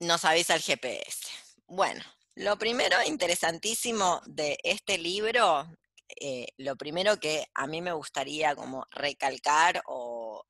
[0.00, 1.28] nos avisa el GPS.
[1.66, 2.02] Bueno,
[2.34, 5.68] lo primero interesantísimo de este libro,
[6.20, 10.44] eh, lo primero que a mí me gustaría como recalcar o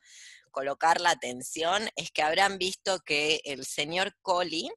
[0.50, 4.70] colocar la atención es que habrán visto que el señor Colli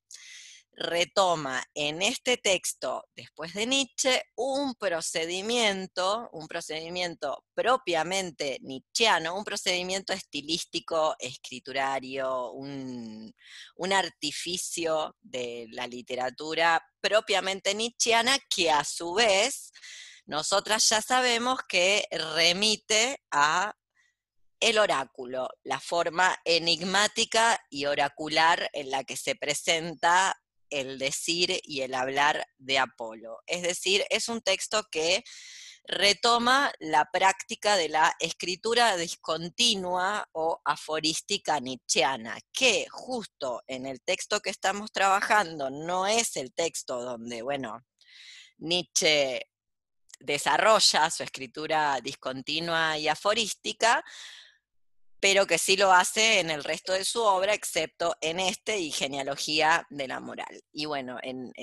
[0.75, 10.13] retoma en este texto, después de Nietzsche, un procedimiento, un procedimiento propiamente nietzscheano, un procedimiento
[10.13, 13.33] estilístico, escriturario, un,
[13.75, 19.71] un artificio de la literatura propiamente nietzscheana que a su vez
[20.25, 23.75] nosotras ya sabemos que remite a
[24.59, 30.41] el oráculo, la forma enigmática y oracular en la que se presenta
[30.79, 33.39] el decir y el hablar de Apolo.
[33.47, 35.23] Es decir, es un texto que
[35.85, 44.39] retoma la práctica de la escritura discontinua o aforística nietzscheana, que justo en el texto
[44.39, 47.85] que estamos trabajando no es el texto donde, bueno,
[48.57, 49.41] Nietzsche
[50.19, 54.03] desarrolla su escritura discontinua y aforística,
[55.23, 58.91] pero que sí lo hace en el resto de su obra, excepto en este y
[58.91, 60.61] Genealogía de la Moral.
[60.73, 61.53] Y bueno, en,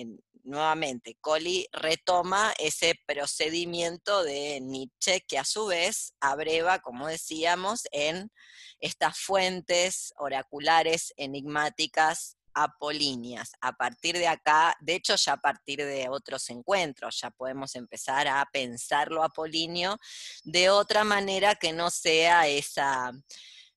[0.45, 8.33] nuevamente, Colli retoma ese procedimiento de Nietzsche que a su vez abreva, como decíamos, en
[8.79, 13.53] estas fuentes oraculares enigmáticas apolíneas.
[13.61, 18.29] A partir de acá, de hecho ya a partir de otros encuentros, ya podemos empezar
[18.29, 19.99] a pensar lo apolíneo
[20.45, 23.13] de otra manera que no sea esa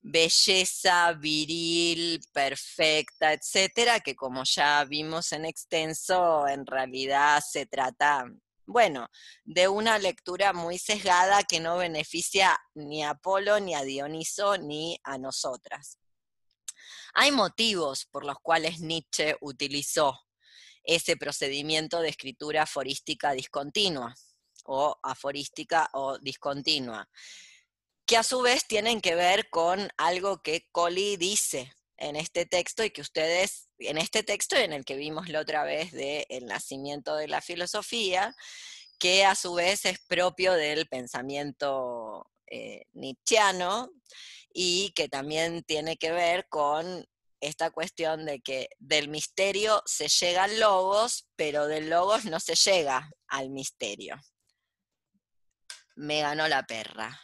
[0.04, 8.26] belleza viril, perfecta, etcétera, que como ya vimos en extenso, en realidad se trata,
[8.66, 9.08] bueno,
[9.44, 15.00] de una lectura muy sesgada que no beneficia ni a Apolo, ni a Dioniso, ni
[15.04, 15.98] a nosotras.
[17.14, 20.20] Hay motivos por los cuales Nietzsche utilizó
[20.82, 24.14] ese procedimiento de escritura aforística discontinua
[24.64, 27.08] o aforística o discontinua
[28.06, 32.84] que a su vez tienen que ver con algo que Colli dice en este texto
[32.84, 36.46] y que ustedes, en este texto en el que vimos la otra vez de El
[36.46, 38.34] nacimiento de la filosofía,
[38.98, 43.90] que a su vez es propio del pensamiento eh, nietzscheano
[44.52, 47.06] y que también tiene que ver con
[47.46, 52.54] esta cuestión de que del misterio se llega al logos, pero del logos no se
[52.54, 54.20] llega al misterio.
[55.96, 57.20] Me ganó la perra.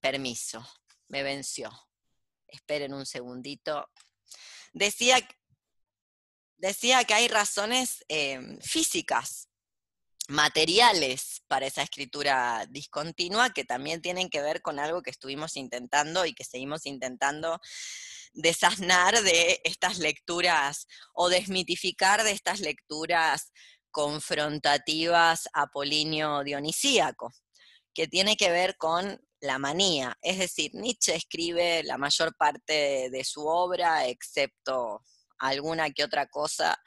[0.00, 0.66] Permiso,
[1.08, 1.70] me venció.
[2.46, 3.90] Esperen un segundito.
[4.72, 5.18] Decía,
[6.56, 9.48] decía que hay razones em, físicas,
[10.28, 16.24] materiales para esa escritura discontinua que también tienen que ver con algo que estuvimos intentando
[16.24, 17.60] y que seguimos intentando
[18.32, 23.52] desasnar de estas lecturas o desmitificar de estas lecturas
[23.90, 27.32] confrontativas apolíneo dionisíaco,
[27.92, 30.16] que tiene que ver con la manía.
[30.22, 35.02] Es decir, Nietzsche escribe la mayor parte de su obra, excepto
[35.38, 36.78] alguna que otra cosa,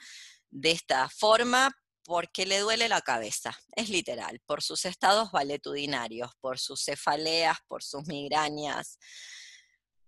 [0.49, 1.71] de esta forma,
[2.05, 7.81] porque le duele la cabeza, es literal, por sus estados valetudinarios, por sus cefaleas, por
[7.81, 8.99] sus migrañas,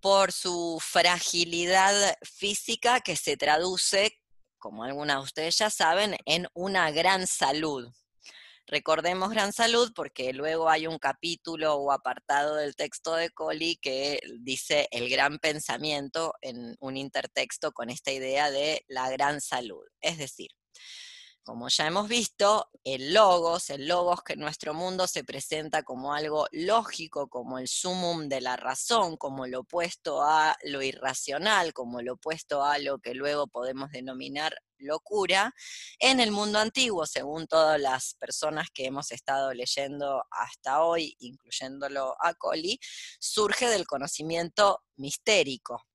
[0.06, 4.16] por su fragilidad física que se traduce,
[4.60, 7.92] como algunas de ustedes ya saben, en una gran salud.
[8.68, 14.20] Recordemos Gran Salud porque luego hay un capítulo o apartado del texto de Colli que
[14.42, 19.88] dice el gran pensamiento en un intertexto con esta idea de la gran salud.
[20.02, 20.52] Es decir,
[21.46, 26.16] como ya hemos visto, el logos, el logos que en nuestro mundo se presenta como
[26.16, 32.02] algo lógico, como el sumum de la razón, como lo opuesto a lo irracional, como
[32.02, 35.54] lo opuesto a lo que luego podemos denominar locura,
[36.00, 42.16] en el mundo antiguo, según todas las personas que hemos estado leyendo hasta hoy, incluyéndolo
[42.20, 42.80] a Colli,
[43.20, 45.86] surge del conocimiento mistérico.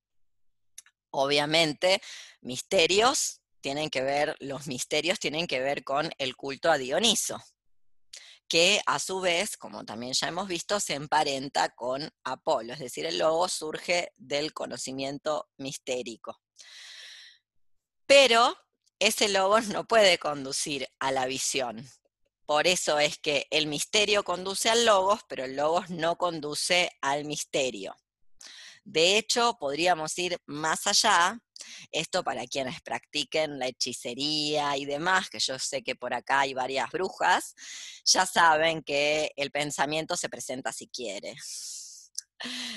[1.11, 2.01] Obviamente,
[2.41, 7.43] misterios tienen que ver, los misterios tienen que ver con el culto a Dioniso,
[8.49, 13.07] que a su vez, como también ya hemos visto, se emparenta con Apolo, es decir,
[13.07, 16.41] el logo surge del conocimiento mistérico.
[18.07, 18.57] Pero
[18.99, 21.89] ese logo no puede conducir a la visión.
[22.47, 27.25] Por eso es que el misterio conduce al logos, pero el logos no conduce al
[27.25, 27.95] misterio.
[28.83, 31.39] De hecho, podríamos ir más allá
[31.91, 36.55] esto para quienes practiquen la hechicería y demás, que yo sé que por acá hay
[36.55, 37.55] varias brujas,
[38.05, 41.35] ya saben que el pensamiento se presenta si quiere.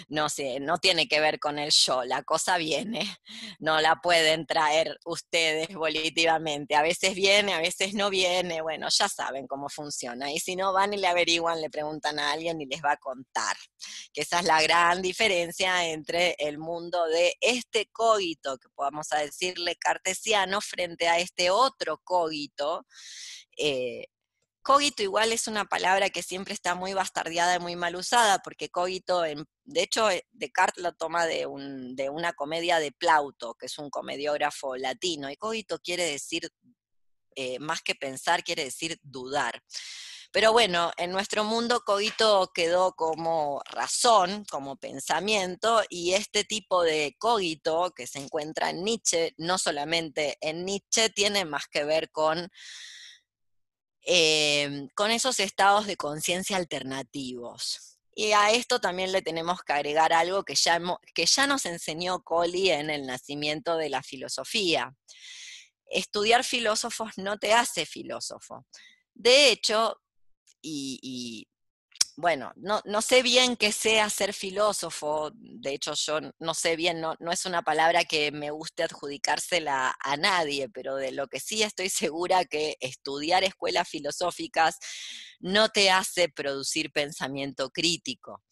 [0.09, 3.05] No sé, no tiene que ver con el yo, la cosa viene,
[3.59, 9.09] no la pueden traer ustedes volitivamente, a veces viene, a veces no viene, bueno, ya
[9.09, 12.65] saben cómo funciona, y si no van y le averiguan, le preguntan a alguien y
[12.65, 13.55] les va a contar,
[14.13, 19.75] que esa es la gran diferencia entre el mundo de este cogito, que podamos decirle
[19.75, 22.85] cartesiano, frente a este otro cogito,
[23.57, 24.07] eh,
[24.63, 28.69] Cogito igual es una palabra que siempre está muy bastardeada y muy mal usada, porque
[28.69, 33.89] cogito, de hecho, eh, Descartes lo toma de, una comedia de Plauto, que es un
[33.89, 36.49] comediógrafo latino, y cogito quiere decir,
[37.35, 39.61] eh, más que pensar, quiere decir dudar.
[40.31, 47.17] Pero bueno, en nuestro mundo cogito quedó como razón, como pensamiento, y este tipo de
[47.19, 52.49] cogito que se encuentra en Nietzsche, no solamente en Nietzsche, tiene más que ver con
[54.05, 57.97] Em, con esos estados de conciencia alternativos.
[58.15, 60.79] Y a esto también le tenemos que agregar algo que ya,
[61.15, 64.95] que ya nos enseñó Colli en el nacimiento de la filosofía.
[65.85, 68.65] Estudiar filósofos no te hace filósofo.
[69.13, 69.99] De hecho,
[70.61, 71.47] y
[72.15, 77.01] bueno, no, no, sé bien qué sea ser filósofo, de hecho yo no sé bien,
[77.01, 81.39] no, no, es una palabra que me guste adjudicársela a nadie, pero de lo que
[81.39, 84.77] sí estoy segura que estudiar escuelas filosóficas
[85.39, 88.43] no te hace producir pensamiento crítico.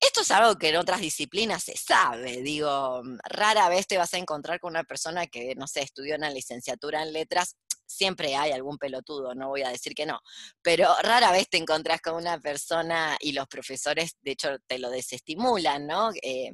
[0.00, 4.18] Esto es algo que en otras disciplinas se sabe, digo, rara vez te vas a
[4.18, 7.56] encontrar con una persona que, no sé, estudió una licenciatura en letras
[7.90, 10.20] siempre hay algún pelotudo, no voy a decir que no,
[10.62, 14.90] pero rara vez te encontrás con una persona y los profesores, de hecho, te lo
[14.90, 16.10] desestimulan, ¿no?
[16.22, 16.52] Eh,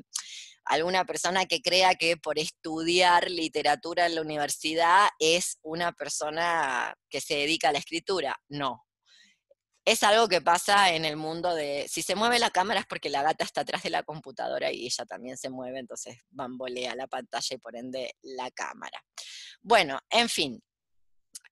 [0.65, 7.21] alguna persona que crea que por estudiar literatura en la universidad es una persona que
[7.21, 8.37] se dedica a la escritura.
[8.49, 8.83] No.
[9.85, 13.09] Es algo que pasa en el mundo de, si se mueve la cámara es porque
[13.09, 17.07] la gata está atrás de la computadora y ella también se mueve, entonces bambolea la
[17.07, 19.01] pantalla y por ende la cámara.
[19.63, 20.61] Bueno, en fin,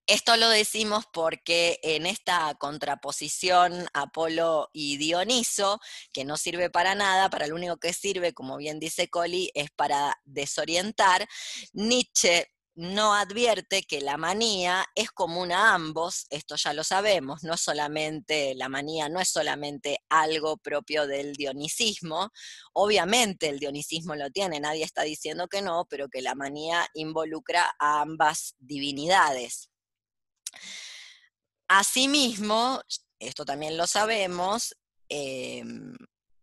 [0.07, 5.79] esto lo decimos porque en esta contraposición Apolo y Dioniso,
[6.13, 9.71] que no sirve para nada, para lo único que sirve, como bien dice Colli, es
[9.71, 11.27] para desorientar,
[11.73, 17.55] Nietzsche no advierte que la manía es común a ambos, esto ya lo sabemos, no
[17.55, 22.31] solamente la manía no es solamente algo propio del dionisismo,
[22.73, 27.73] obviamente el dionisismo lo tiene, nadie está diciendo que no, pero que la manía involucra
[27.79, 29.69] a ambas divinidades.
[31.67, 32.81] Asimismo,
[33.19, 34.75] esto también lo sabemos,
[35.09, 35.95] em,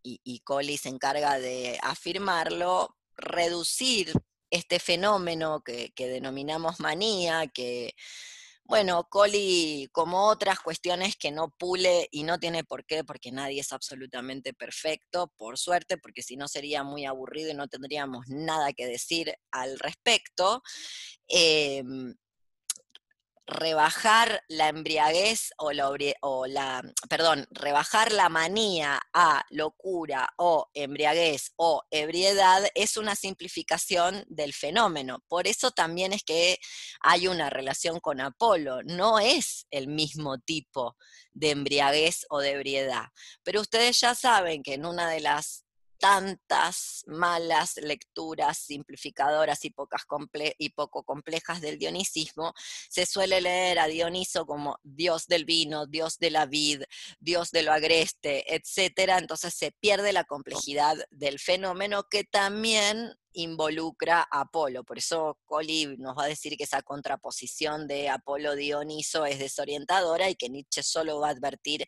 [0.03, 4.13] y, y Colli se encarga de afirmarlo, reducir
[4.53, 7.95] este fenómeno que, denominamos manía, que,
[8.65, 13.61] bueno, Colli, como otras cuestiones que no pule y no tiene por qué, porque nadie
[13.61, 18.75] es absolutamente perfecto, por suerte, porque si no sería muy aburrido y no tendríamos nada
[18.75, 20.63] que decir al respecto.
[21.29, 22.15] Em,
[23.47, 32.65] rebajar la embriaguez o la, perdón, rebajar la manía a locura o embriaguez o ebriedad
[32.75, 35.23] es una simplificación del fenómeno.
[35.29, 36.59] Por eso también es que
[37.01, 40.97] hay una relación con Apolo, no es el mismo tipo
[41.33, 43.07] de embriaguez o de ebriedad.
[43.43, 45.62] Pero ustedes ya saben que en una de las
[46.03, 50.03] tantas malas lecturas simplificadoras y, pocas
[50.59, 52.55] y poco complejas del dionisismo,
[52.91, 56.83] se suele leer a Dioniso como dios del vino, dios de la vid,
[57.21, 59.13] dios de lo agreste, etc.
[59.17, 64.85] Entonces se pierde la complejidad del fenómeno que también involucra a Apolo.
[64.85, 70.35] Por eso Colli nos va a decir que esa contraposición de Apolo-Dioniso es desorientadora y
[70.35, 71.87] que Nietzsche solo va a advertir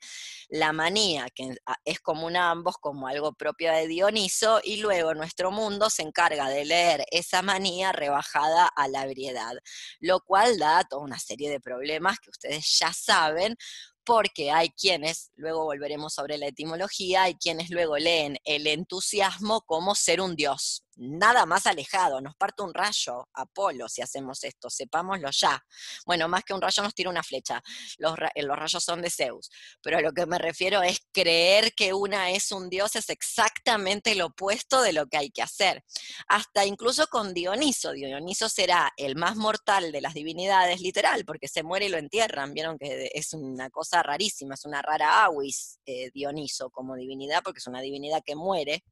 [0.49, 5.51] la manía, que es común a ambos como algo propio de Dioniso, y luego nuestro
[5.51, 9.55] mundo se encarga de leer esa manía rebajada a la ebriedad,
[10.01, 13.57] lo cual da toda una serie de problemas que ustedes ya saben,
[14.05, 19.95] porque hay quienes, luego volveremos sobre la etimología, hay quienes luego leen el entusiasmo como
[19.95, 25.31] ser un dios nada más alejado, nos parte un rayo, Apolo, si hacemos esto, sepámoslo
[25.31, 25.65] ya.
[26.07, 27.63] Bueno, más que un rayo nos tira una flecha,
[27.99, 29.51] los, eh, los, rayos son de Zeus,
[29.83, 34.15] pero a lo que me refiero es creer que una es un dios es exactamente
[34.15, 35.85] lo opuesto de lo que hay que hacer.
[36.29, 41.63] Hasta incluso con Dioniso, Dioniso será el más mortal de las divinidades, literal, porque se
[41.63, 46.11] muere y lo entierran, vieron que es una cosa rarísima, es una rara aguis eh,
[46.13, 48.85] Dioniso como divinidad, porque es una divinidad que muere,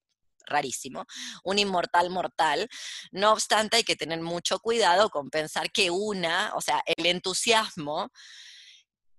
[0.47, 1.07] rarísimo,
[1.45, 2.69] un inmortal mortal.
[3.11, 8.11] No obstante, hay que tener mucho cuidado con pensar que una, o sea, el entusiasmo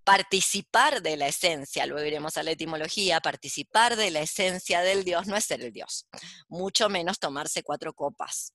[0.03, 5.27] participar de la esencia, luego iremos a la etimología, participar de la esencia del Dios
[5.27, 6.08] no es ser el Dios,
[6.48, 8.53] mucho menos tomarse cuatro copas.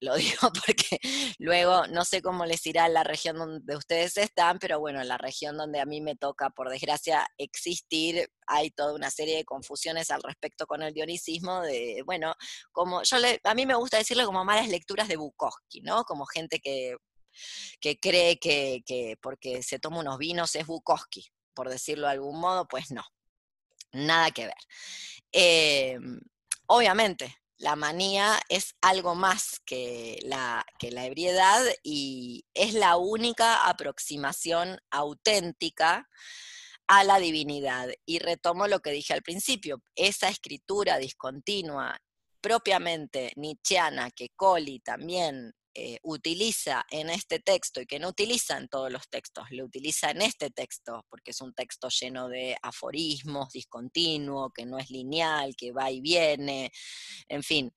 [0.00, 0.98] Lo digo porque
[1.38, 5.18] luego no sé cómo les irá la región donde ustedes están, pero bueno, en la
[5.18, 10.10] región donde a mí me toca, por desgracia, existir, hay toda una serie de confusiones
[10.10, 12.34] al respecto con el dionisismo, de, bueno,
[12.72, 16.04] como yo le, a mí me gusta decirle como malas lecturas de Bukowski, ¿no?
[16.04, 16.96] Como gente que
[17.80, 22.66] que cree que, porque se toma unos vinos es Bukowski, por decirlo de algún modo,
[22.66, 23.04] pues no,
[23.92, 24.54] nada que ver.
[25.32, 26.20] Em,
[26.66, 33.68] obviamente, la manía es algo más que la, que la ebriedad y es la única
[33.68, 36.08] aproximación auténtica
[36.86, 37.88] a la divinidad.
[38.04, 41.98] Y retomo lo que dije al principio, esa escritura discontinua
[42.40, 48.66] propiamente nietzscheana que Colli también eh, utiliza en este texto y que no utiliza en
[48.66, 53.52] todos los textos, lo utiliza en este texto, porque es un texto lleno de aforismos,
[53.52, 56.72] discontinuo, que no es lineal, que va y viene,
[57.28, 57.74] en fin,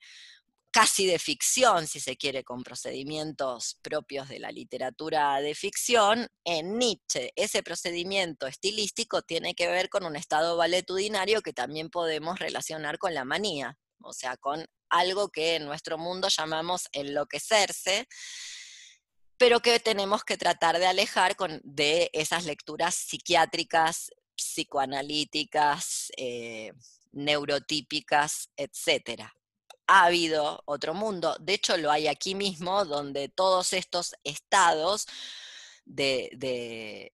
[0.71, 6.77] casi de ficción, si se quiere, con procedimientos propios de la literatura de ficción, en
[6.77, 7.33] Nietzsche.
[7.35, 13.13] Ese procedimiento estilístico tiene que ver con un estado valetudinario que también podemos relacionar con
[13.13, 18.07] la manía, o sea, con algo que en nuestro mundo llamamos enloquecerse,
[19.37, 26.73] pero que tenemos que tratar de alejar con, de esas lecturas psiquiátricas, psicoanalíticas, eh,
[27.11, 29.23] neurotípicas, etc.
[29.87, 35.07] Ha habido otro mundo, de hecho lo hay aquí mismo, donde todos estos estados
[35.85, 37.11] de,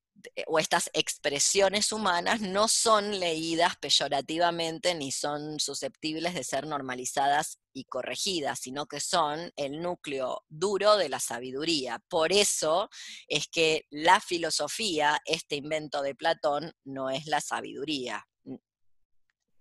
[0.47, 7.85] o estas expresiones humanas no son leídas peyorativamente ni son susceptibles de ser normalizadas y
[7.85, 11.99] corregidas, sino que son el núcleo duro de la sabiduría.
[12.07, 12.89] Por eso
[13.27, 18.25] es que la filosofía, este invento de Platón, no es la sabiduría.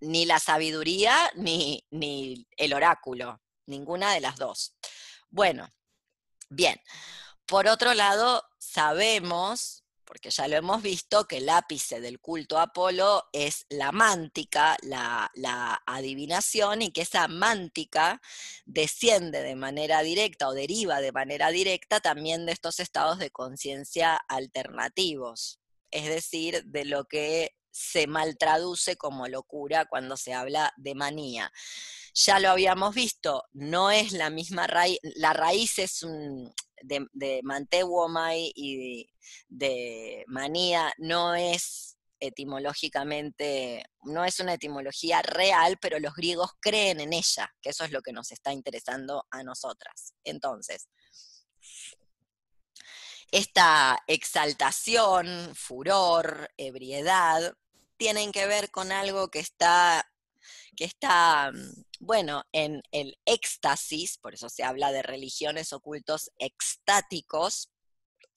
[0.01, 4.75] Ni la sabiduría ni, ni el oráculo, ninguna de las dos.
[5.29, 5.69] Bueno,
[6.49, 6.79] bien.
[7.45, 12.63] Por otro lado, sabemos porque ya lo hemos visto, que el ápice del culto a
[12.63, 15.31] Apolo es la mántica, la,
[15.85, 18.21] adivinación, y que esa mántica
[18.65, 24.15] desciende de manera directa o deriva de manera directa también de estos estados de conciencia
[24.15, 25.59] alternativos,
[25.91, 31.51] es decir, de lo que se maltraduce como locura cuando se habla de manía.
[32.13, 37.41] Ya lo habíamos visto, no es la misma raíz, la raíz es un, de, de
[38.55, 39.09] y
[39.47, 47.13] de, manía no es etimológicamente, no es una etimología real, pero los griegos creen en
[47.13, 50.13] ella, que eso es lo que nos está interesando a nosotras.
[50.23, 50.87] Entonces,
[53.31, 57.53] esta exaltación, furor, ebriedad,
[57.97, 60.09] tienen que ver con algo que está,
[60.75, 67.69] que está mm, bueno, en el éxtasis, por eso se habla de religiones ocultos extáticos,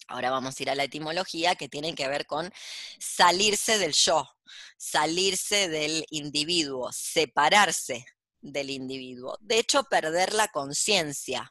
[0.06, 2.50] ahora vamos a ir a la etimología, que tiene que ver con
[2.98, 4.28] salirse del yo,
[4.76, 8.06] salirse del individuo, separarse
[8.40, 9.36] del individuo.
[9.40, 11.50] De hecho, perder la conciencia,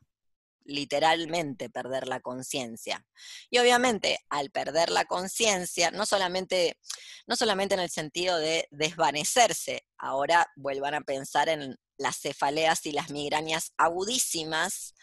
[0.67, 3.05] literalmente perder la conciencia.
[3.49, 6.77] Y obviamente, al perder la conciencia, no solamente,
[7.25, 12.91] no solamente en el sentido de desvanecerse, ahora vuelvan a pensar en las cefaleas y
[12.91, 14.93] las migrañas agudísimas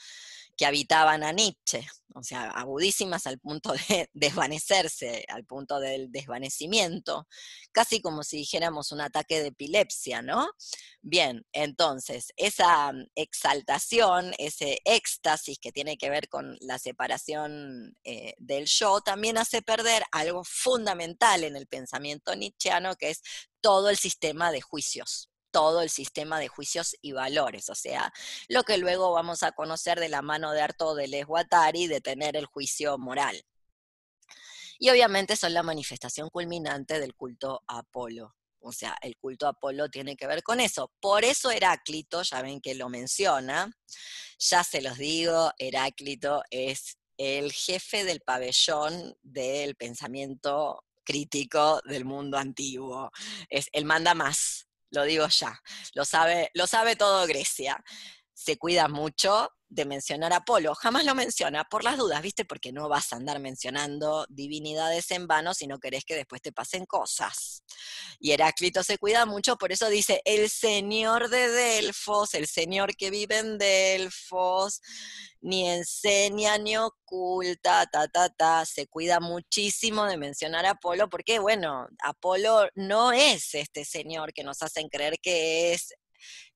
[0.57, 7.27] que habitaban a Nietzsche, o sea, agudísimas al punto de desvanecerse, al punto del desvanecimiento,
[7.73, 10.49] casi como si dijéramos un ataque de epilepsia, ¿no?
[11.03, 18.35] Bien, entonces, esa mm, exaltación, ese éxtasis que tiene que ver con la separación eh,
[18.39, 23.23] del yo, también hace perder algo fundamental en el pensamiento nietzscheano, que es
[23.61, 28.13] todo el sistema de juicios todo el sistema de juicios y valores, o sea,
[28.49, 32.47] lo que luego vamos a conocer de la mano de Artódeles Guattari de tener el
[32.47, 33.41] juicio moral.
[34.81, 38.35] Y obviamente son la manifestación culminante del culto a Apolo.
[38.59, 40.91] O sea, el culto a Apolo tiene que ver con eso.
[40.99, 43.71] Por eso Heráclito, ya ven que lo menciona,
[44.41, 52.39] ya se los digo, Heráclito es el jefe del pabellón del pensamiento crítico del mundo
[52.39, 53.13] antiguo.
[53.49, 55.61] Es el manda más lo digo ya,
[55.95, 57.83] lo sabe, lo sabe todo Grecia.
[58.33, 60.75] Se cuida mucho de mencionar a Apolo.
[60.75, 62.45] Jamás lo menciona, por las dudas, ¿viste?
[62.45, 66.53] Porque no vas a andar mencionando divinidades en vano si no querés que después te
[66.53, 67.65] pasen cosas.
[68.21, 73.11] Y Heráclito se cuida mucho, por eso dice, el señor de Delfos, el señor que
[73.11, 74.81] vive en Delfos,
[75.41, 81.39] ni enseña ni oculta, ta, ta, ta, se cuida muchísimo de mencionar a Apolo, porque
[81.39, 85.93] bueno, Apolo no es este señor que nos hacen creer que es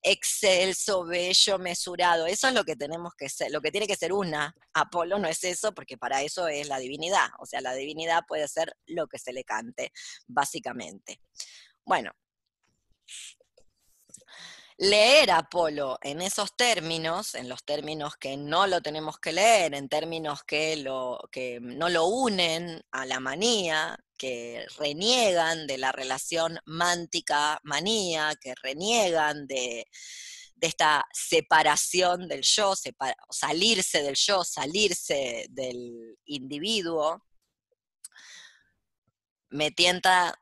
[0.03, 2.27] excelso, bello, mesurado.
[2.27, 4.55] Eso es lo que tenemos que ser, lo que tiene que ser una.
[4.75, 7.29] Apolo no es eso, porque para eso es la divinidad.
[7.41, 9.93] O sea, la divinidad puede ser lo que se le cante,
[10.27, 11.21] básicamente.
[11.85, 12.13] Bueno,
[14.79, 19.89] leer Apolo en esos términos, en los términos que no lo tenemos que leer, en
[19.89, 26.59] términos que, lo, que no lo unen a la manía, que reniegan de la relación
[26.67, 29.87] mántica-manía, que reniegan de,
[30.61, 32.75] esta separación del yo,
[33.31, 37.25] salirse del yo, salirse del individuo,
[39.51, 40.39] me tienta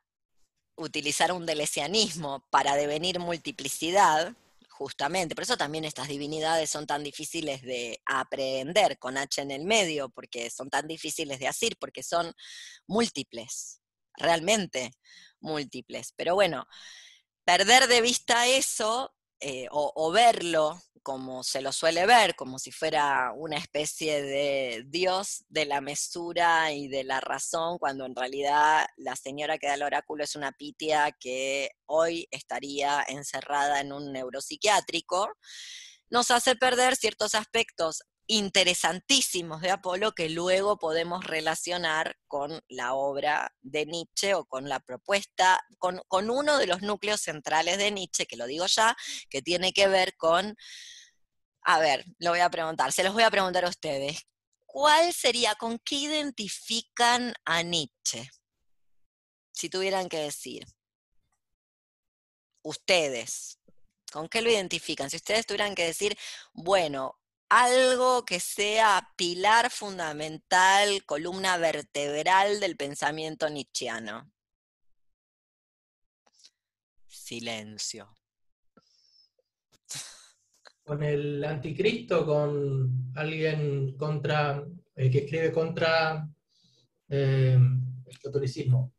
[0.77, 4.35] utilizar un delesianismo para devenir multiplicidad,
[4.77, 5.35] justamente.
[5.35, 10.11] Por eso también estas divinidades son tan difíciles de aprender con H en el medio,
[10.11, 12.33] porque son tan difíciles de hacer, porque son
[12.87, 13.81] múltiples,
[14.15, 14.93] realmente
[15.41, 16.13] múltiples.
[16.17, 16.67] Pero bueno,
[17.45, 23.31] perder de vista eso eh, o, verlo como se lo suele ver, como si fuera
[23.37, 29.15] una especie de Dios de la mesura y de la razón, cuando en realidad la
[29.15, 35.29] señora que da el oráculo es una pitia que hoy estaría encerrada en un neuropsiquiátrico,
[36.11, 43.55] nos hace perder ciertos aspectos interesantísimos de Apolo que luego podemos relacionar con la obra
[43.63, 48.27] de Nietzsche o con la propuesta, con, con, uno de los núcleos centrales de Nietzsche,
[48.27, 48.97] que lo digo ya,
[49.31, 50.57] que tiene que ver con
[51.69, 54.23] a ver, lo voy a preguntar, se los voy a preguntar a ustedes.
[54.67, 58.31] ¿Cuál sería, con qué identifican a Nietzsche?
[59.53, 60.65] Si tuvieran que decir.
[62.63, 63.59] Ustedes,
[64.13, 65.11] ¿con qué lo identifican?
[65.11, 66.17] Si ustedes tuvieran que decir,
[66.53, 67.19] bueno,
[67.49, 74.31] algo que sea pilar fundamental, columna vertebral del pensamiento nietzscheano.
[77.09, 78.16] Silencio
[80.87, 84.65] con el anticristo, con alguien contra,
[84.95, 86.29] el que escribe contra
[87.09, 87.59] eh,
[88.07, 88.93] el catolicismo.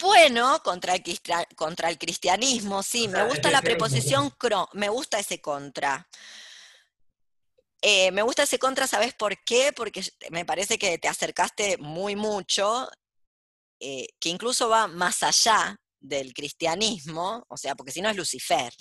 [0.00, 1.02] Bueno, contra el,
[1.54, 6.08] contra el cristianismo, sí, me gusta la preposición cro, me gusta ese contra.
[7.82, 9.74] Eh, me gusta ese contra, ¿sabes por qué?
[9.76, 12.88] Porque me parece que te acercaste muy mucho,
[13.78, 18.72] eh, que incluso va más allá del cristianismo, o sea, porque si no es Lucifer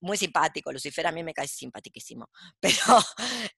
[0.00, 2.28] muy simpático, Lucifer a mí me cae simpaticísimo,
[2.60, 2.76] pero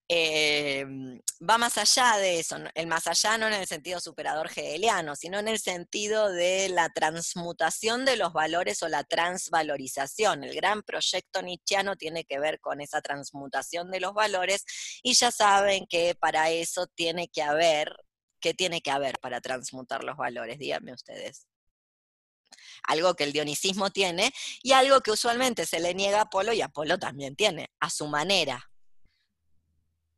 [0.09, 5.17] em, va más allá de eso, el más allá no en el sentido superador hegeliano,
[5.17, 10.45] sino en el sentido de la transmutación de los valores o la transvalorización.
[10.45, 14.65] El gran proyecto nietzscheano tiene que ver con esa transmutación de los valores
[15.03, 17.95] y ya saben que para eso tiene que haber,
[18.41, 20.59] ¿qué tiene que haber para transmutar los valores?
[20.59, 21.50] Díganme ustedes
[22.87, 26.61] algo que el dionisismo tiene y algo que usualmente se le niega a Apolo y
[26.61, 28.71] Apolo también tiene, a su manera.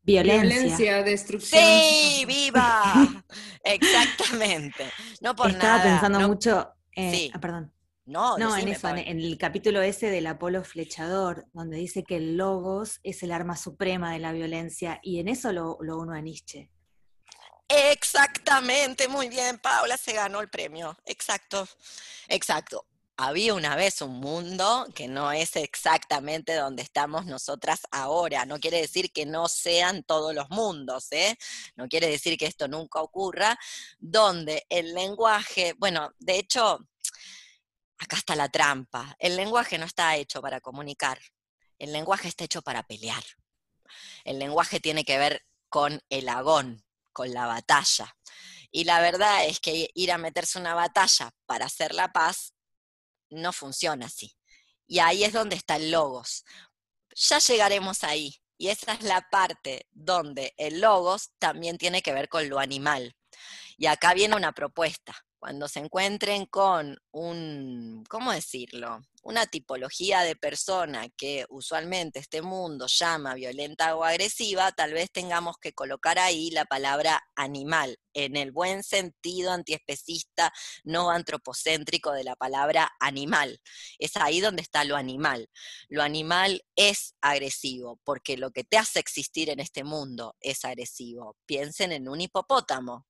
[0.02, 1.02] Violencia.
[1.02, 1.62] destrucción.
[1.62, 3.24] Sí, viva.
[3.64, 4.90] Exactamente.
[5.20, 6.72] No por Estaba pensando mucho.
[6.94, 7.30] sí.
[7.32, 7.72] Ah, perdón.
[8.04, 12.36] No, no en eso, en, el capítulo ese del Apolo Flechador, donde dice que el
[12.36, 16.20] logos es el arma suprema de la violencia, y en eso lo, lo uno a
[16.20, 16.68] Nietzsche.
[17.74, 20.94] Exactamente, muy bien, Paula se ganó el premio.
[21.06, 21.66] Exacto,
[22.28, 22.86] exacto.
[23.16, 28.44] Había una vez un mundo que no es exactamente donde estamos nosotras ahora.
[28.44, 31.38] No quiere decir que no sean todos los mundos, ¿eh?
[31.74, 33.58] No quiere decir que esto nunca ocurra,
[33.98, 36.78] donde el lenguaje, bueno, de hecho,
[37.96, 39.16] acá está la trampa.
[39.18, 41.18] El lenguaje no está hecho para comunicar.
[41.78, 43.24] El lenguaje está hecho para pelear.
[44.24, 48.16] El lenguaje tiene que ver con el agón, con la batalla.
[48.70, 52.54] Y la verdad es que ir a meterse una batalla para hacer la paz
[53.30, 54.34] no funciona así.
[54.86, 56.44] Y ahí es donde está el logos.
[57.14, 58.36] Ya llegaremos ahí.
[58.58, 63.16] Y esa es la parte donde el logos también tiene que ver con lo animal.
[63.76, 65.14] Y acá viene una propuesta.
[65.38, 69.02] Cuando se encuentren con un, ¿cómo decirlo?
[69.22, 75.56] Una tipología de persona que usualmente este mundo llama violenta o agresiva, tal vez tengamos
[75.60, 80.52] que colocar ahí la palabra animal, en el buen sentido antiespecista,
[80.84, 83.60] no antropocéntrico de la palabra animal.
[83.98, 85.48] Es ahí donde está lo animal.
[85.88, 91.36] Lo animal es agresivo, porque lo que te hace existir en este mundo es agresivo.
[91.46, 93.06] Piensen en un hipopótamo.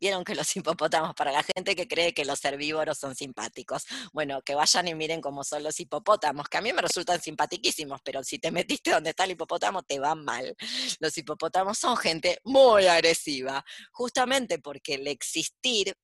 [0.00, 4.42] Vieron que los hipopótamos, para la gente que cree que los herbívoros son simpáticos, bueno,
[4.42, 8.22] que vayan y miren cómo son los hipopótamos, que a mí me resultan simpatiquísimos, pero
[8.22, 10.54] si te metiste donde está el hipopótamo, te va mal.
[11.00, 15.94] Los hipopótamos son gente muy agresiva, justamente porque el existir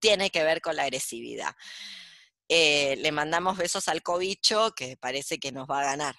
[0.00, 1.54] tiene que ver con la agresividad.
[2.48, 6.16] Eh, le mandamos besos al cobicho, que parece que nos va a ganar.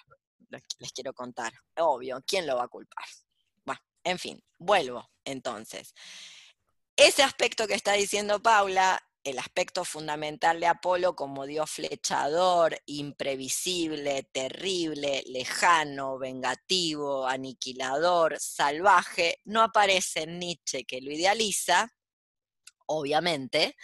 [0.78, 1.52] Les quiero contar.
[1.76, 3.04] Obvio, ¿quién lo va a culpar?
[3.64, 5.94] Bueno, en fin, vuelvo entonces.
[7.02, 14.24] Ese aspecto que está diciendo Paula, el aspecto fundamental de Apolo como dios flechador, imprevisible,
[14.24, 21.90] terrible, lejano, vengativo, aniquilador, salvaje, no aparece en Nietzsche que lo idealiza,
[22.84, 23.76] obviamente,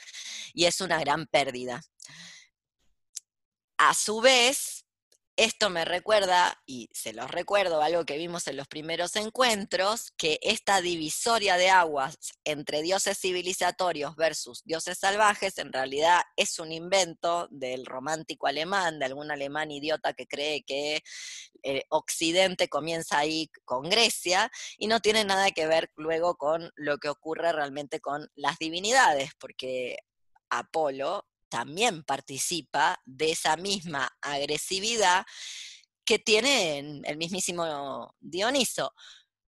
[0.52, 1.80] y es una gran pérdida.
[3.78, 4.85] A su vez,
[5.36, 10.38] esto me recuerda, y se los recuerdo, algo que vimos en los primeros encuentros, que
[10.42, 17.48] esta divisoria de aguas entre dioses civilizatorios versus dioses salvajes en realidad es un invento
[17.50, 21.02] del romántico alemán, de algún alemán idiota que cree que
[21.62, 26.98] eh, Occidente comienza ahí con Grecia y no tiene nada que ver luego con lo
[26.98, 29.98] que ocurre realmente con las divinidades, porque
[30.48, 35.24] Apolo también participa de esa misma agresividad
[36.04, 38.92] que tiene el mismísimo Dioniso.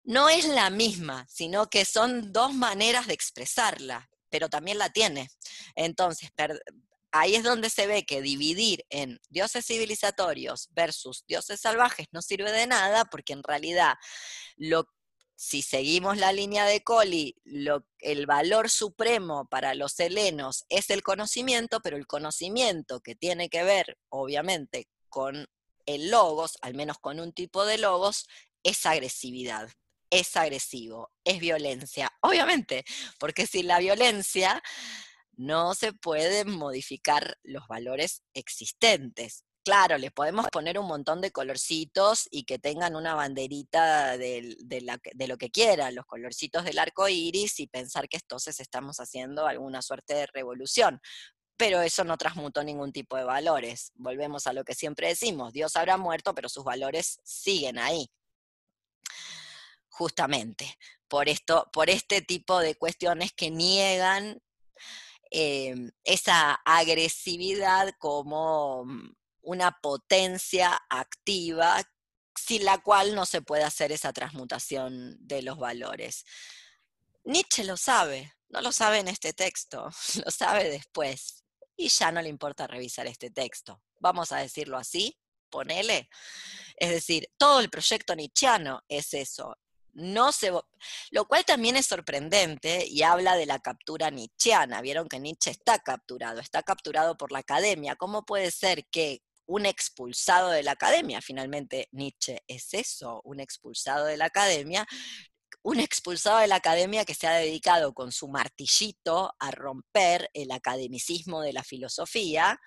[0.03, 5.29] No es la misma, sino que son dos maneras de expresarla, pero también la tiene.
[5.75, 6.29] Entonces,
[7.12, 12.51] ahí es donde se ve que dividir en dioses civilizatorios versus dioses salvajes no sirve
[12.51, 13.95] de nada, porque en realidad
[14.55, 14.89] lo
[15.38, 17.36] si seguimos la línea de Colli,
[18.00, 23.63] el valor supremo para los helenos es el conocimiento, pero el conocimiento que tiene que
[23.63, 25.47] ver, obviamente, con
[25.86, 28.28] el logos, al menos con un tipo de logos,
[28.63, 29.69] es agresividad,
[30.10, 32.12] es agresivo, es violencia.
[32.21, 32.84] Obviamente,
[33.19, 34.63] porque sin la violencia
[35.34, 39.43] no se pueden modificar los valores existentes.
[39.67, 44.56] Claro, les podemos poner un montón de colorcitos y que tengan una banderita de,
[45.27, 49.82] lo que quieran, los colorcitos del arco iris, y pensar que entonces estamos haciendo alguna
[49.82, 51.01] suerte de revolución.
[51.58, 53.91] Pero eso no transmutó ningún tipo de valores.
[53.95, 58.10] Volvemos a lo que siempre decimos: Dios habrá muerto, pero sus valores siguen ahí.
[59.89, 60.77] Justamente,
[61.10, 64.41] por, esto, por este tipo de cuestiones que niegan
[65.30, 71.81] em, esa agresividad como mm, una potencia activa
[72.38, 76.25] sin la cual no se puede hacer esa transmutación de los valores.
[77.23, 79.89] Nietzsche lo sabe, no lo sabe en este texto,
[80.25, 81.45] lo sabe después,
[81.77, 83.81] y ya no le importa revisar este texto.
[83.99, 85.17] Vamos a decirlo así,
[85.49, 86.10] ponele.
[86.75, 89.55] Es decir, todo el proyecto nietzscheano es eso.
[89.93, 90.51] No se,
[91.10, 94.81] lo cual también es sorprendente y habla de la captura nietzscheana.
[94.81, 97.95] Vieron que Nietzsche está capturado, está capturado por la academia.
[97.95, 101.21] ¿Cómo puede ser que un expulsado de la academia.
[101.21, 104.86] Finalmente, Nietzsche es eso, un expulsado de la academia,
[105.63, 110.51] un expulsado de la academia que se ha dedicado con su martillito a romper el
[110.51, 112.60] academicismo de la filosofía,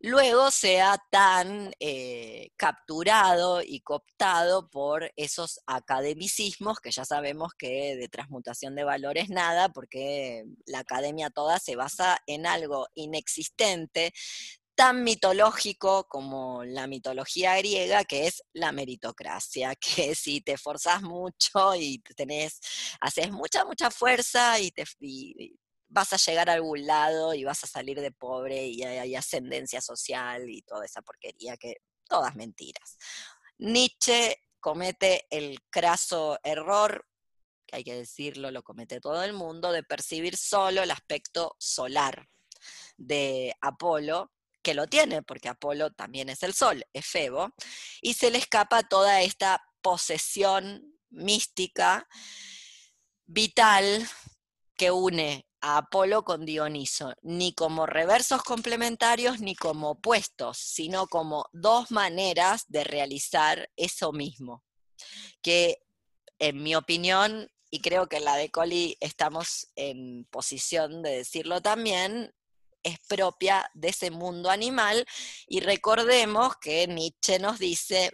[0.00, 8.08] luego sea tan eh, capturado y cooptado por esos academicismos que ya sabemos que de
[8.08, 14.12] transmutación de valores nada, porque la academia toda se basa en algo inexistente,
[14.74, 21.74] tan mitológico como la mitología griega, que es la meritocracia, que si te esforzas mucho
[21.76, 22.60] y tenés,
[23.00, 24.84] haces mucha, mucha fuerza y, te,
[25.88, 29.80] vas a llegar a algún lado y vas a salir de pobre y hay, ascendencia
[29.80, 31.76] social y toda esa porquería, que
[32.08, 32.98] todas mentiras.
[33.58, 37.06] Nietzsche comete el craso error,
[37.66, 42.28] que hay que decirlo, lo comete todo el mundo, de percibir solo el aspecto solar
[42.96, 44.33] de Apolo
[44.64, 47.54] que lo tiene, porque Apolo también es el sol, es Febo,
[48.00, 52.08] y se le escapa toda esta posesión mística,
[53.26, 54.08] vital,
[54.76, 61.46] que une a Apolo con Dioniso, ni como reversos complementarios ni como opuestos, sino como
[61.52, 64.64] dos maneras de realizar eso mismo,
[65.42, 65.78] que
[66.38, 71.62] en mi opinión, y creo que en la de Coli estamos en posición de decirlo
[71.62, 72.34] también,
[72.84, 75.04] es propia de ese mundo animal
[75.48, 78.12] y recordemos que Nietzsche nos dice,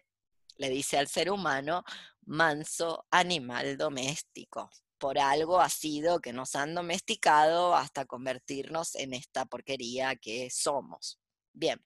[0.56, 1.84] le dice al ser humano,
[2.22, 4.70] manso animal doméstico.
[4.98, 11.18] Por algo ha sido que nos han domesticado hasta convertirnos en esta porquería que somos.
[11.52, 11.84] Bien.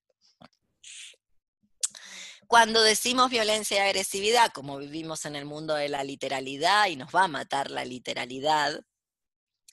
[2.47, 7.14] Cuando decimos violencia y agresividad, como vivimos en el mundo de la literalidad y nos
[7.14, 8.85] va a matar la literalidad,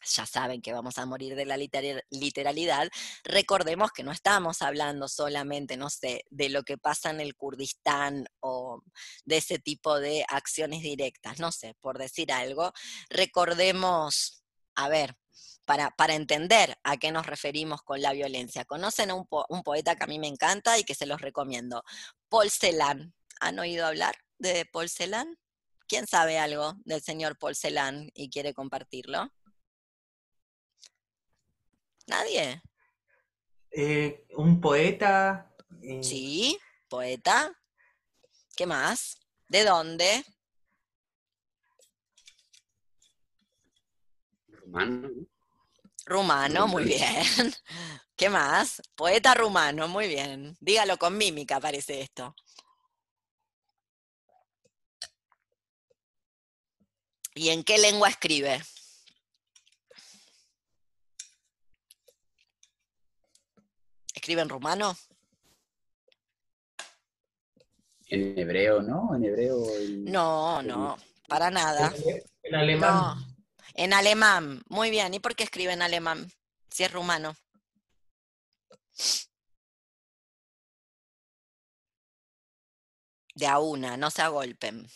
[0.03, 2.89] ya saben que vamos a morir de la literalidad,
[3.23, 8.27] recordemos que no estamos hablando solamente, no sé, de lo que pasa en el Kurdistán
[8.39, 8.83] o
[9.25, 12.73] de ese tipo de acciones directas, no sé, por decir algo,
[13.09, 14.43] recordemos,
[14.75, 15.15] a ver,
[15.65, 18.65] para, para, entender a qué nos referimos con la violencia.
[18.65, 21.83] Conocen a un, un, poeta que a mí me encanta y que se los recomiendo,
[22.29, 23.13] Paul Celan.
[23.39, 25.37] ¿Han oído hablar de Paul Celan?
[25.87, 29.31] ¿Quién sabe algo del señor Paul Celan y quiere compartirlo?
[32.11, 32.61] Nadie.
[33.71, 35.49] Eh, un poeta.
[35.81, 37.57] Eh, sí, poeta.
[38.53, 39.17] ¿Qué más?
[39.47, 40.25] ¿De dónde?
[44.49, 45.09] Rumano.
[46.05, 47.23] Rumano, muy bien.
[48.17, 48.81] ¿Qué más?
[48.95, 50.57] Poeta rumano, muy bien.
[50.59, 52.35] Dígalo con mímica, parece esto.
[57.35, 58.61] ¿Y en qué lengua escribe?
[64.13, 64.95] ¿Escribe en rumano?
[68.07, 69.15] En hebreo, ¿no?
[69.15, 69.57] En hebreo.
[70.03, 70.97] No, no,
[71.27, 71.93] para nada.
[72.43, 73.15] En alemán.
[73.73, 75.13] en alemán, muy bien.
[75.13, 76.29] ¿Y por qué escribe en alemán?
[76.69, 77.35] Si es rumano.
[83.33, 84.87] De a una, no se agolpen.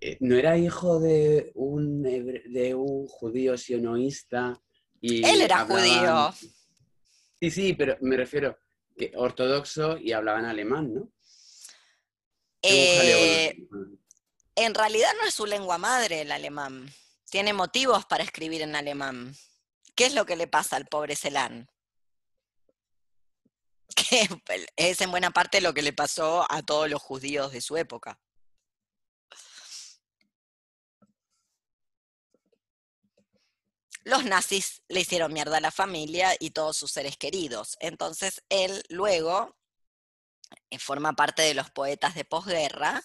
[0.00, 4.58] Eh, ¿No era hijo de un, de un judío sionoísta
[5.00, 6.34] él era judío.
[7.40, 8.58] Sí, sí, pero me refiero
[8.96, 11.10] que ortodoxo y hablaban alemán, ¿no?
[12.62, 13.66] Eh,
[14.54, 16.92] en realidad no es su lengua madre el alemán.
[17.30, 19.34] Tiene motivos para escribir en alemán.
[19.94, 21.68] ¿Qué es lo que le pasa al pobre Celan?
[24.44, 27.76] Que es en buena parte lo que le pasó a todos los judíos de su
[27.76, 28.18] época.
[34.10, 37.76] Los nazis le hicieron mierda a la familia y todos sus seres queridos.
[37.80, 39.56] Entonces él luego
[40.70, 43.02] eh, forma parte de los poetas de posguerra,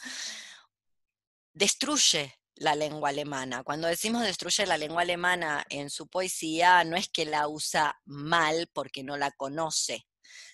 [1.53, 3.63] destruye la lengua alemana.
[3.63, 8.69] Cuando decimos destruye la lengua alemana en su poesía, no es que la usa mal
[8.73, 10.07] porque no la conoce,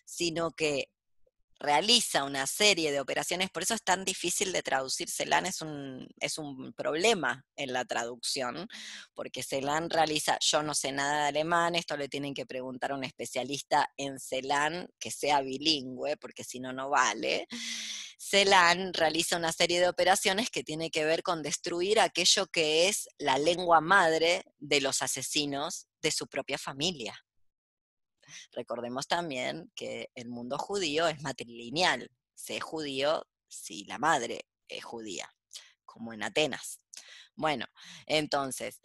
[0.05, 0.89] sino que
[1.61, 5.09] realiza una serie de operaciones, por eso es tan difícil de traducir.
[5.09, 8.67] CELAN es un, es un problema en la traducción,
[9.13, 12.95] porque CELAN realiza, yo no sé nada de alemán, esto le tienen que preguntar a
[12.95, 17.47] un especialista en CELAN que sea bilingüe, porque si no, no vale.
[18.17, 23.07] CELAN realiza una serie de operaciones que tiene que ver con destruir aquello que es
[23.17, 27.15] la lengua madre de los asesinos de su propia familia.
[28.51, 32.09] Recordemos también que el mundo judío es matrilineal.
[32.33, 35.29] Se es judío si la madre es judía,
[35.85, 36.79] como en Atenas.
[37.35, 37.65] Bueno,
[38.05, 38.81] entonces,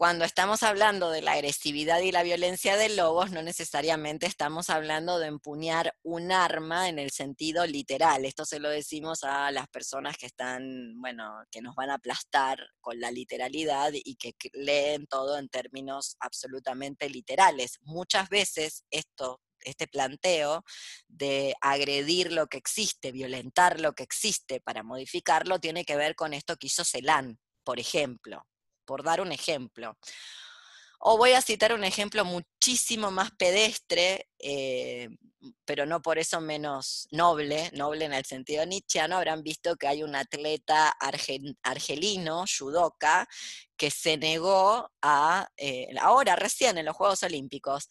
[0.00, 5.18] cuando estamos hablando de la agresividad y la violencia del logos, no necesariamente estamos hablando
[5.18, 8.24] de empuñar un arma en el sentido literal.
[8.24, 12.66] Esto se lo decimos a las personas que están, bueno, que nos van a aplastar
[12.80, 17.76] con la literalidad y que leen todo en términos absolutamente literales.
[17.82, 20.64] Muchas veces esto este planteo
[21.08, 26.32] de agredir lo que existe, violentar lo que existe para modificarlo, tiene que ver con
[26.32, 28.46] esto que hizo Celan, por ejemplo
[28.90, 29.96] por dar un ejemplo.
[30.98, 35.08] O voy a citar un ejemplo muchísimo más pedestre, eh,
[35.64, 40.02] pero no por eso menos noble, noble en el sentido nietzscheano, habrán visto que hay
[40.02, 40.92] un atleta
[41.62, 43.28] argelino, judoka,
[43.80, 47.88] que se negó a, eh, ahora recién en los Juegos Olímpicos,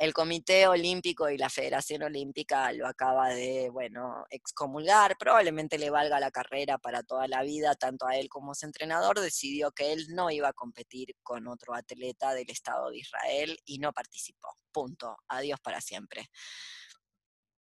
[0.00, 6.18] el Comité Olímpico y la Federación Olímpica lo acaba de, bueno, excomulgar, probablemente le valga
[6.18, 9.92] la carrera para toda la vida, tanto a él como a su entrenador, decidió que
[9.92, 14.56] él no iba a competir con otro atleta del Estado de Israel y no participó.
[14.72, 15.18] Punto.
[15.28, 16.28] Adiós para siempre.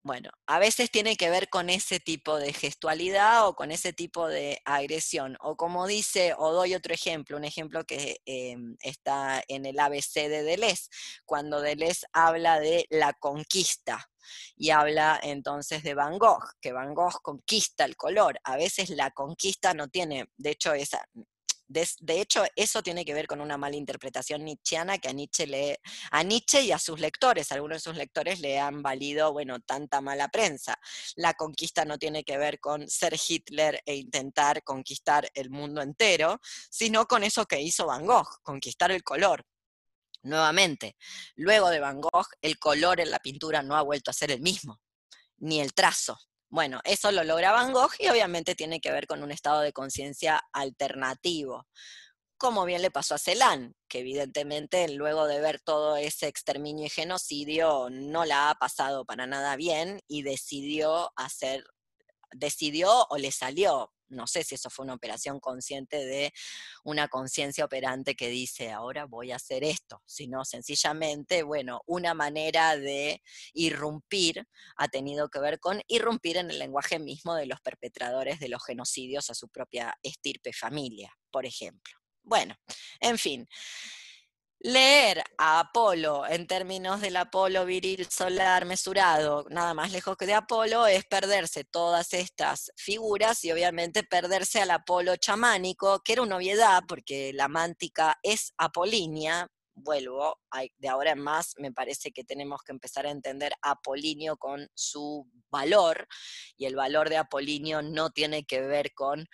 [0.01, 4.27] Bueno, a veces tiene que ver con ese tipo de gestualidad o con ese tipo
[4.29, 5.35] de agresión.
[5.41, 10.29] O como dice, o doy otro ejemplo, un ejemplo que em, está en el ABC
[10.29, 10.89] de Deleuze,
[11.25, 14.09] cuando Deleuze habla de la conquista
[14.55, 18.39] y habla entonces de Van Gogh, que Van Gogh conquista el color.
[18.45, 21.05] A veces la conquista no tiene, de hecho, esa,
[21.69, 25.77] De, hecho, eso tiene que ver con una mala interpretación nietzscheana que a Nietzsche,
[26.09, 30.01] a Nietzsche y a sus lectores, algunos de sus lectores le han valido, bueno, tanta
[30.01, 30.79] mala prensa.
[31.15, 36.39] La conquista no tiene que ver con ser Hitler e intentar conquistar el mundo entero,
[36.71, 39.45] sino con eso que hizo Van Gogh, conquistar el color.
[40.23, 40.97] Nuevamente,
[41.35, 44.41] luego de Van Gogh, el color en la pintura no ha vuelto a ser el
[44.41, 44.81] mismo,
[45.37, 46.17] ni el trazo.
[46.51, 49.71] Bueno, eso lo logra Van Gogh y obviamente tiene que ver con un estado de
[49.71, 51.67] conciencia alternativo,
[52.37, 56.89] como bien le pasó a Celan, que evidentemente luego de ver todo ese exterminio y
[56.89, 61.65] genocidio no la ha pasado para nada bien y decidió hacer,
[62.31, 66.33] decidió o le salió no sé si eso fue una operación consciente de
[66.83, 72.77] una conciencia operante que dice, ahora voy a hacer esto, sino sencillamente, bueno, una manera
[72.77, 73.21] de
[73.53, 78.49] irrumpir ha tenido que ver con irrumpir en el lenguaje mismo de los perpetradores de
[78.49, 81.95] los genocidios a su propia estirpe familia, por ejemplo.
[82.23, 82.55] Bueno,
[82.99, 83.47] en fin.
[84.61, 90.33] Leer a Apolo en términos del Apolo viril solar mesurado, nada más lejos que de
[90.33, 96.35] Apolo, es perderse todas estas figuras y obviamente perderse al Apolo chamánico, que era una
[96.35, 99.47] obviedad porque la mántica es apolínea.
[99.75, 100.41] Vuelvo,
[100.75, 105.25] de ahora en más me parece que tenemos que empezar a entender Apolinio con su
[105.49, 106.05] valor,
[106.57, 109.25] y el valor de Apolinio no tiene que ver con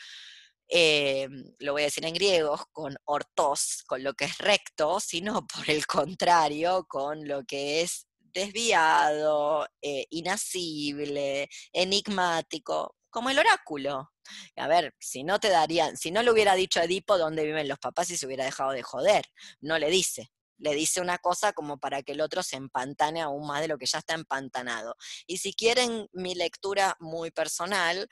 [0.67, 1.27] eh,
[1.59, 5.69] lo voy a decir en griego, con ortos, con lo que es recto, sino por
[5.69, 14.11] el contrario, con lo que es desviado, eh, inasible, enigmático, como el oráculo.
[14.57, 17.67] A ver, si no te darían, si no le hubiera dicho a Edipo dónde viven
[17.67, 19.25] los papás y se hubiera dejado de joder,
[19.61, 20.31] no le dice.
[20.57, 23.77] Le dice una cosa como para que el otro se empantane aún más de lo
[23.77, 24.95] que ya está empantanado.
[25.27, 28.07] Y si quieren mi lectura muy personal,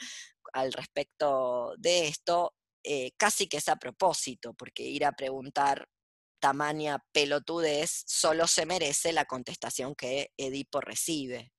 [0.53, 5.87] al respecto de esto, eh, casi que es a propósito, porque ir a preguntar
[6.39, 11.53] tamaña pelotudez solo se merece la contestación que Edipo recibe.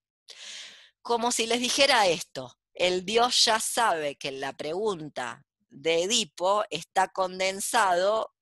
[1.03, 7.09] Como si les dijera esto, el dios ya sabe que la pregunta de Edipo está
[7.09, 8.35] condensado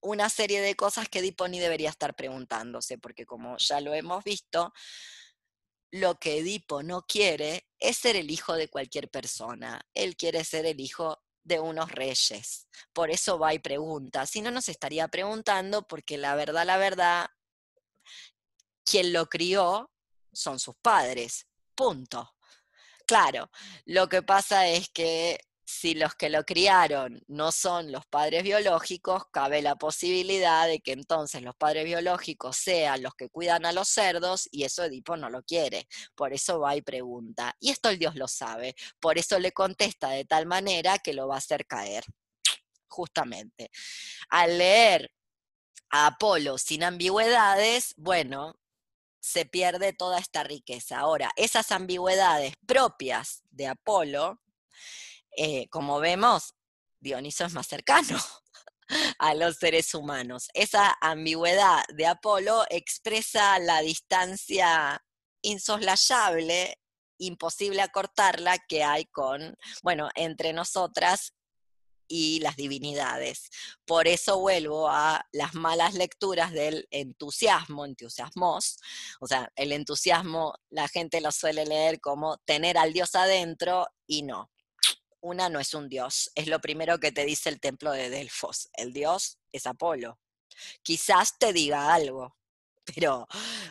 [0.00, 4.24] una serie de cosas que Edipo ni debería estar preguntándose, porque como ya lo hemos
[4.24, 4.72] visto,
[5.92, 9.80] lo que Edipo no quiere es ser el hijo de cualquier persona.
[9.94, 12.68] Él quiere ser el hijo de unos reyes.
[12.92, 14.26] Por eso va y pregunta.
[14.26, 17.28] Si no, nos estaría preguntando porque la verdad, la verdad,
[18.84, 19.90] quien lo crió
[20.32, 21.46] son sus padres.
[21.74, 22.34] Punto.
[23.06, 23.50] Claro,
[23.86, 25.40] lo que pasa es que
[25.70, 30.92] si los que lo criaron no son los padres biológicos, cabe la posibilidad de que
[30.92, 35.30] entonces los padres biológicos sean los que cuidan a los cerdos y eso Edipo no
[35.30, 35.86] lo quiere.
[36.16, 37.54] Por eso va y pregunta.
[37.60, 38.74] Y esto el Dios lo sabe.
[38.98, 42.04] Por eso le contesta de tal manera que lo va a hacer caer.
[42.88, 43.70] Justamente.
[44.28, 45.12] Al leer
[45.90, 48.56] a Apolo sin ambigüedades, bueno,
[49.20, 50.98] se pierde toda esta riqueza.
[50.98, 54.40] Ahora, esas ambigüedades propias de Apolo,
[55.36, 56.54] eh, como vemos,
[57.00, 58.18] Dioniso es más cercano
[59.18, 60.48] a los seres humanos.
[60.54, 65.02] Esa ambigüedad de Apolo expresa la distancia
[65.42, 66.78] insoslayable,
[67.18, 71.34] imposible acortarla que hay con, bueno, entre nosotras
[72.06, 73.50] y las divinidades.
[73.86, 78.78] Por eso vuelvo a las malas lecturas del entusiasmo, entusiasmos.
[79.20, 84.22] O sea, el entusiasmo la gente lo suele leer como tener al Dios adentro y
[84.22, 84.50] no
[85.20, 88.68] una no es un dios, es lo primero que te dice el templo de Delfos.
[88.72, 90.18] El dios es Apolo.
[90.82, 92.36] Quizás te diga algo,
[92.84, 93.26] pero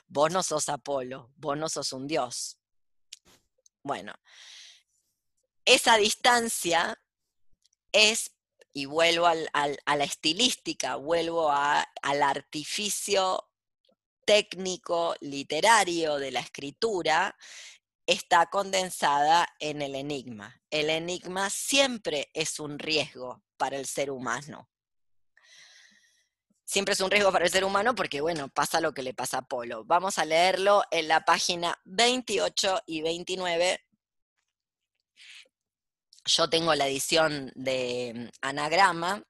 [0.08, 2.58] vos no sos Apolo, vos no sos un dios.
[3.84, 4.14] Bueno,
[5.66, 7.02] esa distancia
[7.92, 8.32] es,
[8.74, 13.50] y vuelvo a la estilística, vuelvo al artificio
[14.26, 17.36] técnico, literario de la escritura,
[18.10, 20.60] está condensada en el enigma.
[20.72, 24.67] El enigma siempre es un riesgo para el ser humano.
[26.65, 29.39] Siempre es un riesgo para el ser humano porque, bueno, pasa lo que le pasa
[29.39, 29.86] a Polo.
[29.86, 33.86] Vamos a leerlo en la página 28 y 29.
[36.26, 39.24] Yo tengo la edición de mm, anagrama.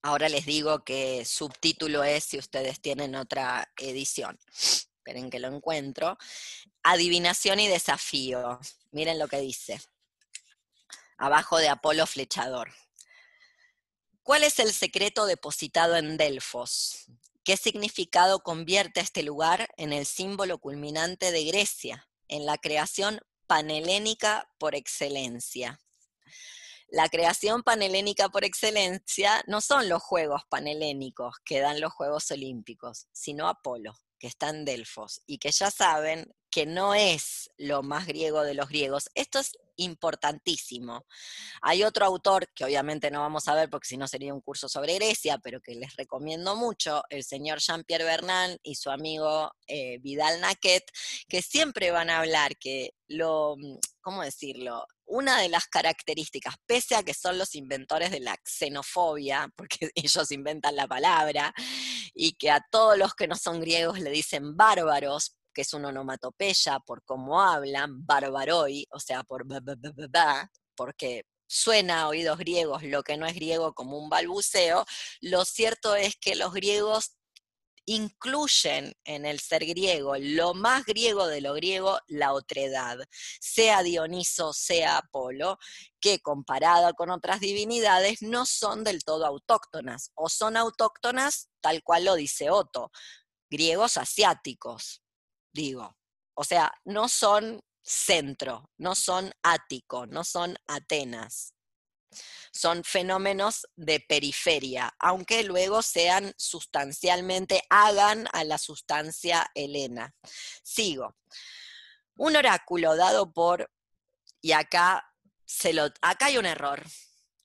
[0.00, 4.38] Ahora les digo qué subtítulo es si ustedes tienen otra edición
[5.06, 6.18] esperen que lo encuentro,
[6.90, 8.60] adivinación y desafío.
[8.92, 9.80] Miren lo que dice,
[11.18, 12.72] abajo de Apolo Flechador.
[14.22, 17.06] ¿Cuál es el secreto depositado en Delfos?
[17.44, 23.20] ¿Qué significado convierte a este lugar en el símbolo culminante de Grecia, en la creación
[23.46, 25.80] panhelénica por excelencia?
[26.88, 33.08] la creación panhelénica por excelencia no son los Juegos Panhelénicos que dan los Juegos Olímpicos,
[33.12, 38.06] sino Apolo, que está en Delfos, y que ya saben que no es lo más
[38.06, 39.10] griego de los griegos.
[39.14, 41.04] Esto es importantísimo.
[41.60, 44.66] Hay otro autor que obviamente no vamos a ver porque si no sería un curso
[44.66, 49.98] sobre Grecia, pero que les recomiendo mucho, el señor Jean-Pierre Bernal y su amigo eh,
[49.98, 50.90] Vidal Naquet,
[51.28, 54.86] que siempre van a hablar que lo, mm, ¿cómo decirlo?
[55.04, 60.32] Una de las características, pese a que son los inventores de la xenofobia, porque ellos
[60.32, 61.52] inventan la palabra,
[62.14, 65.88] y que a todos los que no son griegos le dicen bárbaros, que es una
[65.88, 69.46] onomatopeya por cómo hablan, barbaroi, o sea, por
[70.74, 74.84] porque suena a oídos griegos lo que no es griego como un balbuceo,
[75.22, 77.16] lo cierto es que los griegos
[77.86, 82.98] incluyen en el ser griego lo más griego de lo griego, la otredad,
[83.40, 85.56] sea Dioniso, sea Apolo,
[86.00, 92.04] que comparada con otras divinidades no son del todo autóctonas, o son autóctonas tal cual
[92.04, 92.90] lo dice Otto,
[93.48, 95.02] griegos asiáticos,
[95.56, 95.98] digo.
[96.34, 101.54] O sea, no son centro, no son ático, no son Atenas.
[102.52, 110.14] Son fenómenos de periferia, aunque luego sean sustancialmente, hagan a la sustancia helena.
[110.62, 111.16] Sigo.
[112.16, 113.70] Un oráculo dado por,
[114.40, 115.12] y acá,
[115.44, 116.84] se lo, acá hay un error,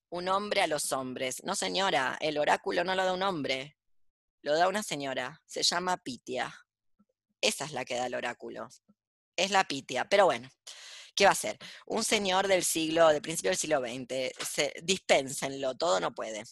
[0.09, 1.43] un hombre a los hombres.
[1.43, 3.77] No señora, el oráculo no lo da un hombre,
[4.41, 6.53] lo da una señora, se llama Pitia.
[7.41, 8.69] Esa es la que da el oráculo.
[9.35, 10.05] Es la pitia.
[10.05, 10.49] Pero bueno,
[11.15, 11.57] ¿qué va a ser?
[11.85, 14.73] Un señor del siglo, del principio del siglo XX, se,
[15.75, 16.43] todo no puede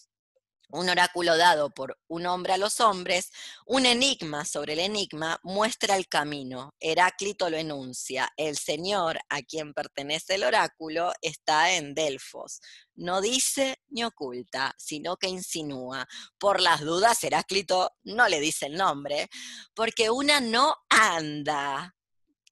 [0.70, 3.32] un oráculo dado por un hombre a los hombres,
[3.65, 6.76] un enigma sobre el enigma muestra el camino.
[6.80, 8.32] Heráclito lo enuncia.
[8.38, 12.61] El Señor a quien pertenece el oráculo está en Delfos.
[12.95, 16.07] No dice ni oculta, sino que insinúa.
[16.38, 19.30] Por las dudas, Heráclito no le dice el nombre,
[19.74, 21.95] porque una no anda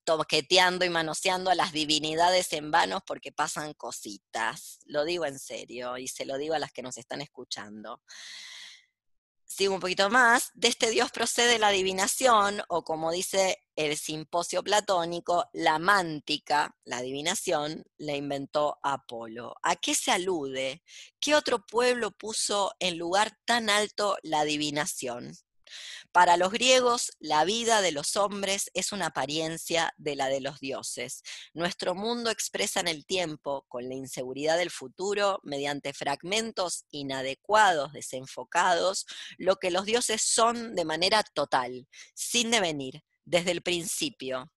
[0.08, 4.80] toqueteando y manoseando a las divinidades en vanos porque pasan cositas.
[4.86, 8.01] Lo digo en serio y se lo digo a las que nos están escuchando.
[9.43, 10.51] Sigo un poquito más.
[10.53, 16.99] De este Dios procede la adivinación, o como dice el simposio platónico, la mántica, la
[16.99, 19.55] adivinación, la inventó Apolo.
[19.62, 20.84] ¿A qué se alude?
[21.20, 25.34] ¿Qué otro pueblo puso en lugar tan alto la adivinación?
[26.12, 30.60] Para los griegos, la vida de los hombres es una apariencia de la de los
[30.60, 31.22] dioses.
[31.53, 39.05] Nuestro mundo expresa en el tiempo, con la inseguridad del futuro, mediante fragmentos inadecuados, desenfocados,
[39.38, 44.51] lo que los dioses son de manera total, sin devenir, desde el principio.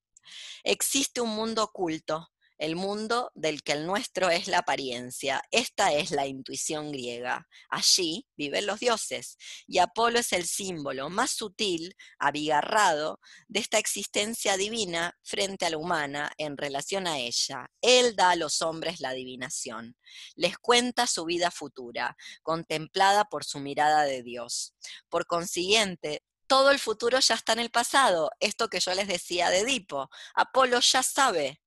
[0.63, 2.31] Existe un mundo oculto,
[2.61, 5.43] el mundo del que el nuestro es la apariencia.
[5.51, 7.49] Esta es la intuición griega.
[7.71, 14.59] Allí viven los dioses, y Apolo es el símbolo más sutil, abigarrado, de esta existencia
[14.59, 17.71] divina frente a la humana en relación a ella.
[17.81, 19.97] Él da a los hombres la adivinación,
[20.35, 24.75] les cuenta su vida futura, contemplada por su mirada de Dios.
[25.09, 29.49] Por consiguiente, todo el futuro ya está en el pasado, esto que yo les decía
[29.49, 30.11] de Edipo.
[30.35, 31.63] Apolo ya sabe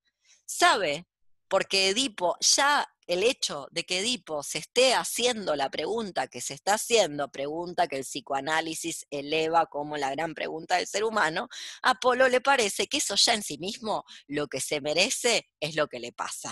[0.46, 1.08] sabe,
[1.48, 6.54] porque Edipo, ya el hecho de que Edipo se esté haciendo la pregunta que se
[6.54, 11.50] está haciendo, pregunta que el psicoanálisis eleva como la gran pregunta del ser humano,
[11.82, 15.76] a Apolo le parece que eso ya en sí mismo lo que se merece es
[15.76, 16.52] lo que le pasa.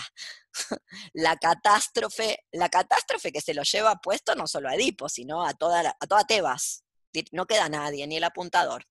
[1.14, 5.54] la catástrofe, la catástrofe que se lo lleva puesto no solo a Edipo, sino a
[5.54, 6.84] toda, a toda Tebas.
[7.30, 8.86] No queda nadie, ni el apuntador.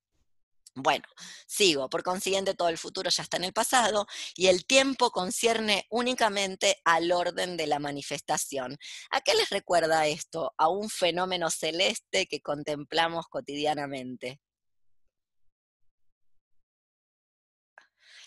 [0.75, 1.03] Bueno,
[1.47, 1.89] sigo.
[1.89, 6.81] Por consiguiente, todo el futuro ya está en el pasado y el tiempo concierne únicamente
[6.85, 8.77] al orden de la manifestación.
[9.11, 10.53] ¿A qué les recuerda esto?
[10.57, 14.39] A un fenómeno celeste que contemplamos cotidianamente.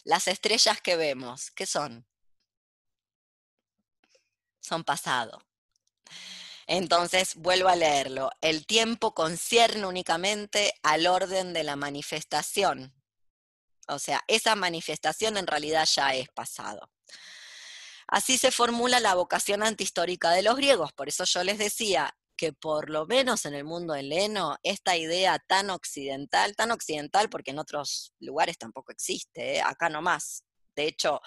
[0.05, 2.07] Las estrellas que vemos, ¿qué son?
[4.61, 5.42] Son pasado.
[6.67, 8.31] Entonces, vuelvo a leerlo.
[8.41, 12.95] El tiempo concierne únicamente al orden de la manifestación.
[13.89, 16.91] O sea, esa manifestación en realidad ya es pasado.
[18.07, 20.93] Así se formula la vocación antihistórica de los griegos.
[20.93, 25.39] Por eso yo les decía que por lo menos en el mundo heleno, esta idea
[25.39, 29.62] tan occidental, tan occidental porque en otros lugares tampoco existe, ¿eh?
[29.62, 30.45] acá nomás.
[30.75, 31.21] De hecho,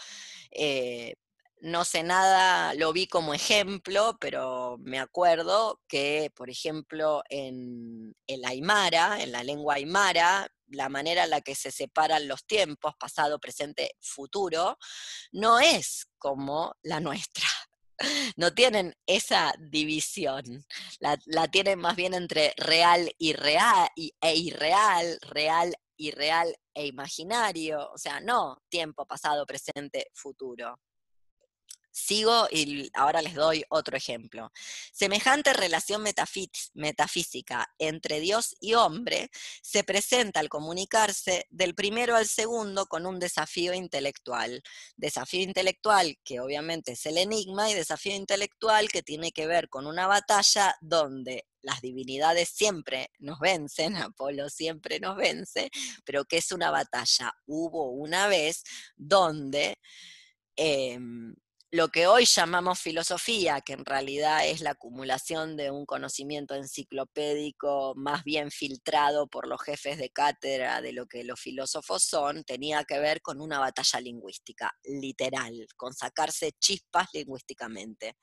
[0.52, 1.16] eh,
[1.62, 8.46] no sé nada, lo vi como ejemplo, pero me acuerdo que, por ejemplo, en el
[8.46, 13.40] Aymara, en la lengua Aymara, la manera en la que se separan los tiempos, pasado,
[13.40, 14.78] presente, futuro,
[15.32, 17.48] no es como la nuestra.
[18.36, 20.44] no tienen esa división,
[21.00, 26.88] la, la tienen más bien entre real y real, y, e irreal, real, irreal e
[26.88, 30.80] imaginario, o sea, no tiempo, pasado, presente, futuro.
[31.98, 34.52] Sigo y ahora les doy otro ejemplo.
[34.94, 39.32] Semejante relación metafísica entre Dios y hombre
[39.64, 44.62] se presenta al comunicarse del primero al segundo con un desafío intelectual.
[44.96, 49.88] Desafío intelectual que obviamente es el enigma y desafío intelectual que tiene que ver con
[49.88, 55.72] una batalla donde las divinidades siempre nos vencen, Apolo siempre nos vence,
[56.06, 57.34] pero que es una batalla.
[57.48, 58.64] Hubo una vez
[58.96, 59.80] donde...
[60.56, 61.36] Em,
[61.70, 67.94] lo que hoy llamamos filosofía, que en realidad es la acumulación de un conocimiento enciclopédico
[67.98, 72.86] más bien filtrado por los jefes de cátedra de lo que los filósofos son, tenía
[72.86, 78.16] que ver con una batalla lingüística, literal, con sacarse chispas lingüísticamente.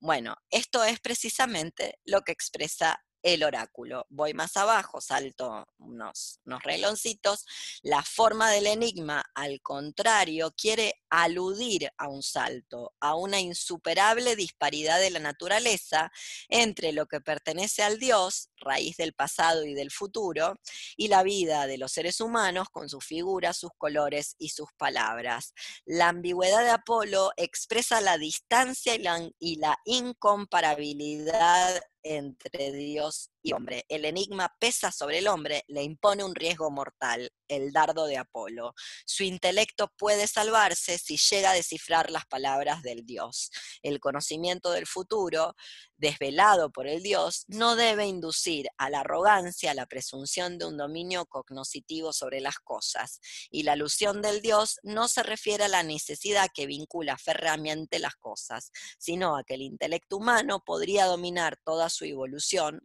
[0.00, 4.06] Bueno, esto es precisamente lo que expresa el oráculo.
[4.08, 7.46] Voy más abajo, salto unos, unos reloncitos.
[7.82, 15.00] La forma del enigma, al contrario, quiere aludir a un salto, a una insuperable disparidad
[15.00, 16.10] de la naturaleza
[16.48, 20.58] entre lo que pertenece al Dios, raíz del pasado y del futuro,
[20.96, 25.54] y la vida de los seres humanos con sus figuras, sus colores y sus palabras.
[25.84, 33.52] La ambigüedad de Apolo expresa la distancia y la, y la incomparabilidad entre Dios y
[33.52, 33.84] hombre.
[33.88, 38.74] El enigma pesa sobre el hombre, le impone un riesgo mortal, el dardo de Apolo.
[39.04, 43.50] Su intelecto puede salvarse si llega a descifrar las palabras del Dios.
[43.82, 45.54] El conocimiento del futuro,
[45.96, 50.76] desvelado por el Dios, no debe inducir a la arrogancia, a la presunción de un
[50.76, 53.20] dominio cognoscitivo sobre las cosas.
[53.50, 58.16] Y la alusión del Dios no se refiere a la necesidad que vincula férreamente las
[58.16, 62.80] cosas, sino a que el intelecto humano podría dominar toda su evolución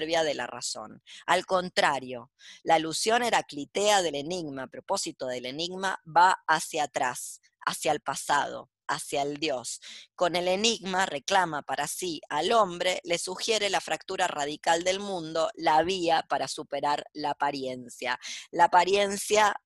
[0.00, 1.02] de la razón.
[1.26, 2.30] Al contrario,
[2.62, 8.70] la alusión heraclitea del enigma, a propósito del enigma, va hacia atrás, hacia el pasado,
[8.86, 9.80] hacia el Dios.
[10.14, 15.50] Con el enigma reclama para sí al hombre, le sugiere la fractura radical del mundo,
[15.54, 18.20] la vía para superar la apariencia.
[18.50, 19.60] La apariencia,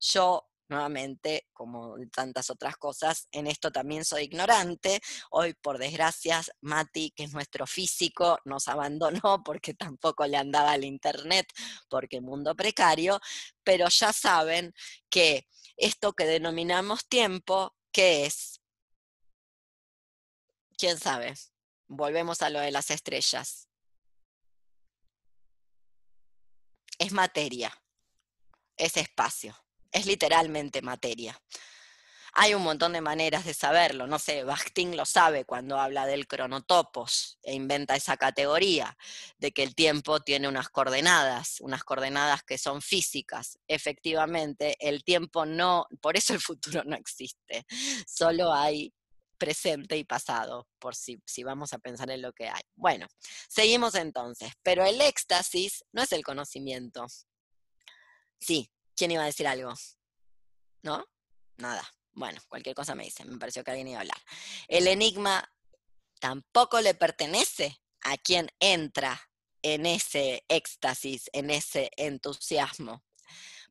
[0.00, 5.00] yo nuevamente, como tantas otras cosas, en esto también soy ignorante.
[5.30, 10.84] Hoy, por desgracia, Mati, que es nuestro físico, nos abandonó porque tampoco le andaba al
[10.84, 11.46] internet,
[11.88, 13.20] porque mundo precario,
[13.64, 14.72] pero ya saben
[15.10, 15.46] que
[15.76, 18.60] esto que denominamos tiempo ¿Qué es?
[20.78, 21.34] ¿Quién sabe?
[21.88, 23.68] Volvemos a lo de las estrellas.
[26.98, 27.72] Es materia,
[28.76, 29.56] es espacio,
[29.92, 31.40] es literalmente materia.
[32.32, 36.28] Hay un montón de maneras de saberlo, no sé, Bakhtin lo sabe cuando habla del
[36.28, 38.96] cronotopos e inventa esa categoría
[39.38, 43.58] de que el tiempo tiene unas coordenadas, unas coordenadas que son físicas.
[43.66, 47.66] Efectivamente, el tiempo no, por eso el futuro no existe,
[48.06, 48.92] solo hay
[49.36, 52.60] presente y pasado, por si, si vamos a pensar en lo que hay.
[52.76, 53.08] Bueno,
[53.48, 57.06] seguimos entonces, pero el éxtasis no es el conocimiento.
[58.38, 58.70] Sí,
[59.00, 59.72] ¿quién iba a decir algo?
[60.82, 61.06] ¿No?
[61.56, 61.90] Nada.
[62.12, 64.18] Bueno, cualquier cosa me dice, me pareció que alguien iba a hablar.
[64.68, 65.50] El enigma
[66.20, 69.18] tampoco le pertenece a quien entra
[69.62, 73.02] en ese éxtasis, en ese entusiasmo,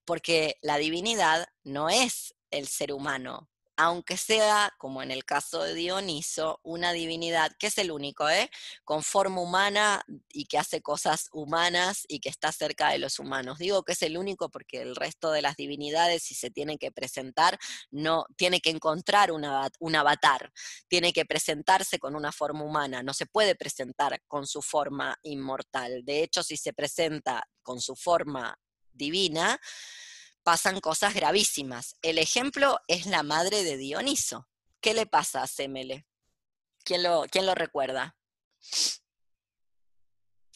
[0.04, 3.49] porque la divinidad no es el ser humano,
[3.82, 8.52] aunque sea, como en el caso de Dioniso, una divinidad que es el único, ¿eh?
[8.84, 10.04] con forma humana
[10.34, 13.58] y que hace cosas humanas y que está cerca de los humanos.
[13.58, 16.92] Digo que es el único porque el resto de las divinidades, si se tienen que
[16.92, 17.58] presentar,
[17.90, 20.52] no tiene que encontrar un avatar,
[20.90, 26.04] tiene que presentarse con una forma humana, no se puede presentar con su forma inmortal.
[26.04, 28.60] De hecho, si se presenta con su forma
[28.92, 29.58] divina,
[30.50, 31.96] pasan cosas gravísimas.
[32.02, 34.48] El ejemplo es la madre de Dioniso.
[34.82, 36.08] ¿Qué le pasa a Semele?
[36.84, 38.16] ¿Quién lo, quién lo recuerda?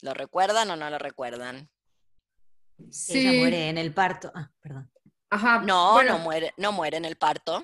[0.02, 1.70] ¿Lo recuerdan o no lo recuerdan?
[2.90, 3.20] Sí.
[3.20, 4.32] Ella muere en el parto.
[4.34, 4.92] Ah, perdón.
[5.30, 5.60] Ajá.
[5.60, 7.64] No, no muere, no muere en el parto.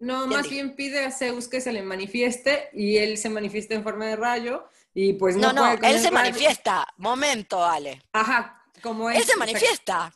[0.00, 3.84] No, más bien pide a Zeus que se le manifieste y él se manifiesta en
[3.84, 5.54] forma de rayo y pues no.
[5.54, 6.86] No, no, él se manifiesta.
[6.98, 8.02] Momento, Ale.
[8.12, 10.12] Ajá, como Él se manifiesta.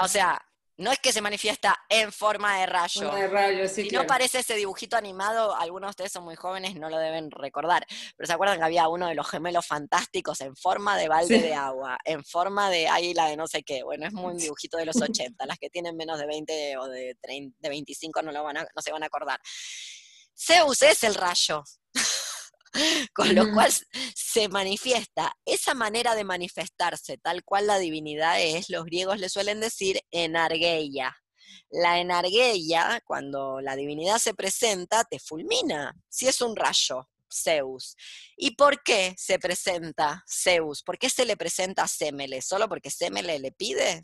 [0.00, 0.40] O sea,
[0.76, 3.10] no es que se manifiesta en forma de rayo.
[3.12, 6.74] de rayo sí, si no parece ese dibujito animado, algunos de ustedes son muy jóvenes,
[6.74, 7.86] no lo deben recordar.
[8.16, 11.54] Pero se acuerdan que había uno de los gemelos fantásticos en forma de balde de
[11.54, 13.82] agua, en forma de águila de no sé qué.
[13.84, 15.46] Bueno, es muy un dibujito de los 80.
[15.46, 18.62] Las que tienen menos de 20 o de, 30, de 25 no, lo van a,
[18.62, 19.40] no se van a acordar.
[20.36, 21.62] Zeus es el rayo.
[23.14, 23.72] Con lo cual
[24.14, 29.60] se manifiesta esa manera de manifestarse, tal cual la divinidad es, los griegos le suelen
[29.60, 31.16] decir enargeia.
[31.70, 37.96] La enargeia, cuando la divinidad se presenta, te fulmina, si es un rayo, Zeus.
[38.36, 40.82] ¿Y por qué se presenta Zeus?
[40.82, 42.42] ¿Por qué se le presenta a Semele?
[42.42, 44.02] ¿Solo porque Semele le pide?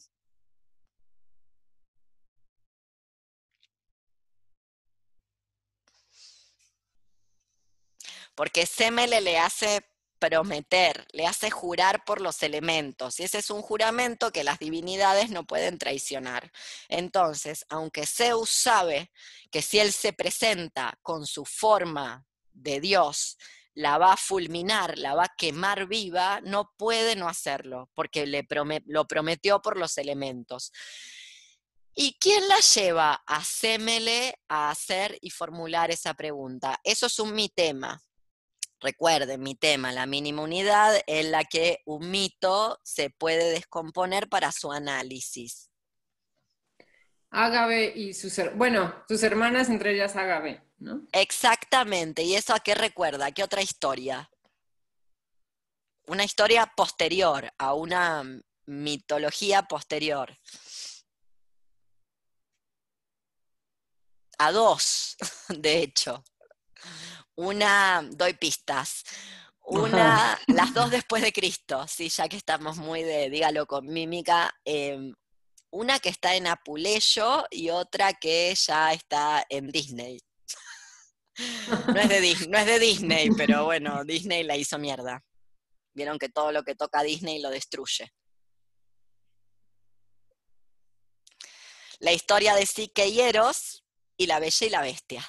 [8.41, 9.87] Porque Semele le hace
[10.19, 15.29] prometer, le hace jurar por los elementos, y ese es un juramento que las divinidades
[15.29, 16.51] no pueden traicionar.
[16.89, 19.13] Entonces, aunque Zeus sabe
[19.51, 22.25] que si él se presenta con su forma
[22.55, 23.37] de Dios,
[23.75, 28.49] la va a fulminar, la va a quemar viva, no puede no hacerlo, porque le
[28.87, 30.73] lo prometió por los elementos.
[31.95, 36.81] ¿Y quién la lleva a Semele a hacer y formular esa pregunta?
[36.83, 38.03] Eso es un mitema.
[38.81, 44.53] Recuerden, mi tema, la mínima unidad en la que un mito se puede descomponer para
[44.53, 45.71] su análisis.
[47.29, 51.07] Ágave y sus, bueno, sus hermanas, entre ellas Ágave, ¿no?
[51.13, 53.27] Exactamente, ¿y eso a qué recuerda?
[53.27, 54.31] ¿A qué otra historia?
[56.07, 58.25] Una historia posterior, a una
[58.65, 60.37] mitología posterior.
[64.39, 65.19] A dos,
[65.51, 66.25] de hecho.
[67.41, 69.03] Una, doy pistas.
[69.63, 74.53] Una, las dos después de Cristo, sí, ya que estamos muy de, dígalo con mímica,
[74.65, 75.15] em,
[75.71, 80.19] una que está en Apuleyo y otra que ya está en Disney.
[81.87, 85.25] No es de, Dis- no es de Disney, pero bueno, Disney la hizo mierda.
[85.95, 88.13] Vieron que todo lo que toca Disney lo destruye.
[92.01, 93.83] La historia de Sique y Eros
[94.19, 95.25] y la Bella y la Bestia.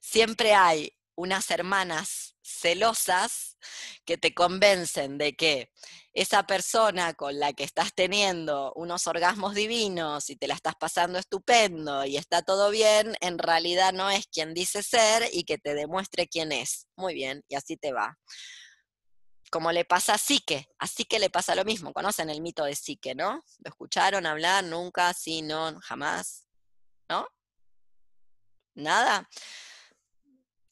[0.00, 3.56] Siempre hay unas hermanas celosas
[4.04, 5.72] que te convencen de que
[6.12, 11.18] esa persona con la que estás teniendo unos orgasmos divinos y te la estás pasando
[11.18, 15.74] estupendo y está todo bien, en realidad no es quien dice ser y que te
[15.74, 16.86] demuestre quién es.
[16.96, 18.16] Muy bien, y así te va.
[19.50, 21.92] Como le pasa a Sique, a Sique le pasa lo mismo.
[21.92, 23.44] Conocen el mito de Sique, ¿no?
[23.58, 24.64] ¿Lo escucharon hablar?
[24.64, 26.46] Nunca, sí, no, jamás.
[27.08, 27.28] ¿No?
[28.74, 29.28] ¿Nada?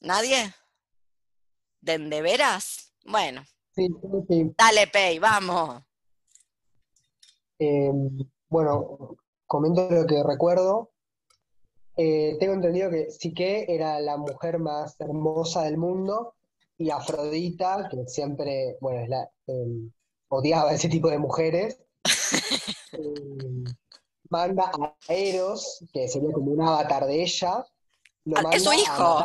[0.05, 0.55] ¿Nadie?
[1.80, 2.92] ¿De, de veras?
[3.07, 3.42] Bueno,
[3.74, 4.55] Sí, sí, sí.
[4.57, 5.82] dale, Pei, vamos.
[7.59, 7.90] Eh,
[8.48, 10.90] bueno, comento lo que recuerdo.
[11.96, 16.34] Eh, tengo entendido que Psique era la mujer más hermosa del mundo
[16.76, 19.88] y Afrodita, que siempre, bueno, es la, eh,
[20.28, 21.78] odiaba ese tipo de mujeres,
[22.92, 23.64] eh,
[24.28, 24.70] manda
[25.09, 27.64] a Eros, que sería como un avatar de ella,
[28.53, 29.22] es su hijo.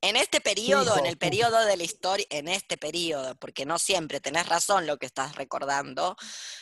[0.00, 4.20] En este periodo, en el periodo de la historia, en este periodo, porque no siempre,
[4.20, 6.16] tenés razón lo que estás recordando,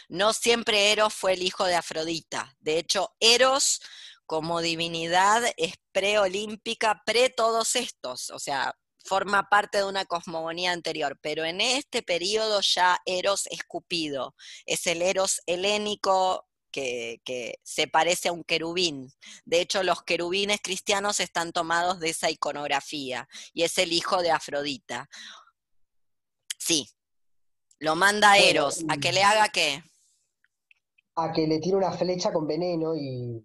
[0.09, 2.55] no siempre Eros fue el hijo de Afrodita.
[2.61, 3.81] De hecho, Eros
[4.27, 11.19] como divinidad es preolímpica, pre todos estos, o sea, forma parte de una cosmogonía anterior,
[11.21, 17.87] pero en este periodo ya Eros es Cupido, es el Eros helénico que, que se
[17.87, 19.13] parece a un querubín.
[19.45, 24.31] De hecho, los querubines cristianos están tomados de esa iconografía y es el hijo de
[24.31, 25.09] Afrodita.
[26.59, 26.89] Sí,
[27.79, 29.83] lo manda a Eros, ¿a que le haga qué?
[31.17, 33.45] a que le tire una flecha con veneno y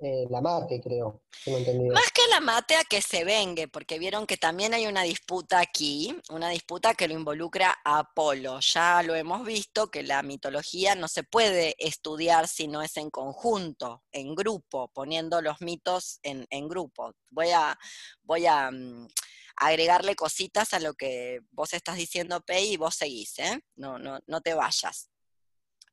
[0.00, 1.22] eh, la mate, creo.
[1.46, 5.60] Más que la mate a que se vengue, porque vieron que también hay una disputa
[5.60, 8.58] aquí, una disputa que lo involucra a Apolo.
[8.60, 13.10] Ya lo hemos visto que la mitología no se puede estudiar si no es en
[13.10, 17.14] conjunto, en grupo, poniendo los mitos en, en grupo.
[17.30, 17.78] Voy a,
[18.22, 19.08] voy a mm,
[19.56, 23.60] agregarle cositas a lo que vos estás diciendo, Pei, y vos seguís, ¿eh?
[23.76, 25.08] No, no, no te vayas.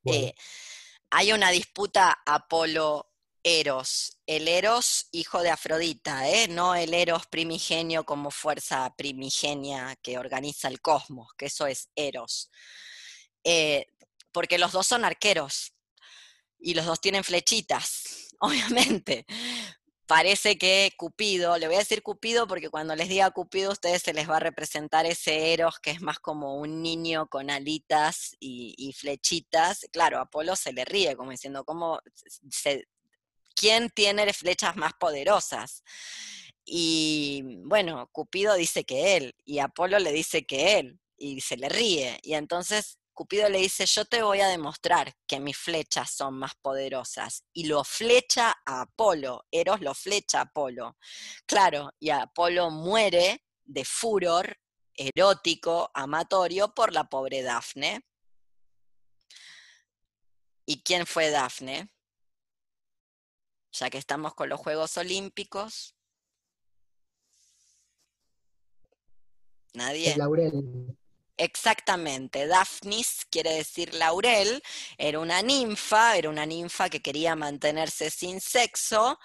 [0.02, 0.26] Bueno.
[0.26, 0.34] Eh,
[1.14, 2.18] hay una disputa
[3.44, 4.18] Apolo-Eros.
[4.26, 6.48] El Eros, hijo de Afrodita, ¿eh?
[6.48, 12.50] no el Eros primigenio como fuerza primigenia que organiza el cosmos, que eso es Eros.
[13.44, 13.86] Eh,
[14.32, 15.74] porque los dos son arqueros
[16.58, 19.26] y los dos tienen flechitas, obviamente.
[20.06, 24.02] Parece que Cupido, le voy a decir Cupido porque cuando les diga Cupido a ustedes
[24.02, 28.36] se les va a representar ese Eros que es más como un niño con alitas
[28.38, 29.86] y, y flechitas.
[29.92, 32.00] Claro, Apolo se le ríe como diciendo, ¿cómo
[32.50, 32.84] se-
[33.54, 35.82] ¿quién tiene flechas más poderosas?
[36.64, 41.68] Y bueno, Cupido dice que él, y Apolo le dice que él, y se le
[41.68, 42.18] ríe.
[42.22, 46.52] Y entonces Cupido le dice, yo te voy a demostrar que mis flechas son más
[46.60, 47.44] poderosas.
[47.52, 50.96] Y lo flecha a Apolo, Eros lo flecha a Apolo.
[51.46, 54.56] Claro, y Apolo muere de furor
[54.94, 58.04] erótico, amatorio, por la pobre Dafne.
[60.64, 61.92] ¿Y quién fue Dafne?
[63.72, 65.94] Ya que estamos con los Juegos Olímpicos.
[69.74, 70.14] Nadie.
[70.16, 70.96] Laurel.
[71.38, 74.62] Exactamente, Daphnis quiere decir laurel,
[74.98, 79.18] era una ninfa, era una ninfa que quería mantenerse sin sexo.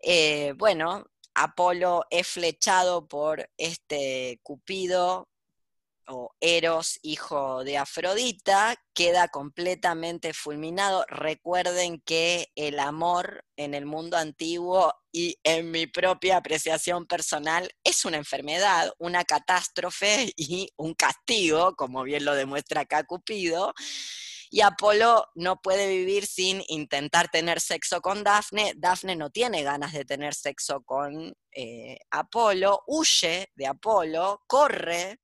[0.00, 5.29] Eh, bueno, Apolo es flechado por este Cupido
[6.10, 11.04] o Eros, hijo de Afrodita, queda completamente fulminado.
[11.08, 18.04] Recuerden que el amor en el mundo antiguo y en mi propia apreciación personal es
[18.04, 23.72] una enfermedad, una catástrofe y un castigo, como bien lo demuestra acá Cupido.
[24.52, 28.74] Y Apolo no puede vivir sin intentar tener sexo con Dafne.
[28.76, 35.20] Dafne no tiene ganas de tener sexo con eh, Apolo, huye de Apolo, corre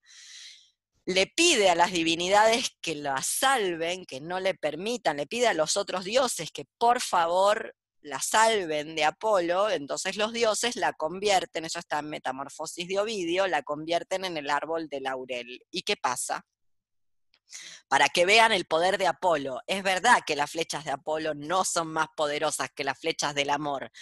[1.06, 5.54] le pide a las divinidades que la salven, que no le permitan, le pide a
[5.54, 11.64] los otros dioses que por favor la salven de Apolo, entonces los dioses la convierten,
[11.64, 15.60] eso está en Metamorfosis de Ovidio, la convierten en el árbol de laurel.
[15.70, 16.44] ¿Y qué pasa?
[17.88, 19.60] Para que vean el poder de Apolo.
[19.68, 23.50] Es verdad que las flechas de Apolo no son más poderosas que las flechas del
[23.50, 23.92] amor.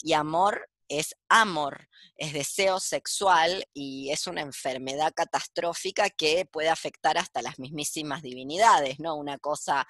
[0.00, 7.16] Y amor es amor, es deseo sexual y es una enfermedad catastrófica que puede afectar
[7.16, 9.16] hasta las mismísimas divinidades, ¿no?
[9.16, 9.86] Una cosa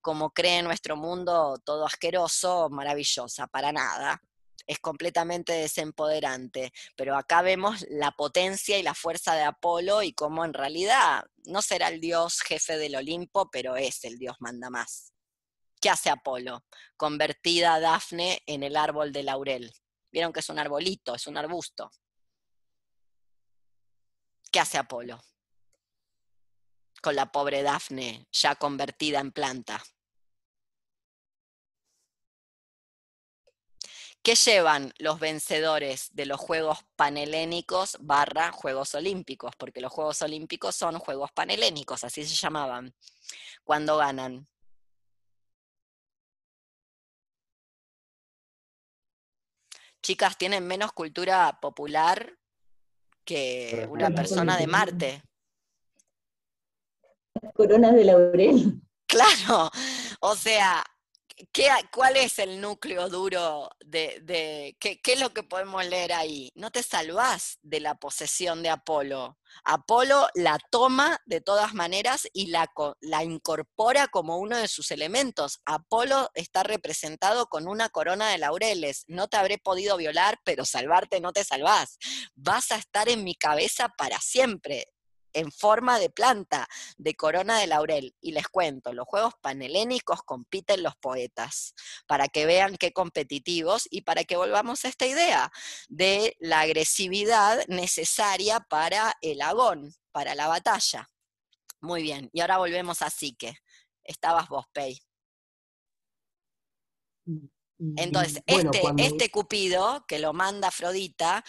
[0.00, 4.22] como cree nuestro mundo todo asqueroso, maravillosa, para nada.
[4.66, 10.44] Es completamente desempoderante, pero acá vemos la potencia y la fuerza de Apolo y cómo
[10.44, 15.12] en realidad no será el dios jefe del Olimpo, pero es el dios manda más.
[15.80, 16.64] ¿Qué hace Apolo?
[16.96, 19.72] Convertida Dafne en el árbol de laurel.
[20.16, 21.92] Vieron que es un arbolito, es un arbusto.
[24.50, 25.22] ¿Qué hace Apolo?
[27.02, 29.84] Con la pobre Dafne ya convertida en planta.
[34.22, 39.54] ¿Qué llevan los vencedores de los Juegos Panhelénicos barra Juegos Olímpicos?
[39.58, 42.94] Porque los Juegos Olímpicos son Juegos Panhelénicos, así se llamaban,
[43.64, 44.48] cuando ganan.
[50.06, 52.38] Chicas tienen menos cultura popular
[53.24, 55.22] que una persona de Marte.
[57.54, 58.80] Coronas de laurel.
[59.08, 59.68] Claro,
[60.20, 60.84] o sea,
[61.92, 66.50] ¿cuál es el núcleo duro de, ¿qué, es lo que podemos leer ahí?
[66.54, 69.38] No te salvás de la posesión de Apolo.
[69.64, 72.70] Apolo la toma de todas maneras y la,
[73.00, 75.60] la incorpora como uno de sus elementos.
[75.64, 79.04] Apolo está representado con una corona de laureles.
[79.06, 81.98] No te habré podido violar, pero salvarte no te salvás.
[82.34, 84.88] Vas a estar en mi cabeza para siempre
[85.36, 86.66] en forma de planta,
[86.96, 88.16] de corona de laurel.
[88.20, 91.74] Y les cuento, los juegos panhelénicos compiten los poetas,
[92.06, 95.52] para que vean qué competitivos y para que volvamos a esta idea
[95.88, 101.10] de la agresividad necesaria para el agón, para la batalla.
[101.80, 103.58] Muy bien, y ahora volvemos a Psique.
[104.02, 104.98] Estabas vos, Pei.
[107.26, 111.44] Mm, Entonces, este, este Cupido, que lo manda Afrodita,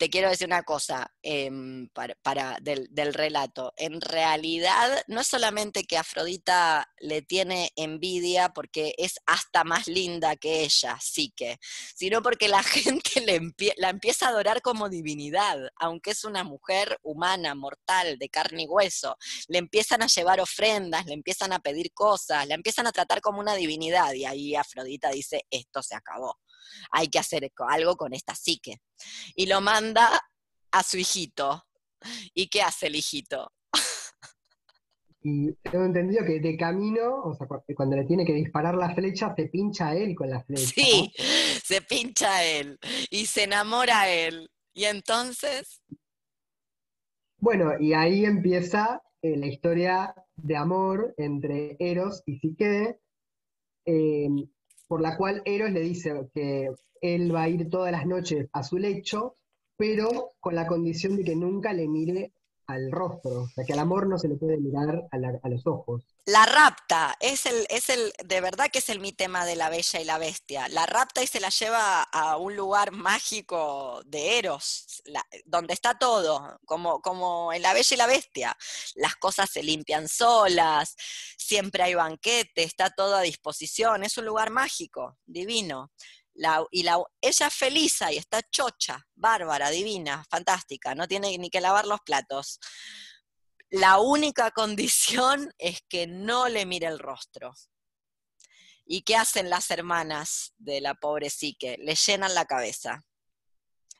[0.00, 3.74] te quiero decir una cosa em, para, del, relato.
[3.76, 10.36] En realidad, no es solamente que Afrodita le tiene envidia porque es hasta más linda
[10.36, 11.58] que ella, sí que,
[11.94, 13.40] sino porque la gente le
[13.76, 18.68] la empieza a adorar como divinidad, aunque es una mujer humana, mortal, de carne y
[18.68, 19.18] hueso.
[19.48, 23.38] Le empiezan a llevar ofrendas, le empiezan a pedir cosas, la empiezan a tratar como
[23.38, 24.14] una divinidad.
[24.14, 26.38] Y ahí Afrodita dice, esto se acabó
[26.90, 28.80] hay que hacer algo con esta psique.
[29.34, 30.08] Y lo manda
[30.72, 31.64] a su hijito.
[32.34, 33.52] ¿Y qué hace el hijito?
[35.22, 37.46] Y tengo entendido que de camino, o sea,
[37.76, 40.72] cuando le tiene que disparar la flecha, se pincha a él con la flecha.
[40.74, 41.12] Sí,
[41.62, 42.78] se pincha a él
[43.10, 44.50] y se enamora a él.
[44.72, 45.82] Y entonces.
[47.36, 52.98] Bueno, y ahí empieza eh, la historia de amor entre Eros y Psique,
[53.84, 54.28] eh,
[54.90, 56.68] por la cual Eros le dice que
[57.00, 59.36] él va a ir todas las noches a su lecho,
[59.76, 62.32] pero con la condición de que nunca le mire
[62.72, 66.02] al rostro, o sea, que al amor no se le puede mirar a, los ojos.
[66.26, 69.70] La rapta, es el, es el, de verdad que es el mi tema de la
[69.70, 70.68] bella y la bestia.
[70.68, 75.02] La rapta y se la lleva a un lugar mágico de Eros,
[75.44, 78.56] donde está todo, como, como en la bella y la bestia.
[78.94, 80.94] Las cosas se limpian solas,
[81.36, 85.90] siempre hay banquete, está todo a disposición, es un lugar mágico, divino
[86.40, 91.50] La, y la, ella es feliz y está chocha, bárbara, divina, fantástica, no tiene ni
[91.50, 92.58] que lavar los platos.
[93.68, 97.52] La única condición es que no le mire el rostro.
[98.86, 101.76] ¿Y qué hacen las hermanas de la pobre psique?
[101.78, 103.04] Le llenan la cabeza.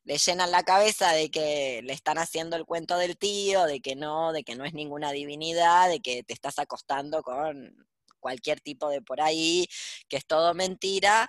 [0.04, 3.96] Le llenan la cabeza de que le están haciendo el cuento del tío, de que
[3.96, 7.86] no, de que no es ninguna divinidad, de que te estás acostando con
[8.18, 9.68] cualquier tipo de por ahí,
[10.08, 11.28] que es todo mentira.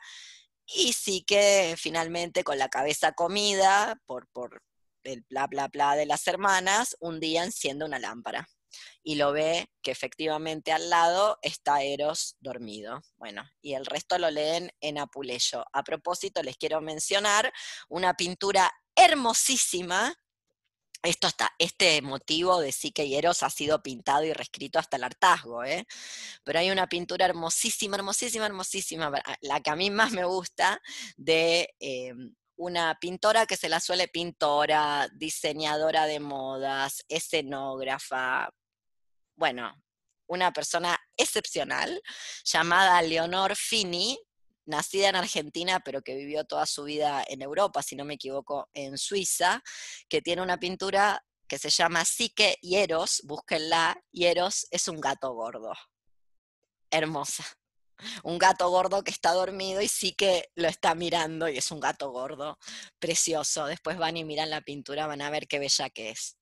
[0.73, 4.61] Y sí que finalmente con la cabeza comida por, por
[5.03, 8.47] el bla bla bla de las hermanas, un día enciende una lámpara
[9.03, 13.01] y lo ve que efectivamente al lado está Eros dormido.
[13.17, 15.65] Bueno, y el resto lo leen en Apuleyo.
[15.73, 17.51] A propósito, les quiero mencionar
[17.89, 20.13] una pintura hermosísima.
[21.03, 25.03] Esto está, este motivo de Sique y Eros ha sido pintado y reescrito hasta el
[25.03, 25.87] hartazgo, ¿eh?
[26.43, 30.79] pero hay una pintura hermosísima, hermosísima, hermosísima, la que a mí más me gusta,
[31.17, 32.13] de eh,
[32.55, 38.51] una pintora que se la suele pintora, diseñadora de modas, escenógrafa,
[39.35, 39.73] bueno,
[40.27, 41.99] una persona excepcional
[42.43, 44.19] llamada Leonor Fini,
[44.65, 48.69] nacida en Argentina, pero que vivió toda su vida en Europa, si no me equivoco,
[48.73, 49.61] en Suiza,
[50.09, 55.33] que tiene una pintura que se llama Psique y Eros, búsquenla, y es un gato
[55.33, 55.73] gordo.
[56.89, 57.45] Hermosa.
[58.23, 61.79] Un gato gordo que está dormido y sí que lo está mirando y es un
[61.79, 62.57] gato gordo,
[62.99, 63.65] precioso.
[63.65, 66.37] Después van y miran la pintura, van a ver qué bella que es.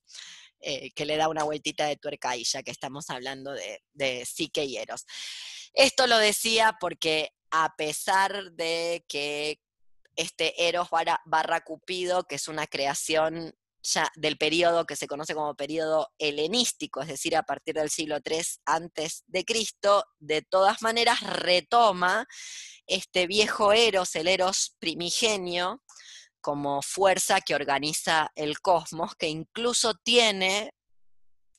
[0.61, 4.25] Eh, que le da una vueltita de tuerca ahí, ya que estamos hablando de, de
[4.25, 5.05] Psique y Eros.
[5.73, 9.59] Esto lo decía porque a pesar de que
[10.15, 10.89] este Eros
[11.25, 17.01] barra, Cupido, que es una creación ya del periodo que se conoce como periodo helenístico,
[17.01, 22.27] es decir, a partir del siglo III antes de Cristo, de todas maneras retoma
[22.85, 25.81] este viejo Eros, el Eros primigenio,
[26.41, 30.73] como fuerza que organiza el cosmos, que incluso tiene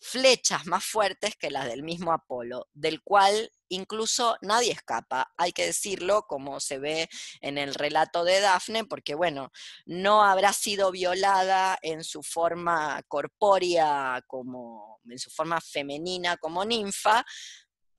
[0.01, 5.67] flechas más fuertes que las del mismo Apolo, del cual incluso nadie escapa, hay que
[5.67, 7.09] decirlo como se ve
[7.41, 9.53] en el relato de Dafne, porque bueno,
[9.85, 17.25] no habrá sido violada en su forma corpórea como en su forma femenina como ninfa,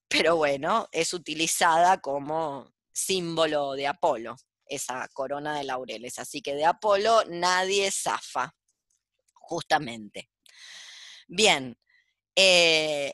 [0.08, 4.36] pero bueno, es utilizada como símbolo de Apolo
[4.66, 6.18] esa corona de laureles.
[6.18, 8.56] Así que de Apolo nadie zafa,
[9.34, 10.30] justamente.
[11.28, 11.78] Bien,
[12.36, 13.14] eh,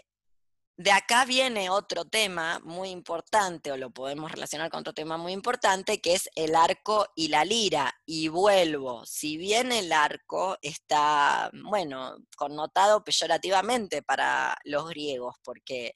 [0.78, 5.34] de acá viene otro tema muy importante, o lo podemos relacionar con otro tema muy
[5.34, 7.91] importante, que es el arco y la lira.
[8.05, 15.95] Y vuelvo, si bien el arco está, bueno, connotado peyorativamente para los griegos, porque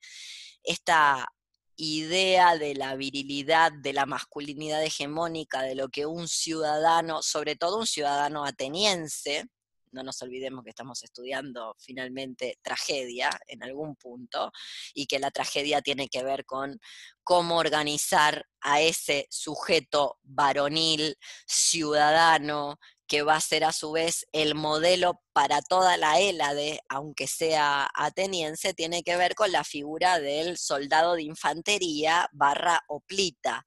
[0.64, 1.28] esta
[1.76, 7.78] idea de la virilidad, de la masculinidad hegemónica, de lo que un ciudadano, sobre todo
[7.78, 9.46] un ciudadano ateniense,
[9.92, 14.52] no nos olvidemos que estamos estudiando finalmente tragedia en algún punto
[14.94, 16.80] y que la tragedia tiene que ver con
[17.24, 21.16] cómo organizar a ese sujeto varonil,
[21.46, 22.78] ciudadano,
[23.12, 27.90] que va a ser a su vez el modelo para toda la Hélade, aunque sea
[27.94, 33.66] ateniense, tiene que ver con la figura del soldado de infantería barra oplita.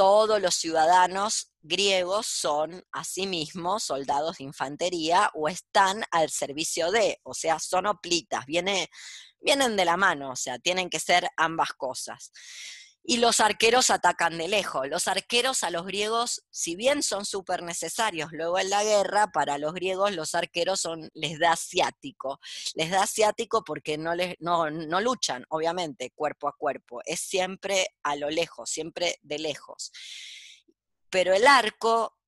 [0.00, 7.34] Todos los ciudadanos griegos son asimismo soldados de infantería o están al servicio de, o
[7.34, 8.88] sea, son oplitas, vienen
[9.76, 12.32] de la mano, o sea, tienen que ser ambas cosas
[13.02, 14.86] y los arqueros atacan de lejos.
[14.88, 19.58] Los arqueros a los griegos, si bien son súper necesarios luego en la guerra, para
[19.58, 22.40] los griegos los arqueros son, les da ciático.
[22.74, 27.00] Les da ciático porque no, les, no, no luchan, obviamente, cuerpo a cuerpo.
[27.04, 29.92] Es siempre a lo lejos, siempre de lejos.
[31.08, 32.18] Pero el arco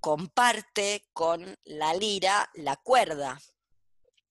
[0.00, 3.40] comparte con la lira la cuerda,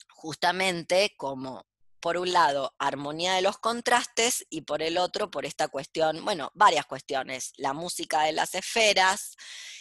[0.10, 1.66] justamente como
[2.06, 6.52] por un lado, armonía de los contrastes y por el otro, por esta cuestión, bueno,
[6.54, 9.36] varias cuestiones, la música de las esferas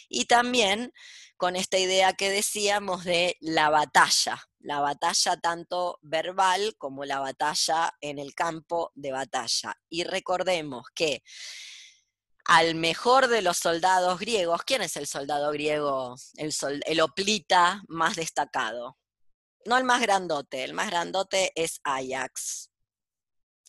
[0.08, 0.90] y también
[1.36, 7.92] con esta idea que decíamos de la batalla, la batalla tanto verbal como la batalla
[8.00, 9.76] en el campo de batalla.
[9.90, 11.22] Y recordemos que
[12.46, 16.54] al mejor de los soldados griegos, ¿quién es el soldado griego, el,
[16.86, 18.96] el oplita más destacado?
[19.66, 22.70] No el más grandote, el más grandote es Ajax,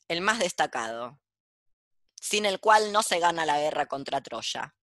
[0.08, 1.20] el más destacado,
[2.20, 4.76] sin el cual no se gana la guerra contra Troya.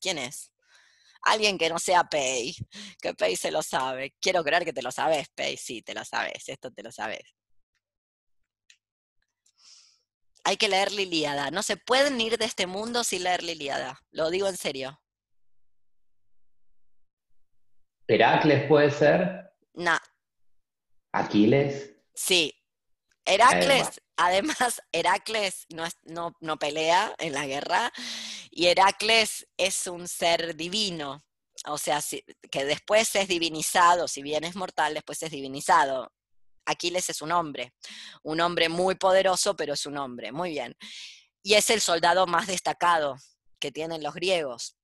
[0.00, 0.52] ¿Quién es?
[1.22, 2.54] Alguien que no sea Pei,
[3.00, 4.14] que Pei se lo sabe.
[4.20, 7.22] Quiero creer que te lo sabes, Pei, sí, te lo sabes, esto te lo sabes.
[10.44, 11.52] Hay que leer Liliada.
[11.52, 14.00] No se pueden ir de este mundo sin leer Liliada.
[14.10, 15.00] Lo digo en serio.
[18.08, 19.52] Heracles puede ser.
[19.74, 19.96] No,
[21.12, 21.90] Aquiles.
[22.14, 22.54] sí.
[23.24, 27.92] Heracles, además, Heracles no, es- no, no pelea en la guerra
[28.50, 31.22] y Heracles es un ser divino.
[31.66, 36.12] O sea, si- que después es divinizado, si bien es mortal, después es divinizado.
[36.66, 37.72] Aquiles es un hombre,
[38.24, 40.76] un hombre muy poderoso, pero es un hombre, muy bien.
[41.44, 43.16] Y es el soldado más destacado
[43.60, 44.76] que tienen los griegos,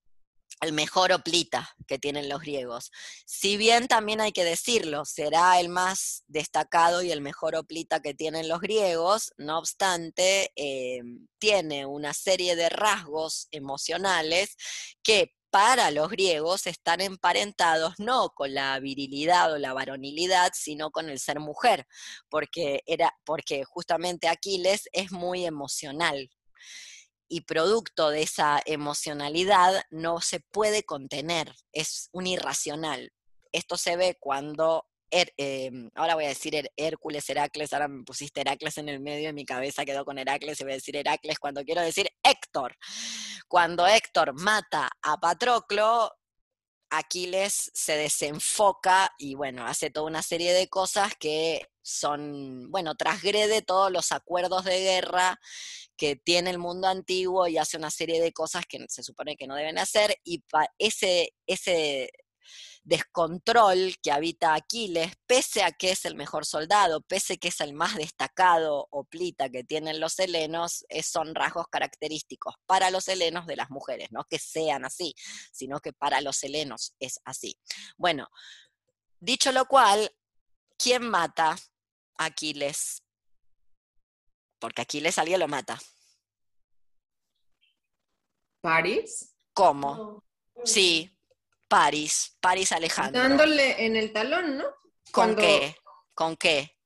[0.61, 2.90] el mejor oplita que tienen los griegos.
[3.26, 8.14] Si bien también hay que decirlo, será el más destacado y el mejor oplita que
[8.14, 11.02] tienen los griegos, no obstante, eh,
[11.38, 14.56] tiene una serie de rasgos emocionales
[15.02, 21.09] que para los griegos están emparentados no con la virilidad o la varonilidad, sino con
[21.09, 21.86] el ser mujer,
[22.28, 26.30] porque, era, porque justamente Aquiles es muy emocional
[27.28, 33.12] y producto de esa emocionalidad no se puede contener, es un irracional.
[33.52, 38.78] Esto se ve cuando, eh, ahora voy a decir Hércules, Heracles, ahora me pusiste Heracles
[38.78, 41.64] en el medio y mi cabeza quedó con Heracles y voy a decir Heracles cuando
[41.64, 42.76] quiero decir Héctor.
[43.46, 46.12] Cuando Héctor mata a Patroclo,
[46.90, 53.62] Aquiles se desenfoca y bueno, hace toda una serie de cosas que son, bueno, transgrede
[53.62, 55.38] todos los acuerdos de guerra
[55.99, 59.49] que tiene el mundo antiguo y hace una serie de cosas que se supone que
[59.49, 60.42] no deben hacer y
[60.78, 62.11] ese, ese
[62.84, 67.61] descontrol que habita Aquiles, pese a que es el mejor soldado, pese a que es
[67.61, 73.57] el más destacado oplita que tienen los helenos, son rasgos característicos para los helenos de
[73.57, 75.14] las mujeres, no que sean así,
[75.53, 77.59] sino que para los helenos es así.
[77.96, 78.28] Bueno,
[79.18, 80.11] dicho lo cual,
[80.78, 81.59] ¿quién mata
[82.16, 83.03] a Aquiles?
[84.59, 85.78] Porque Aquiles alguien lo mata.
[88.61, 90.22] París, ¿Cómo?
[90.64, 91.16] Sí,
[91.68, 93.20] París, París Alejandro.
[93.22, 94.64] dándole en el talón, ¿no?
[94.64, 95.76] ¿Con cuando- qué?
[96.14, 96.76] ¿Con qué?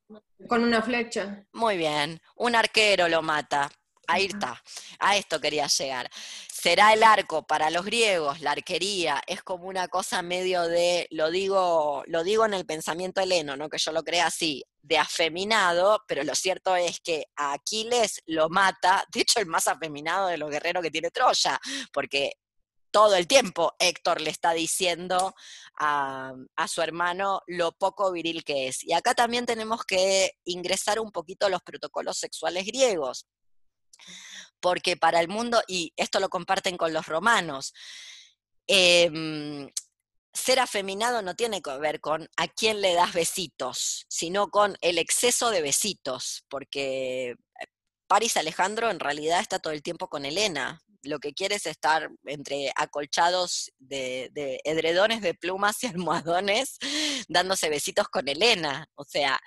[0.49, 1.47] Con una flecha.
[1.53, 3.71] Muy bien, un arquero lo mata.
[4.09, 4.61] Ahí está,
[4.99, 6.11] a esto quería llegar.
[6.53, 11.31] Será el arco para los griegos, la arquería, es como una cosa medio de, lo
[11.31, 16.03] digo, lo digo en el pensamiento heleno, no que yo lo crea así, de afeminado,
[16.09, 20.39] pero lo cierto es que a Aquiles lo mata, de hecho el más afeminado de
[20.39, 21.61] los guerreros que tiene Troya,
[21.93, 22.33] porque
[22.91, 25.35] todo el tiempo Héctor le está diciendo
[25.79, 28.85] a, a su hermano lo poco viril que es.
[28.85, 33.27] Y acá también tenemos que ingresar un poquito los protocolos sexuales griegos,
[34.61, 37.75] porque para el mundo, y esto lo comparten con los romanos,
[38.67, 39.69] em,
[40.33, 44.99] ser afeminado no tiene que ver con a quién le das besitos, sino con el
[44.99, 47.35] exceso de besitos, porque
[48.07, 50.81] Paris Alejandro en realidad está todo el tiempo con Helena.
[51.03, 56.79] Lo que quiere es estar entre acolchados de, de edredones de plumas y almohadones,
[57.29, 58.87] dándose besitos con Helena.
[58.95, 59.41] O sea,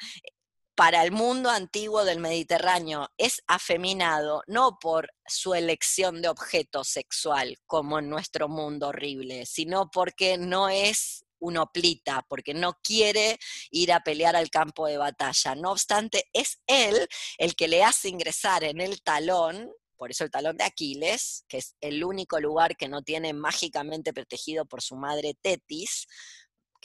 [0.76, 7.58] para el mundo antiguo del Mediterráneo es afeminado no por su elección de objeto sexual,
[7.66, 13.38] como en nuestro mundo horrible, sino porque no es un oplita, porque no quiere
[13.72, 15.56] ir a pelear al campo de batalla.
[15.56, 17.08] No obstante, es él
[17.38, 21.58] el que le hace ingresar en el talón, por eso el talón de Aquiles, que
[21.58, 26.08] es el único lugar que no tiene mágicamente protegido por su madre Tetis,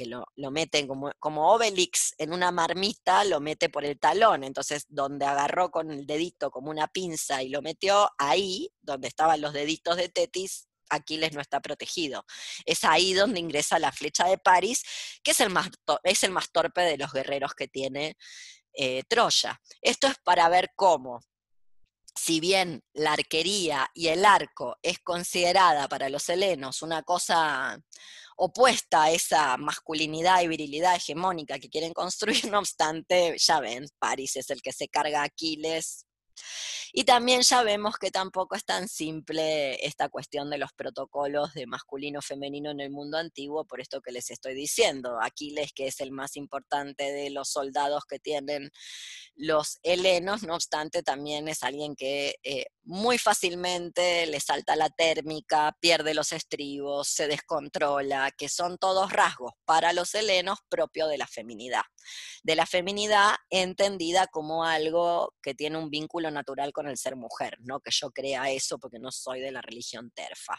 [0.00, 4.44] que lo, meten como, como Obelix en una marmita, lo mete por el talón.
[4.44, 9.42] Entonces, donde agarró con el dedito como una pinza y lo metió, ahí, donde estaban
[9.42, 12.24] los deditos de Tetis, Aquiles no está protegido.
[12.64, 14.82] Es ahí donde ingresa la flecha de París,
[15.22, 15.68] que es el más,
[16.02, 18.16] es el más torpe de los guerreros que tiene
[18.72, 19.60] eh, Troya.
[19.82, 21.20] Esto es para ver cómo,
[22.16, 27.78] si bien la arquería y el arco es considerada para los helenos una cosa
[28.42, 34.36] opuesta a esa masculinidad y virilidad hegemónica que quieren construir, no obstante, ya ven, París
[34.36, 36.06] es el que se carga a Aquiles.
[36.92, 41.66] Y también ya vemos que tampoco es tan simple esta cuestión de los protocolos de
[41.66, 45.18] masculino-femenino en el mundo antiguo, por esto que les estoy diciendo.
[45.20, 48.70] Aquiles, que es el más importante de los soldados que tienen
[49.36, 55.76] los helenos, no obstante, también es alguien que eh, muy fácilmente le salta la térmica,
[55.80, 61.26] pierde los estribos, se descontrola, que son todos rasgos para los helenos propios de la
[61.26, 61.82] feminidad.
[62.42, 67.56] De la feminidad entendida como algo que tiene un vínculo natural con el ser mujer,
[67.60, 70.54] no que yo crea eso porque no soy de la religión terfa.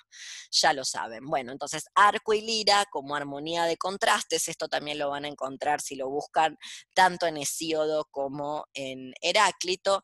[0.51, 1.25] Ya lo saben.
[1.25, 5.81] Bueno, entonces arco y lira como armonía de contrastes, esto también lo van a encontrar
[5.81, 6.57] si lo buscan
[6.93, 10.01] tanto en Hesíodo como en Heráclito.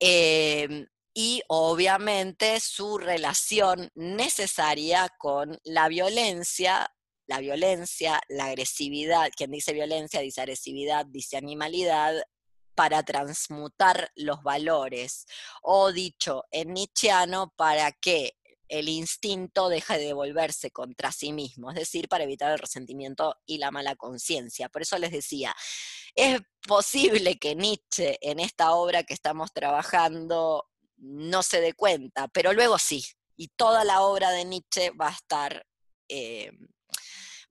[0.00, 0.86] Eh,
[1.16, 6.90] y obviamente su relación necesaria con la violencia
[7.26, 12.22] la violencia, la agresividad, quien dice violencia dice agresividad, dice animalidad,
[12.74, 15.26] para transmutar los valores,
[15.62, 18.36] o dicho en Nietzscheano, para que
[18.68, 23.58] el instinto deje de volverse contra sí mismo, es decir, para evitar el resentimiento y
[23.58, 24.68] la mala conciencia.
[24.68, 25.54] Por eso les decía,
[26.14, 30.66] es posible que Nietzsche en esta obra que estamos trabajando
[30.96, 33.04] no se dé cuenta, pero luego sí,
[33.36, 35.66] y toda la obra de Nietzsche va a estar...
[36.08, 36.50] Eh,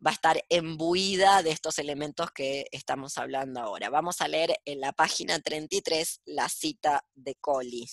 [0.05, 3.89] va a estar embuida de estos elementos que estamos hablando ahora.
[3.89, 7.89] Vamos a leer en la página 33 la cita de Colli.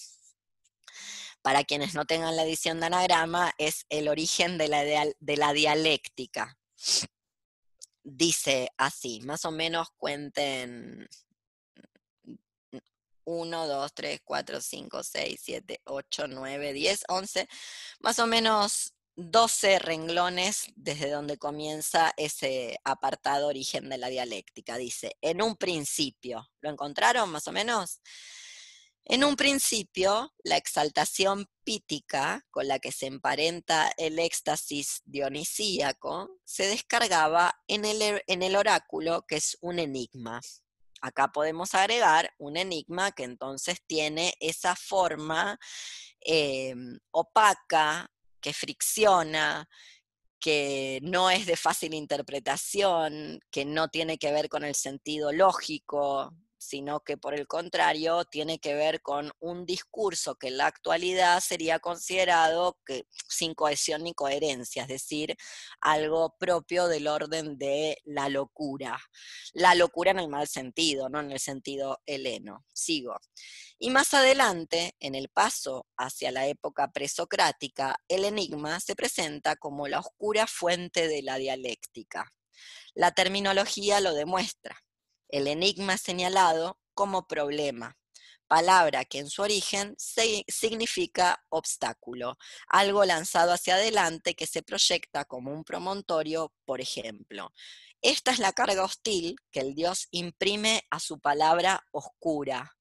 [1.42, 5.52] Para quienes no tengan la edición de anagrama, es el origen de la, de la
[5.52, 6.58] dialéctica.
[8.02, 11.08] Dice así, más o menos cuenten
[13.24, 17.48] 1, 2, 3, 4, 5, 6, 7, 8, 9, 10, 11,
[18.00, 24.76] más o menos 12 renglones desde donde comienza ese apartado origen de la dialéctica.
[24.78, 28.00] Dice, en un principio, ¿lo encontraron más o menos?
[29.04, 36.66] En un principio, la exaltación pítica con la que se emparenta el éxtasis dionisíaco se
[36.66, 40.40] descargaba en el, en el oráculo, que es un enigma.
[41.02, 45.58] Acá podemos agregar un enigma que entonces tiene esa forma
[46.20, 46.74] eh,
[47.10, 48.10] opaca,
[48.40, 49.68] que fricciona,
[50.40, 56.34] que no es de fácil interpretación, que no tiene que ver con el sentido lógico,
[56.60, 61.40] sino que por el contrario tiene que ver con un discurso que en la actualidad
[61.40, 62.78] sería considerado
[63.28, 65.36] sin cohesión ni coherencia, es decir,
[65.80, 69.00] algo propio del orden de la locura.
[69.54, 72.66] La locura en el mal sentido, no en el sentido heleno.
[72.74, 73.16] Sigo.
[73.78, 79.88] Y más adelante, en el paso hacia la época presocrática, el enigma se presenta como
[79.88, 82.30] la oscura fuente de la dialéctica.
[82.94, 84.76] La terminología lo demuestra.
[85.30, 87.96] El enigma señalado como problema,
[88.48, 95.52] palabra que en su origen significa obstáculo, algo lanzado hacia adelante que se proyecta como
[95.52, 97.52] un promontorio, por ejemplo.
[98.02, 102.76] Esta es la carga hostil que el Dios imprime a su palabra oscura.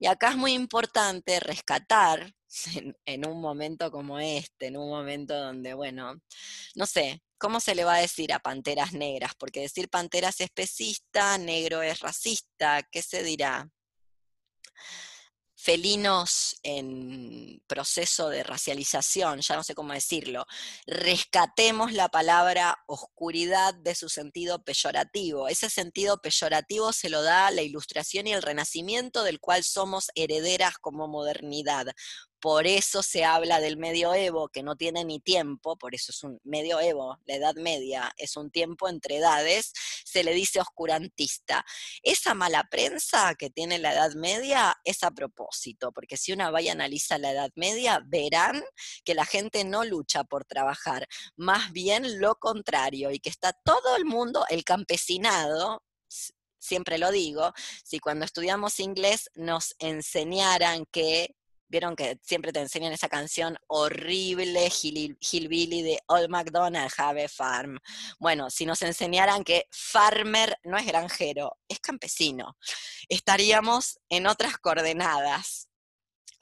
[0.00, 2.34] Y acá es muy importante rescatar,
[3.04, 6.20] en, un momento como este, en un momento donde, bueno,
[6.74, 9.32] no sé, ¿cómo se le va a decir a panteras negras?
[9.36, 13.68] Porque decir panteras es especista, negro es racista, ¿qué se dirá?
[15.62, 20.44] felinos en proceso de racialización, ya no sé cómo decirlo,
[20.86, 25.46] rescatemos la palabra oscuridad de su sentido peyorativo.
[25.46, 30.78] Ese sentido peyorativo se lo da la ilustración y el renacimiento del cual somos herederas
[30.78, 31.86] como modernidad
[32.42, 36.40] por eso se habla del medioevo, que no tiene ni tiempo, por eso es un
[36.42, 39.72] medioevo, la Edad Media es un tiempo entre edades,
[40.04, 41.64] se le dice oscurantista.
[42.02, 46.72] Esa mala prensa que tiene la Edad Media es a propósito, porque si uno vaya
[46.72, 48.60] a analizar la Edad Media, verán
[49.04, 53.94] que la gente no lucha por trabajar, más bien lo contrario, y que está todo
[53.94, 55.84] el mundo, el campesinado,
[56.58, 57.52] siempre lo digo,
[57.84, 61.36] si cuando estudiamos inglés nos enseñaran que
[61.72, 67.78] Vieron que siempre te enseñan esa canción horrible, Hillbilly de Old MacDonald Have Farm.
[68.20, 72.58] Bueno, si nos enseñaran que farmer no es granjero, es campesino,
[73.08, 75.70] estaríamos en otras coordenadas.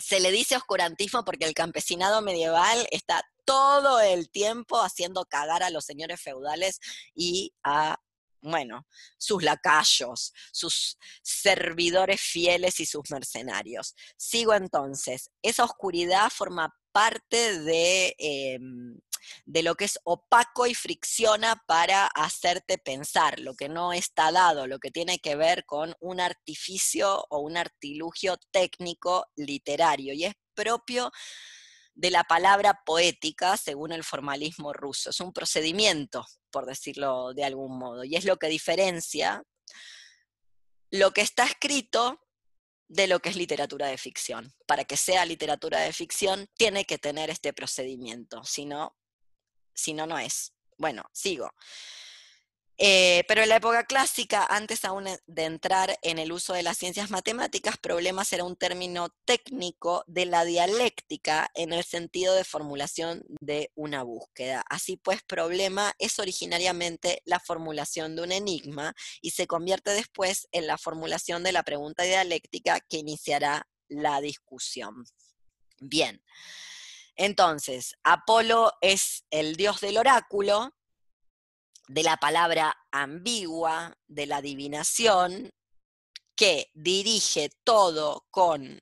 [0.01, 5.71] Se le dice oscurantismo porque el campesinado medieval está todo el tiempo haciendo cagar a
[5.71, 6.81] los señores feudales
[7.15, 8.01] y a
[8.43, 8.87] bueno,
[9.19, 13.95] sus lacayos, sus servidores fieles y sus mercenarios.
[14.17, 18.99] Sigo entonces, esa oscuridad forma parte de, em,
[19.47, 24.67] de, lo que es opaco y fricciona para hacerte pensar, lo que no está dado,
[24.67, 30.35] lo que tiene que ver con un artificio o un artilugio técnico literario y es
[30.55, 31.13] propio
[32.01, 35.11] de la palabra poética según el formalismo ruso.
[35.11, 39.43] Es un procedimiento, por decirlo de algún modo, y es lo que diferencia
[40.91, 42.19] lo que está escrito
[42.89, 44.53] de lo que es literatura de ficción.
[44.67, 48.97] Para que sea literatura de ficción, tiene que tener este procedimiento, si no,
[49.75, 50.55] si no, no es.
[50.79, 51.51] Bueno, sigo.
[52.83, 56.79] Eh, pero en la época clásica, antes aún de entrar en el uso de las
[56.79, 63.23] ciencias matemáticas, problemas era un término técnico de la dialéctica en el sentido de formulación
[63.39, 64.65] de una búsqueda.
[64.71, 70.67] Así pues, problema es originariamente la formulación de un enigma y se convierte después en
[70.67, 75.05] la formulación de la pregunta dialéctica que iniciará la discusión.
[75.81, 76.23] Bien.
[77.15, 80.73] Entonces, Apolo es el dios del oráculo,
[81.91, 85.51] de la palabra ambigua, de la adivinación,
[86.37, 88.81] que dirige todo con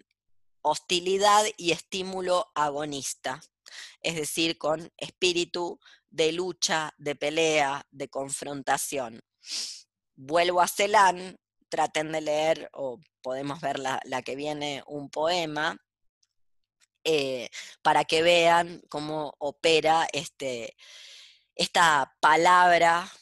[0.60, 3.40] hostilidad y estímulo agonista,
[4.02, 5.80] es decir, con espíritu
[6.10, 9.22] de lucha, de pelea, de confrontación.
[10.14, 11.38] Vuelvo a Celan,
[11.70, 15.78] traten de leer, o podemos ver la, que viene, un poema,
[17.04, 17.48] eh,
[17.80, 20.76] para que vean cómo opera este,
[21.58, 23.12] esta palabra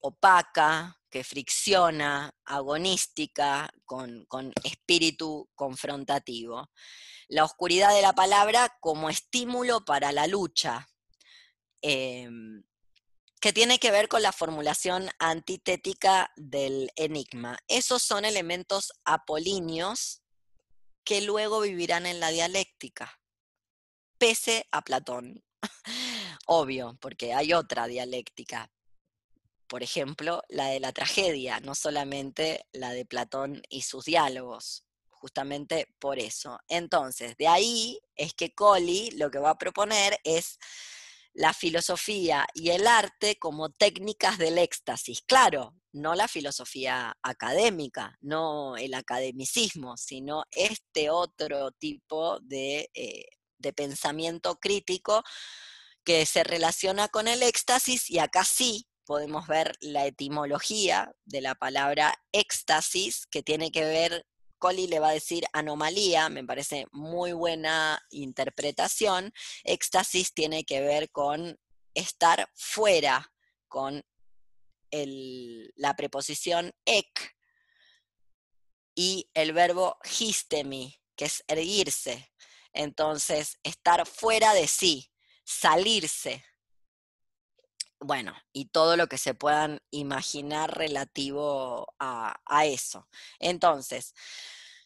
[0.00, 4.26] opaca, que fricciona, agonística, con,
[4.64, 6.70] espíritu confrontativo.
[7.28, 10.88] La oscuridad de la palabra como estímulo para la lucha,
[11.82, 12.62] em,
[13.40, 17.58] que tiene que ver con la formulación antitética del enigma.
[17.68, 20.22] Esos son elementos apolíneos
[21.04, 23.20] que luego vivirán en la dialéctica,
[24.18, 25.44] pese a Platón.
[26.46, 28.70] Obvio, porque hay otra dialéctica,
[29.66, 35.86] por ejemplo, la de la tragedia, no solamente la de Platón y sus diálogos, justamente
[35.98, 36.58] por eso.
[36.68, 40.58] Entonces, de ahí es que Colli lo que va a proponer es
[41.32, 45.22] la filosofía y el arte como técnicas del éxtasis.
[45.22, 53.26] Claro, no la filosofía académica, no el academicismo, sino este otro tipo de, eh,
[53.58, 55.24] de pensamiento crítico
[56.04, 61.54] que se relaciona con el éxtasis y acá sí podemos ver la etimología de la
[61.54, 64.26] palabra éxtasis, que tiene que ver,
[64.58, 69.32] Coli le va a decir anomalía, me parece muy buena interpretación.
[69.62, 71.58] Éxtasis tiene que ver con
[71.94, 73.30] estar fuera,
[73.68, 74.02] con
[74.90, 77.34] la preposición ek
[78.94, 82.32] y el verbo histemi, que es erguirse.
[82.72, 85.10] Entonces, estar fuera de sí,
[85.44, 86.44] salirse,
[88.00, 92.34] bueno, y todo lo que se puedan imaginar relativo a,
[92.66, 93.08] eso.
[93.38, 94.14] Entonces,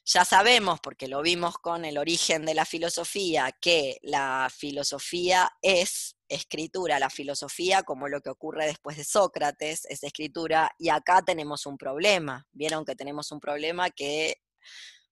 [0.04, 6.16] ya sabemos, porque lo vimos con el origen de la filosofía, que la filosofía es
[6.28, 11.66] escritura, la filosofía, como lo que ocurre después de Sócrates, es escritura, y acá tenemos
[11.66, 12.46] un problema.
[12.52, 14.36] Vieron que tenemos un problema que,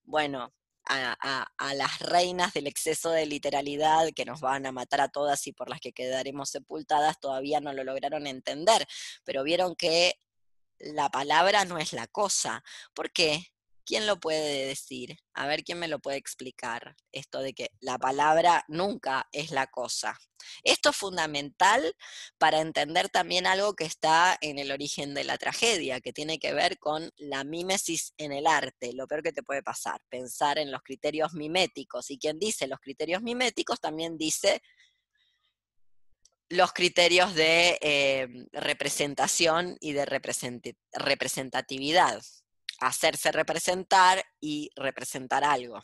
[0.05, 0.53] bueno,
[0.87, 5.53] a, las reinas del exceso de literalidad que nos van a matar a todas y
[5.53, 8.87] por las que quedaremos sepultadas todavía no lo lograron entender,
[9.25, 10.19] pero vieron que
[10.79, 12.63] la palabra no es la cosa.
[12.95, 13.53] ¿Por qué?
[13.87, 15.17] ¿Quién lo puede decir?
[15.33, 19.69] A ver quién me lo puede explicar, esto de que la palabra nunca es la
[19.69, 20.19] cosa.
[20.65, 21.95] Esto es fundamental
[22.37, 26.53] para entender también algo que está en el origen de la tragedia, que tiene que
[26.53, 30.73] ver con la mímesis en el arte, lo peor que te puede pasar, pensar en
[30.73, 32.11] los criterios miméticos.
[32.11, 34.63] Y quien dice los criterios miméticos también dice
[36.49, 40.07] los criterios de eh, representación y de
[40.93, 42.21] representatividad
[42.81, 45.81] hacerse representar y representar algo.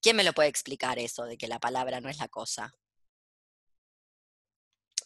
[0.00, 2.74] ¿Quién me lo puede explicar eso de que la palabra no es la cosa?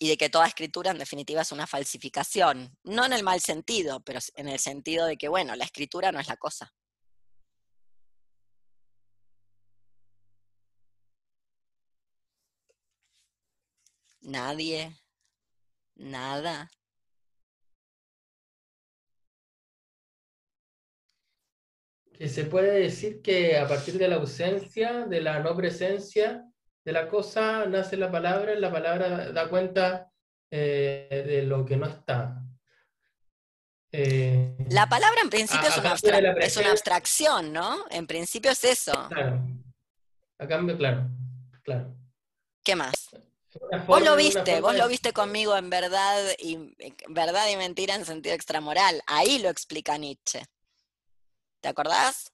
[0.00, 4.00] Y de que toda escritura en definitiva es una falsificación, no en el mal sentido,
[4.00, 6.72] pero en el sentido de que, bueno, la escritura no es la cosa.
[14.22, 14.96] Nadie,
[15.96, 16.70] nada.
[22.18, 26.44] Que se puede decir que a partir de la ausencia, de la no presencia
[26.84, 30.10] de la cosa, nace la palabra, y la palabra da cuenta
[30.50, 32.42] eh, de lo que no está.
[33.92, 35.94] Eh, la palabra en principio es una,
[36.40, 37.84] es una, abstracción, ¿no?
[37.88, 38.92] En principio es eso.
[39.10, 39.40] Claro.
[40.38, 41.08] A cambio, claro,
[41.62, 41.94] claro.
[42.64, 43.10] ¿Qué más?
[43.86, 46.74] vos lo viste, vos lo viste conmigo en verdad y
[47.08, 49.02] verdad y mentira en sentido extramoral.
[49.06, 50.42] Ahí lo explica Nietzsche.
[51.60, 52.32] ¿Te acordás?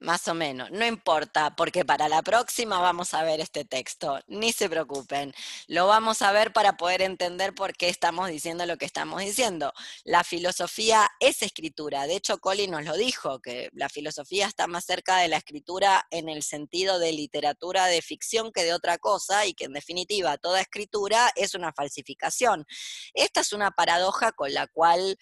[0.00, 4.52] Más o menos, no importa, porque para la próxima vamos a ver este texto, ni
[4.52, 5.34] se preocupen,
[5.66, 9.72] lo vamos a ver para poder entender por qué estamos diciendo lo que estamos diciendo.
[10.04, 14.84] La filosofía es escritura, de hecho Colin nos lo dijo, que la filosofía está más
[14.84, 19.46] cerca de la escritura en el sentido de literatura de ficción que de otra cosa
[19.46, 22.66] y que en definitiva toda escritura es una falsificación.
[23.14, 25.18] Esta es una paradoja con la cual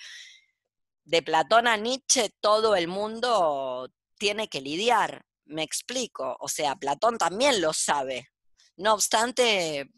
[1.07, 3.89] de Platón a Nietzsche todo el mundo
[4.19, 5.25] tiene que lidiar.
[5.45, 8.29] Me explico, o sea, Platón también lo sabe.
[8.77, 9.89] No obstante,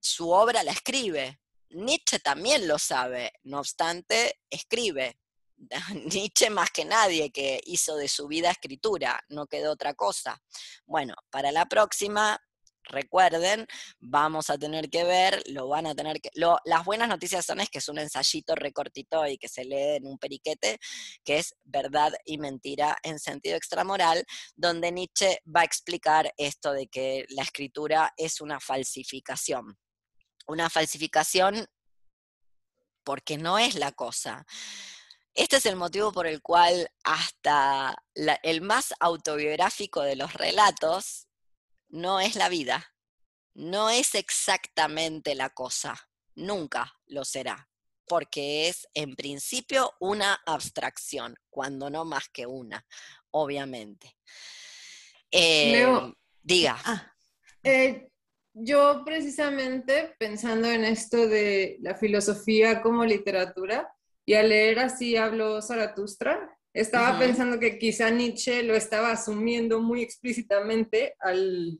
[0.00, 1.38] su obra la escribe.
[1.68, 5.18] Nietzsche también lo sabe, no obstante, escribe.
[6.12, 10.42] Nietzsche más que nadie que hizo de su vida escritura, no quedó otra cosa.
[10.86, 12.40] Bueno, para la próxima
[12.84, 13.66] recuerden,
[14.00, 16.30] vamos a tener que ver, lo van a tener que...
[16.34, 19.96] lo- las buenas noticias son es que es un ensayito recortito y que se lee
[19.96, 20.78] en un periquete,
[21.24, 24.24] que es verdad y mentira en sentido extramoral,
[24.56, 29.78] donde Nietzsche va a explicar esto de que la escritura es una falsificación.
[30.46, 31.66] Una falsificación
[33.02, 34.44] porque no es la cosa.
[35.34, 41.26] Este es el motivo por el cual hasta el más autobiográfico de los relatos
[41.88, 42.94] no es la vida,
[43.54, 45.96] no es exactamente la cosa,
[46.34, 47.68] nunca lo será,
[48.06, 52.84] porque es en principio una abstracción, cuando no más que una,
[53.30, 54.16] obviamente.
[55.30, 56.14] Eh, Leo.
[56.42, 56.78] diga.
[56.84, 57.10] Ah,
[57.62, 58.08] Eh,
[58.52, 63.92] yo precisamente pensando en esto de la filosofía como literatura
[64.24, 70.02] y al leer así habló Zaratustra, estaba pensando que quizá Nietzsche lo estaba asumiendo muy
[70.02, 71.78] explícitamente al,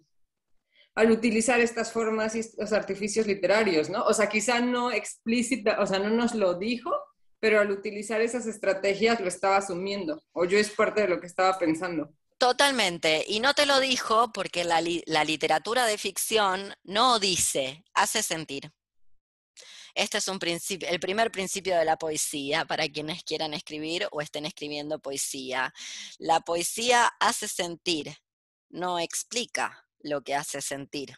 [0.95, 4.05] al utilizar estas formas y estos artificios literarios, ¿no?
[4.05, 6.91] O sea, quizá no explícita, o sea, no nos lo dijo,
[7.41, 11.27] pero al utilizar esas estrategias lo estaba asumiendo, o yo es parte de lo que
[11.27, 12.15] estaba pensando.
[12.39, 17.85] Totalmente, y no te lo dijo porque la, li- la literatura de ficción no dice,
[17.95, 18.71] hace sentir.
[19.95, 24.21] Este es un principio, el primer principio de la poesía para quienes quieran escribir o
[24.21, 25.73] estén escribiendo poesía.
[26.19, 28.16] La poesía hace sentir,
[28.71, 31.16] no explica lo que hace sentir.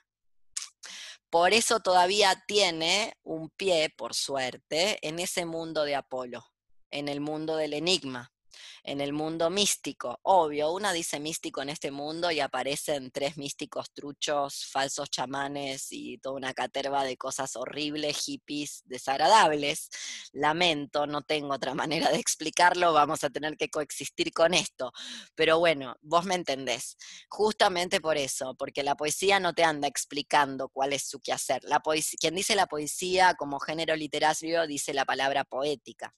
[1.31, 6.45] Por eso todavía tiene un pie, por suerte, en ese mundo de Apolo,
[6.91, 8.36] en el mundo del enigma
[8.83, 10.19] en el mundo místico.
[10.23, 16.19] Obvio, una dice místico en este mundo y aparecen tres místicos truchos, falsos chamanes y
[16.19, 19.89] toda una caterva de cosas horribles, hippies, desagradables.
[20.33, 24.93] Lamento, no tengo otra manera de explicarlo, vamos a tener que coexistir con esto.
[25.35, 26.97] Pero bueno, vos me entendés.
[27.29, 31.63] Justamente por eso, porque la poesía no te anda explicando cuál es su quehacer.
[31.65, 36.15] La poesía, quien dice la poesía como género literario dice la palabra poética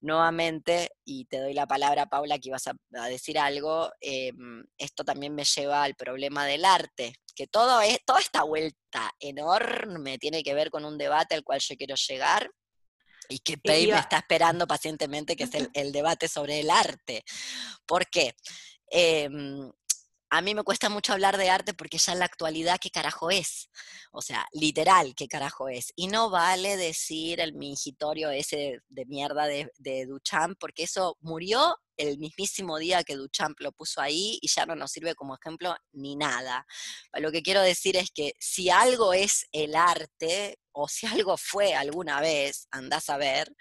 [0.00, 4.32] nuevamente, y te doy la palabra, Paula, que ibas a, a decir algo, eh,
[4.78, 10.18] esto también me lleva al problema del arte, que todo es, toda esta vuelta enorme
[10.18, 12.50] tiene que ver con un debate al cual yo quiero llegar.
[13.28, 17.22] Y que Pei me está esperando pacientemente, que es el, el debate sobre el arte.
[17.86, 18.34] ¿Por qué?
[18.90, 19.70] Em,
[20.30, 23.30] a mí me cuesta mucho hablar de arte porque ya en la actualidad, ¿qué carajo
[23.30, 23.68] es?
[24.12, 25.92] O sea, literal, ¿qué carajo es?
[25.96, 31.76] Y no vale decir el mingitorio ese de, mierda de, de Duchamp, porque eso murió
[31.96, 35.74] el mismísimo día que Duchamp lo puso ahí y ya no nos sirve como ejemplo
[35.92, 36.64] ni nada.
[37.14, 41.74] Lo que quiero decir es que si algo es el arte, o si algo fue
[41.74, 43.52] alguna vez, andás a ver,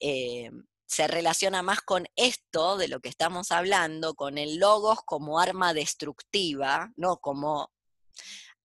[0.00, 0.50] eh,
[0.86, 5.74] se relaciona más con esto de lo que estamos hablando, con el logos como arma
[5.74, 7.72] destructiva, no como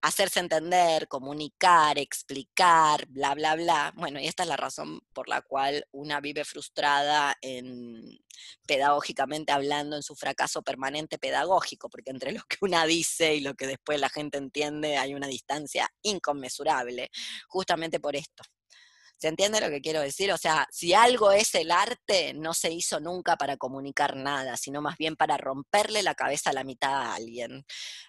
[0.02, 3.94] hacerse entender, comunicar, explicar, bla, bla, bla.
[3.96, 8.20] Bueno, y esta es la razón por la cual una vive frustrada en
[8.66, 13.54] pedagógicamente hablando en su fracaso permanente pedagógico, porque entre lo que una dice y lo
[13.54, 17.12] que después la gente entiende hay una distancia inconmensurable,
[17.48, 18.44] justamente por esto.
[19.22, 20.32] ¿Se entiende lo que quiero decir?
[20.32, 24.82] O sea, si algo es el arte, no se hizo nunca para comunicar nada, sino
[24.82, 27.64] más bien para romperle la cabeza a la mitad a alguien.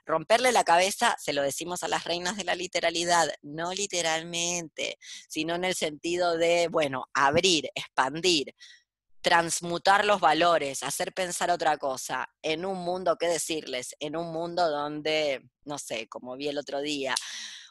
[0.07, 4.97] Romperle la cabeza, se lo decimos a las reinas de la literalidad, no literalmente,
[5.29, 8.55] sino en el sentido de, bueno, abrir, expandir,
[9.21, 13.95] transmutar los valores, hacer pensar otra cosa, en un mundo, ¿qué decirles?
[14.01, 17.15] En un mundo donde, no sé, como vi el otro día,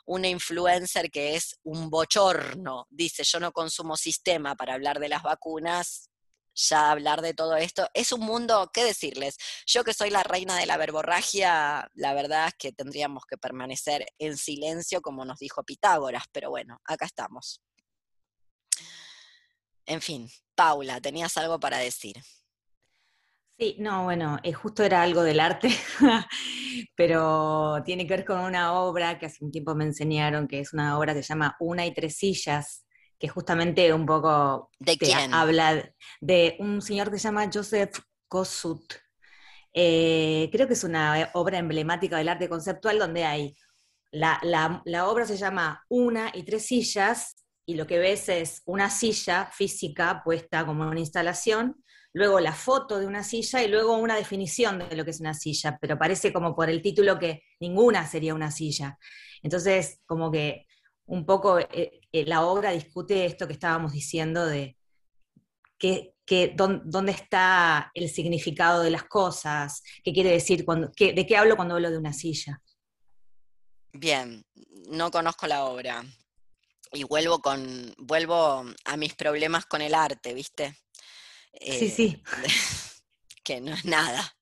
[0.06, 5.24] una influencer que es un bochorno, dice yo no consumo sistema para hablar de las
[5.24, 6.10] vacunas,
[6.54, 9.38] ya hablar de todo esto, es un mundo, ¿qué decirles?
[9.66, 14.06] Yo que soy la reina de la verborragia, la verdad es que tendríamos que permanecer
[14.20, 17.62] en silencio como nos dijo Pitágoras, pero bueno, acá estamos.
[19.86, 22.16] En fin, Paula, tenías algo para decir.
[23.62, 25.70] Sí, no, bueno, eh, justo era algo del arte,
[26.96, 30.74] pero tiene que ver con una obra que hace un tiempo me enseñaron, que es
[30.74, 32.88] una obra que se llama Una y tres sillas,
[33.20, 35.32] que justamente un poco ¿De quién?
[35.32, 38.94] habla de un señor que se llama Joseph Kossuth.
[39.74, 43.56] Eh, creo que es una obra emblemática del arte conceptual donde hay,
[44.12, 47.36] la, la- la obra se llama Una y tres sillas,
[47.66, 51.84] y lo que ves es una silla física puesta como una instalación,
[52.14, 55.34] luego la foto de una silla y luego una definición de lo que es una
[55.34, 58.98] silla, pero parece como por el título que ninguna sería una silla.
[59.44, 60.66] Entonces, como que
[61.06, 64.78] un poco eh, eh, la obra discute esto que estábamos diciendo de
[65.78, 66.14] qué-
[66.56, 71.38] dón- dónde está el significado de las cosas, qué quiere decir, cuando, qué- de qué
[71.38, 72.62] hablo cuando hablo de una silla.
[73.94, 74.46] Bien,
[74.90, 76.04] no conozco la obra.
[76.94, 80.76] Y vuelvo con, vuelvo a mis problemas con el arte, ¿viste?
[81.54, 82.24] Sí, Eh, sí.
[83.44, 84.36] que no es nada.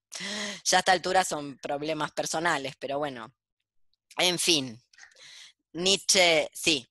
[0.65, 3.34] Ya a esta altura son problemas personales, pero bueno.
[4.18, 4.80] En fin.
[5.73, 6.88] Nietzsche, sí.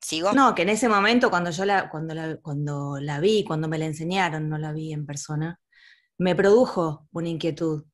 [0.00, 0.32] ¿Sigo?
[0.32, 3.78] No, que en ese momento, cuando yo la, cuando la, cuando la vi, cuando me
[3.78, 5.60] la enseñaron, no la vi en persona,
[6.18, 7.84] me produjo una inquietud.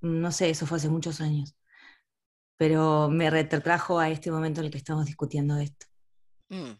[0.00, 1.54] No sé, eso fue hace muchos años.
[2.56, 5.86] Pero me retrotrajo a este momento en el que estamos discutiendo esto.
[6.48, 6.72] Mm.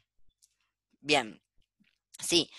[1.00, 1.40] Bien.
[2.20, 2.50] Sí.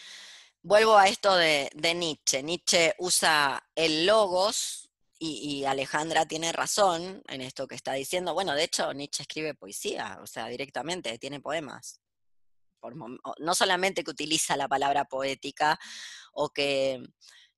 [0.66, 2.42] Vuelvo a esto de, Nietzsche.
[2.42, 8.34] Nietzsche usa el logos y, Alejandra tiene razón en esto que está diciendo.
[8.34, 12.00] Bueno, de hecho, Nietzsche escribe poesía, o sea, directamente, tiene poemas.
[13.40, 15.78] No solamente que utiliza la palabra poética
[16.32, 17.04] o que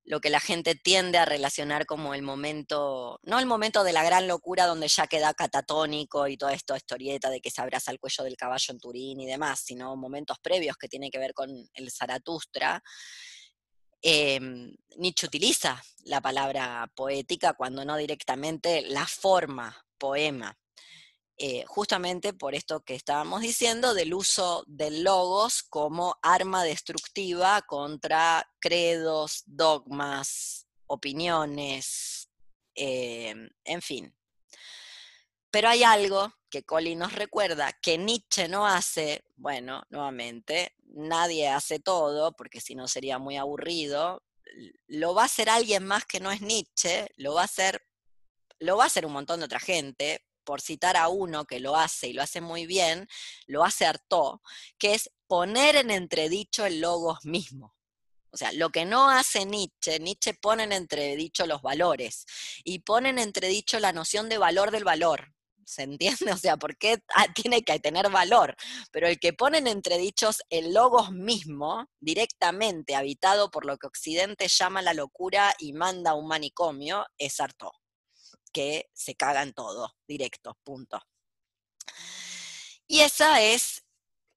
[0.06, 4.04] lo que la gente tiende a relacionar como el momento, no el momento de la
[4.04, 8.00] gran locura donde ya queda catatónico y toda esta historieta de que se abraza el
[8.00, 11.50] cuello del caballo en Turín y demás, sino momentos previos que tienen que ver con
[11.74, 12.84] el Zaratustra.
[14.00, 20.56] Em, Nietzsche utiliza la palabra poética cuando no directamente la forma poema.
[21.38, 28.50] Eh, justamente por esto que estábamos diciendo del uso del logos como arma destructiva contra
[28.62, 32.30] credos, dogmas, opiniones,
[32.74, 34.16] em, en fin.
[35.52, 41.80] Pero hay algo que Colin nos recuerda que Nietzsche no hace, bueno, nuevamente, nadie hace
[41.80, 44.24] todo, porque si no sería muy aburrido,
[44.88, 47.82] lo va a hacer alguien más que no es Nietzsche, lo va a hacer,
[48.60, 51.76] lo va a hacer un montón de otra gente, por citar a uno que lo
[51.76, 53.08] hace y lo hace muy bien,
[53.48, 54.40] lo hace Artaud,
[54.78, 57.76] que es poner en entredicho el logos mismo.
[58.36, 62.26] O sea, lo que no hace Nietzsche, Nietzsche pone en entredicho los valores
[62.66, 65.34] y pone en entredicho la noción de valor del valor.
[65.66, 66.18] ¿Se entiende?
[66.34, 68.58] O sea, ¿por qué ah, tiene que tener valor?
[68.92, 74.50] Pero el que pone en entredichos el logos mismo, directamente habitado por lo que Occidente
[74.50, 77.72] llama la locura y manda a un manicomio, es Artaud,
[78.56, 81.02] que se caga en todo, directo, punto.
[82.88, 83.84] Y esa es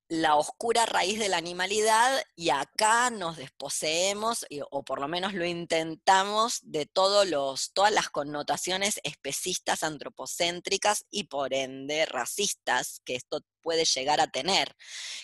[0.09, 5.45] la oscura raíz de la animalidad y acá nos desposeemos, o por lo menos lo
[5.45, 13.43] intentamos, de todos los, todas las connotaciones especistas, antropocéntricas y por ende racistas que esto
[13.61, 14.75] puede llegar a tener.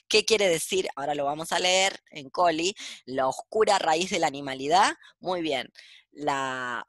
[0.07, 0.87] ¿Qué quiere decir?
[0.95, 2.77] Ahora lo vamos a leer en Coli,
[3.07, 4.95] la oscura raíz de la animalidad.
[5.19, 5.73] Muy bien,
[6.13, 6.87] la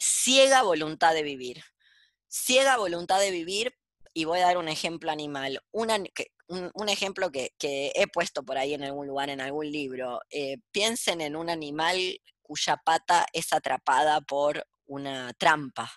[0.00, 1.62] ciega voluntad de vivir.
[2.28, 3.74] Ciega voluntad de vivir,
[4.12, 5.60] y voy a dar un ejemplo animal.
[5.70, 5.90] Un,
[6.88, 10.20] ejemplo que, que he puesto por ahí en algún lugar, en algún libro.
[10.30, 15.90] Eh, piensen en un animal cuya pata es atrapada por una trampa.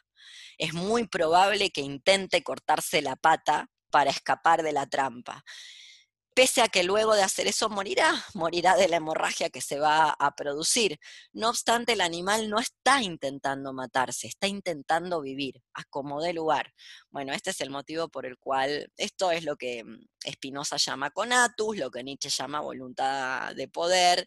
[0.58, 5.44] Es muy probable que intente cortarse la pata para escapar de la trampa.
[6.36, 10.10] Pese a que luego de hacer eso morirá, morirá de la hemorragia que se va
[10.10, 11.00] a producir.
[11.32, 16.74] No obstante, el animal no está intentando matarse, está intentando vivir, a como dé lugar.
[17.12, 21.12] Bueno, este es el motivo por el cual, esto es lo que mm, Spinoza llama
[21.12, 24.26] conatus, lo que Nietzsche llama voluntad de poder,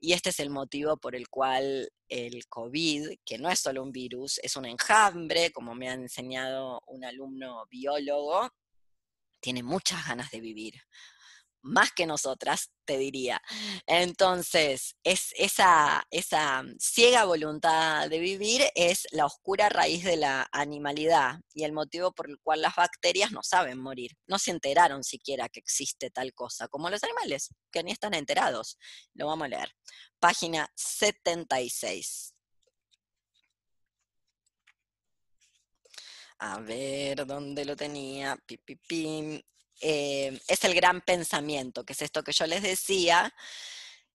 [0.00, 3.92] y este es el motivo por el cual el COVID, que no es solo un
[3.92, 8.50] virus, es un enjambre, como me ha enseñado un alumno biólogo,
[9.40, 10.74] tiene muchas ganas de vivir
[11.64, 13.40] más que nosotras, te diría.
[13.86, 21.40] Entonces, es esa, esa ciega voluntad de vivir es la oscura raíz de la animalidad
[21.54, 24.12] y el motivo por el cual las bacterias no saben morir.
[24.26, 28.78] No se enteraron siquiera que existe tal cosa, como los animales, que ni están enterados.
[29.14, 29.74] Lo vamos a leer.
[30.20, 32.34] Página 76.
[36.38, 38.36] A ver, ¿dónde lo tenía?
[38.46, 39.40] Pi, pi, pim.
[39.80, 43.34] Eh, es el gran pensamiento, que es esto que yo les decía,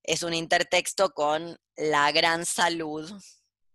[0.04, 3.12] es un intertexto con la gran salud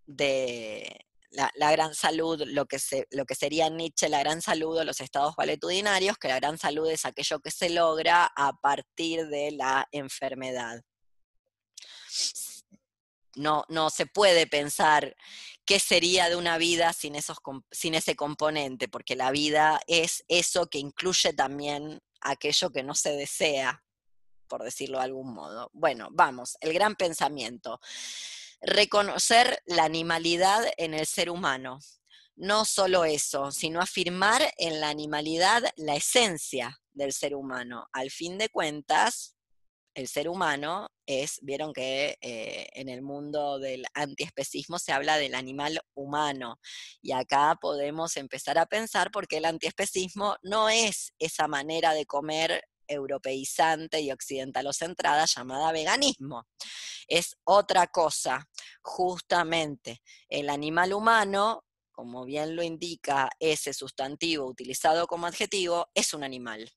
[0.07, 2.79] de la, gran salud, lo que,
[3.11, 6.89] lo que sería Nietzsche la gran salud de los estados valetudinarios, que la gran salud
[6.89, 10.83] es aquello que se logra a partir de la enfermedad.
[13.37, 15.17] No, no se puede pensar
[15.65, 17.39] qué sería de una vida sin, esos,
[17.71, 23.13] sin ese componente, porque la vida es eso que incluye también aquello que no se
[23.13, 23.83] desea,
[24.49, 25.71] por decirlo de algún modo.
[25.73, 27.81] Bueno, vamos, el gran pensamiento.
[28.61, 31.79] Reconocer la animalidad en el ser humano.
[32.37, 37.87] No solo eso, sino afirmar en la animalidad la esencia del ser humano.
[37.93, 39.34] Al fin de cuentas,
[39.95, 45.35] el ser humano es, vieron que eh, en el mundo del antiespecismo se habla del
[45.35, 46.59] animal humano,
[47.01, 52.65] y acá podemos empezar a pensar porque el antiespecismo no es esa manera de comer
[52.87, 56.47] europeizante y occidentalocentrada llamada veganismo.
[57.09, 58.47] Es otra cosa,
[58.83, 60.03] justamente.
[60.29, 66.71] El animal humano, como bien lo indica ese sustantivo utilizado como adjetivo, es un animal.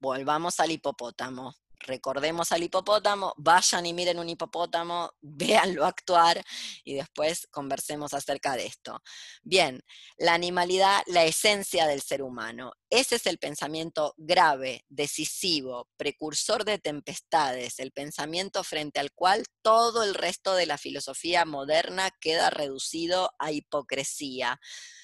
[0.00, 6.44] Volvamos al hipopótamo recordemos al hipopótamo, vayan y miren un hipopótamo, véanlo actuar
[6.84, 9.02] y después conversemos acerca de esto.
[9.42, 9.82] Bien,
[10.16, 12.72] la animalidad, la esencia del ser humano.
[12.90, 20.04] Ese es el pensamiento grave, decisivo, precursor de tempestades, el pensamiento frente al cual todo
[20.04, 24.60] el resto de la filosofía moderna queda reducido a hipocresía.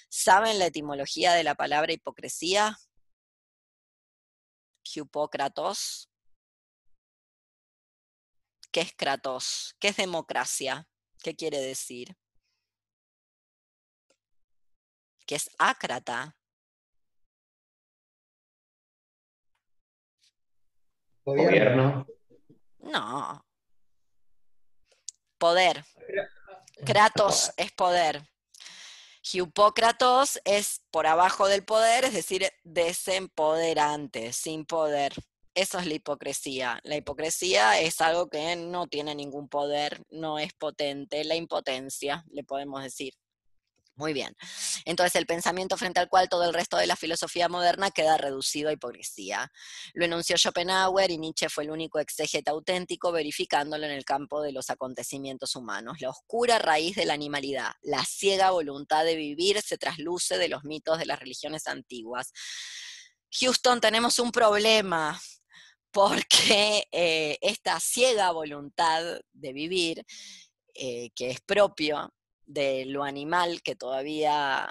[0.09, 2.78] ¿Saben la etimología de la palabra hipocresía?
[4.94, 6.09] Hipócratos,
[8.74, 9.77] ¿Qué es Kratos?
[9.78, 10.89] ¿Qué es democracia?
[11.23, 12.16] ¿Qué quiere decir?
[15.24, 16.36] ¿Qué es ácrata?
[21.24, 22.05] Gobierno.
[22.81, 23.47] No.
[25.39, 25.85] Poder.
[26.85, 28.28] Kratos es poder.
[29.32, 35.14] Hipócratos es por abajo del poder, es decir, desempoderante, sin poder.
[35.55, 36.80] Eso es la hipocresía.
[36.84, 42.44] La hipocresía es algo que no tiene ningún poder, no es potente, la impotencia, le
[42.44, 43.14] podemos decir.
[43.96, 44.36] Muy bien.
[44.84, 48.68] Entonces, el pensamiento frente al cual todo el resto de la filosofía moderna queda reducido
[48.68, 49.52] a hipocresía.
[49.92, 54.50] Lo enunció Schopenhauer y Nietzsche fue el único exégeta auténtico verificándolo en el campo de
[54.50, 56.00] los acontecimientos humanos.
[56.00, 60.64] La oscura raíz de la animalidad, la ciega voluntad de vivir se trasluce de los
[60.64, 62.32] mitos de las religiones antiguas.
[63.30, 65.20] Houston, tenemos un problema
[65.92, 70.04] porque eh, esta ciega voluntad de vivir,
[70.74, 72.12] eh, que es propio
[72.46, 74.70] de lo animal que todavía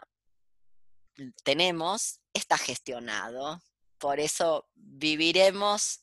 [1.43, 3.61] tenemos, está gestionado.
[3.97, 5.99] Por eso viviremos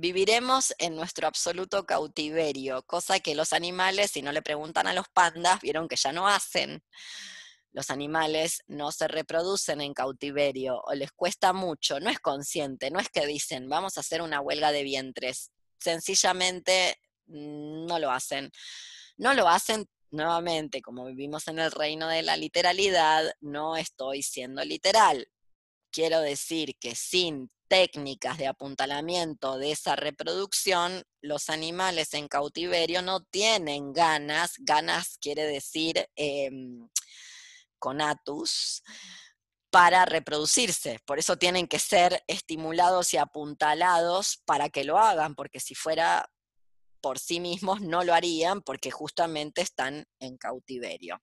[0.00, 5.08] viviremos en nuestro absoluto cautiverio, cosa que los animales, si no le preguntan a los
[5.08, 6.84] pandas, vieron que ya no hacen
[7.72, 12.98] los animales no se reproducen en cautiverio o les cuesta mucho, no es consciente, no
[12.98, 18.50] es que dicen vamos a hacer una huelga de vientres, sencillamente mm, no lo hacen.
[19.16, 24.64] No lo hacen nuevamente, como vivimos en el reino de la literalidad, no estoy siendo
[24.64, 25.28] literal.
[25.90, 33.20] Quiero decir que sin técnicas de apuntalamiento de esa reproducción, los animales en cautiverio no
[33.20, 36.88] tienen ganas, ganas quiere decir em,
[37.78, 38.82] conatus
[39.70, 40.98] para reproducirse.
[41.04, 46.30] Por eso tienen que ser estimulados y apuntalados para que lo hagan, porque si fuera
[47.08, 51.18] por sí mismos no lo harían porque justamente están en cautiverio.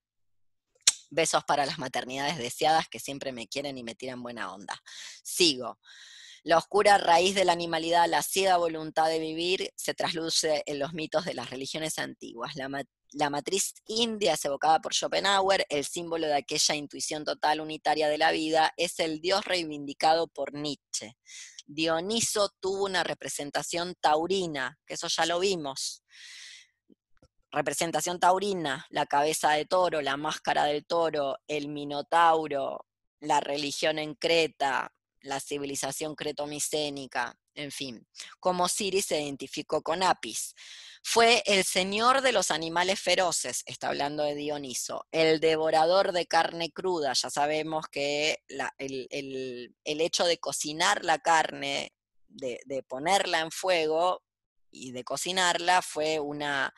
[1.11, 4.81] Besos para las maternidades deseadas que siempre me quieren y me tiran buena onda.
[5.23, 5.77] Sigo.
[6.41, 10.93] La oscura raíz de la animalidad, la ciega voluntad de vivir, se trasluce en los
[10.93, 12.55] mitos de las religiones antiguas.
[12.55, 12.67] La,
[13.11, 18.17] la matriz india es evocada por Schopenhauer, el símbolo de aquella intuición total unitaria de
[18.17, 21.15] la vida, es el dios reivindicado por Nietzsche.
[21.65, 26.03] Dioniso tuvo una representación taurina, que eso ya lo vimos.
[27.51, 32.85] Representación taurina, la cabeza de toro, la máscara del toro, el minotauro,
[33.19, 34.91] la religión en Creta,
[35.25, 38.07] la civilización cretomicénica, en fin.
[38.39, 40.53] Como Siris se identificó con Apis.
[41.03, 46.71] Fue el señor de los animales feroces, está hablando de Dioniso, el devorador de carne
[46.71, 47.13] cruda.
[47.13, 48.39] Ya sabemos que
[48.77, 51.93] el, hecho de cocinar la carne,
[52.27, 54.23] de, ponerla en fuego
[54.71, 56.73] y de cocinarla fue una,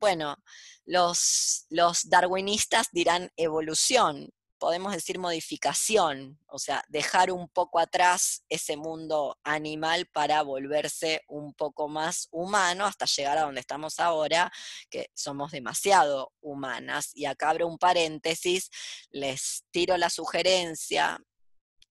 [0.00, 0.36] bueno,
[0.84, 1.66] los,
[2.04, 4.30] darwinistas dirán evolución,
[4.62, 11.52] podemos decir modificación, o sea, dejar un poco atrás ese mundo animal para volverse un
[11.52, 14.52] poco más humano hasta llegar a donde estamos ahora,
[14.88, 17.10] que somos demasiado humanas.
[17.12, 18.70] Y acá abro un paréntesis,
[19.10, 21.18] les tiro la sugerencia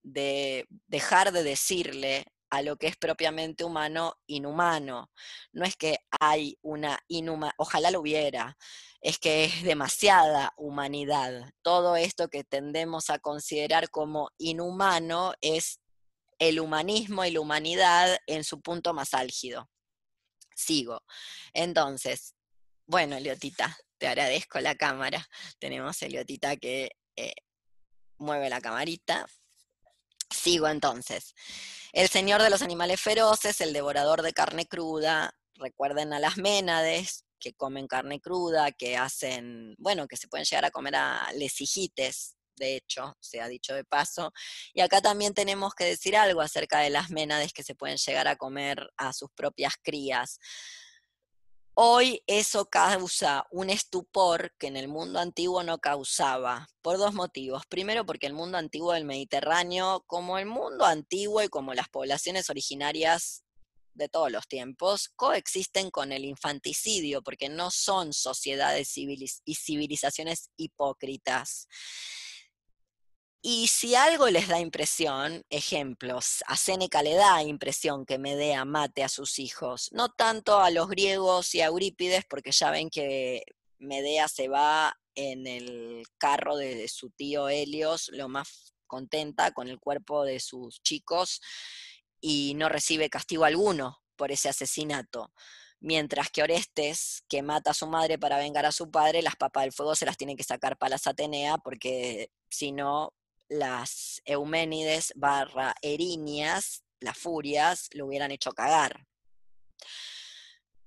[0.01, 5.11] de dejar de decirle a lo que es propiamente humano inhumano.
[5.51, 8.57] No es que hay una inhumana, ojalá lo hubiera,
[9.01, 11.51] es que es demasiada humanidad.
[11.63, 15.79] Todo esto que tendemos a considerar como inhumano es
[16.37, 19.69] el humanismo y la humanidad en su punto más álgido.
[20.55, 21.03] Sigo.
[21.53, 22.35] Entonces,
[22.85, 25.27] bueno, Eliotita, te agradezco la cámara.
[25.59, 27.33] Tenemos Eliotita que eh,
[28.17, 29.25] mueve la camarita.
[30.29, 31.33] Sigo entonces.
[31.91, 37.25] El señor de los animales feroces, el devorador de carne cruda, recuerden a las ménades
[37.41, 42.37] que comen carne cruda, que hacen, bueno, que se pueden llegar a comer a lesijites,
[42.55, 44.31] de hecho, se ha dicho de paso.
[44.73, 48.27] Y acá también tenemos que decir algo acerca de las ménades que se pueden llegar
[48.27, 50.39] a comer a sus propias crías.
[51.73, 57.65] Hoy eso causa un estupor que en el mundo antiguo no causaba, por dos motivos.
[57.65, 62.49] Primero, porque el mundo antiguo del Mediterráneo, como el mundo antiguo y como las poblaciones
[62.49, 63.43] originarias
[63.93, 71.67] de todos los tiempos, coexisten con el infanticidio, porque no son sociedades y civilizaciones hipócritas.
[73.43, 79.03] Y si algo les da impresión, ejemplos, a Séneca le da impresión que Medea mate
[79.03, 83.43] a sus hijos, no tanto a los griegos y a Eurípides, porque ya ven que
[83.79, 89.79] Medea se va en el carro de su tío Helios, lo más contenta con el
[89.79, 91.41] cuerpo de sus chicos
[92.21, 95.33] y no recibe castigo alguno por ese asesinato.
[95.79, 99.63] Mientras que Orestes, que mata a su madre para vengar a su padre, las papas
[99.63, 103.13] del fuego se las tiene que sacar para las Atenea porque si no
[103.49, 109.07] las Euménides barra Erinias, las furias, lo hubieran hecho cagar.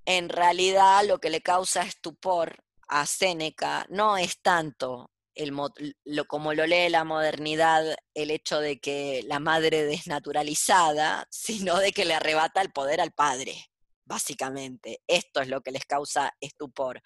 [0.07, 5.53] En realidad lo que le causa estupor a Séneca no es tanto el,
[6.05, 11.93] lo, como lo lee la modernidad el hecho de que la madre desnaturalizada, sino de
[11.93, 13.71] que le arrebata el poder al padre,
[14.05, 15.03] básicamente.
[15.07, 17.03] Esto es lo que les causa estupor.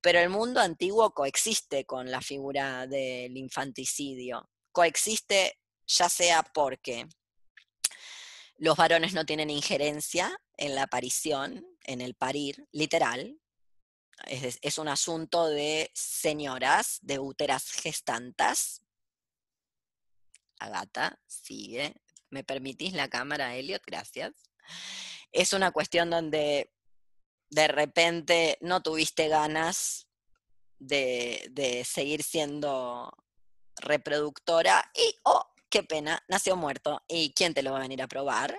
[0.00, 7.06] Pero el mundo antiguo coexiste con la figura del infanticidio coexiste ya sea porque
[8.56, 13.38] los varones no tienen injerencia en la aparición, en el parir, literal.
[14.26, 18.82] Es, un asunto de señoras, de úteras gestantas.
[20.58, 21.94] Agata, sigue.
[22.30, 23.82] ¿Me permitís la cámara, Elliot?
[23.86, 24.32] Gracias.
[25.32, 26.72] Es una cuestión donde
[27.50, 30.08] de repente no tuviste ganas
[30.78, 33.12] de, de seguir siendo
[33.76, 37.02] reproductora y, oh, qué pena, nació muerto.
[37.08, 38.56] ¿Y quién te lo va a venir a probar?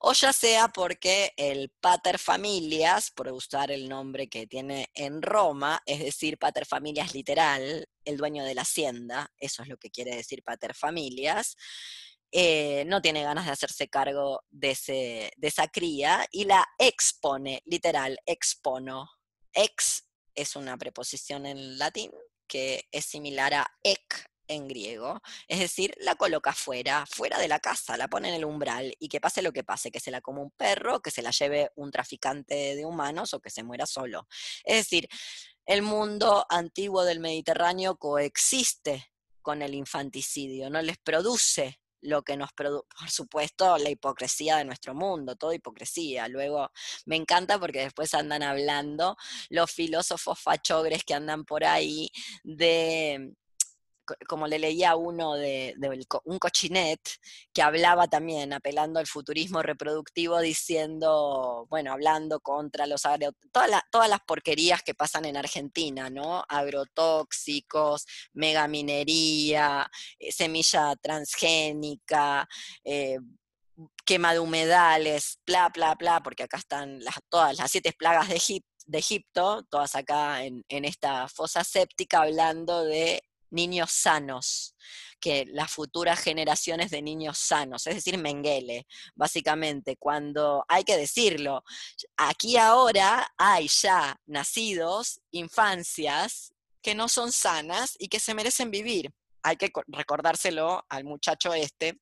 [0.00, 5.82] O ya sea porque el pater familias, por usar el nombre que tiene en Roma,
[5.86, 10.14] es decir, pater familias literal, el dueño de la hacienda, eso es lo que quiere
[10.14, 11.56] decir pater familias,
[12.32, 17.62] eh, no tiene ganas de hacerse cargo de, ese, de esa cría y la expone,
[17.64, 19.08] literal, expono.
[19.52, 20.04] Ex
[20.34, 22.10] es una preposición en latín
[22.48, 27.60] que es similar a ek en griego, es decir, la coloca fuera, fuera de la
[27.60, 30.20] casa, la pone en el umbral y que pase lo que pase, que se la
[30.20, 33.86] coma un perro, que se la lleve un traficante de humanos o que se muera
[33.86, 34.26] solo.
[34.64, 35.08] Es decir,
[35.66, 39.10] el mundo antiguo del Mediterráneo coexiste
[39.40, 44.64] con el infanticidio, no les produce lo que nos produce, por supuesto, la hipocresía de
[44.64, 46.28] nuestro mundo, toda hipocresía.
[46.28, 46.70] Luego
[47.06, 49.16] me encanta porque después andan hablando
[49.48, 52.10] los filósofos fachogres que andan por ahí
[52.42, 53.34] de
[54.28, 55.74] como le leía uno de,
[56.24, 57.00] un cochinet
[57.52, 63.02] que hablaba también, apelando al futurismo reproductivo, diciendo, bueno, hablando contra los
[63.52, 66.44] todas, todas las porquerías que pasan en Argentina, ¿no?
[66.48, 72.48] Agrotóxicos, megaminería, eh, semilla transgénica,
[72.84, 73.18] eh,
[74.04, 78.62] quema de humedales, bla, bla, bla, porque acá están las, todas las siete plagas de,
[78.92, 83.22] Egipto, todas acá en, en esta fosa séptica, hablando de
[83.54, 84.74] niños sanos,
[85.20, 91.64] que las futuras generaciones de niños sanos, es decir, Mengele, básicamente, cuando hay que decirlo,
[92.16, 96.52] aquí ahora hay ya nacidos, infancias
[96.82, 99.10] que no son sanas y que se merecen vivir.
[99.42, 101.98] Hay que recordárselo al muchacho este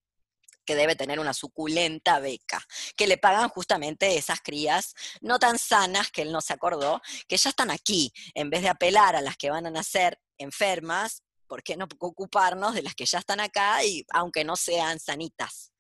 [0.65, 2.65] que debe tener una suculenta beca,
[2.97, 7.37] que le pagan justamente esas crías no tan sanas que él no se acordó, que
[7.37, 11.23] ya están aquí, en vez de apelar a las que van a nacer enfermas,
[11.53, 15.71] ¿por qué no ocuparnos de las que ya están acá y aunque no sean sanitas?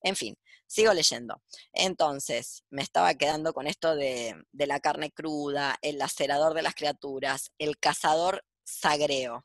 [0.00, 0.34] En fin,
[0.66, 1.42] sigo leyendo.
[1.74, 6.74] Entonces, me estaba quedando con esto de, de la carne cruda, el lacerador de las
[6.74, 9.44] criaturas, el cazador sagreo,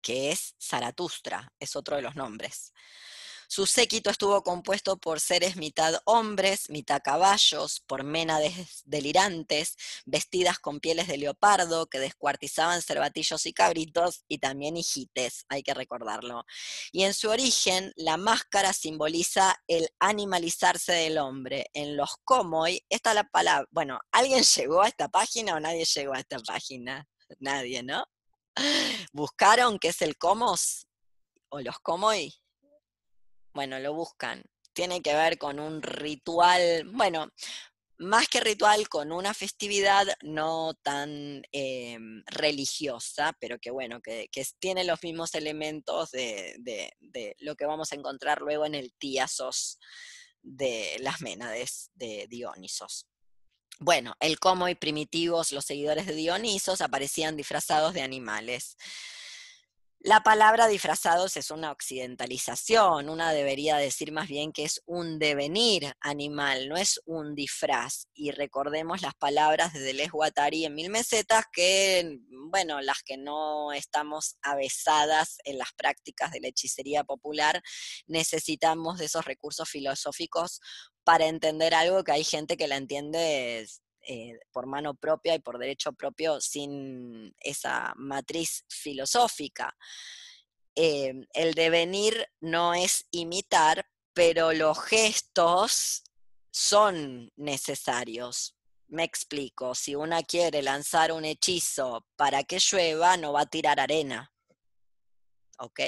[0.00, 2.72] que es Zaratustra, es otro de los nombres.
[3.48, 9.76] Su séquito estuvo compuesto por seres mitad hombres, mitad caballos, por ménades delirantes,
[10.06, 15.74] vestidas con pieles de leopardo, que descuartizaban cervatillos y cabritos, y también hijites, hay que
[15.74, 16.44] recordarlo.
[16.92, 21.66] Y en su origen, la máscara simboliza el animalizarse del hombre.
[21.74, 25.84] En los comoy, esta es la palabra, bueno, ¿alguien llegó a esta página o nadie
[25.84, 27.06] llegó a esta página?
[27.38, 28.04] Nadie, ¿no?
[29.12, 30.86] ¿Buscaron qué es el comos?
[31.48, 32.34] ¿O los comoy?
[33.54, 34.42] Bueno, lo buscan.
[34.72, 37.32] Tiene que ver con un ritual, bueno,
[37.98, 44.28] más que ritual, con una festividad no tan em, religiosa, pero que bueno, que,
[44.58, 49.78] tiene los mismos elementos de lo que vamos a encontrar luego en el Tíasos
[50.42, 53.06] de las Ménades de Dionisos.
[53.80, 58.76] Bueno, el Como y primitivos, los seguidores de Dionisos, aparecían disfrazados de animales.
[60.06, 65.94] La palabra disfrazados es una occidentalización, una debería decir más bien que es un devenir
[65.98, 68.08] animal, no es un disfraz.
[68.12, 72.18] Y recordemos las palabras de Deleuze Guattari en Mil Mesetas, que,
[72.50, 77.62] bueno, las que no estamos avesadas en las prácticas de la hechicería popular,
[78.06, 80.60] necesitamos de esos recursos filosóficos
[81.02, 83.66] para entender algo que hay gente que la entiende
[84.06, 89.74] eh, por mano propia y por derecho propio sin esa matriz filosófica.
[90.74, 96.04] Eh, el devenir no es imitar, pero los gestos
[96.50, 98.56] son necesarios.
[98.88, 103.80] Me explico, si una quiere lanzar un hechizo para que llueva, no va a tirar
[103.80, 104.32] arena.
[105.58, 105.80] ¿Ok?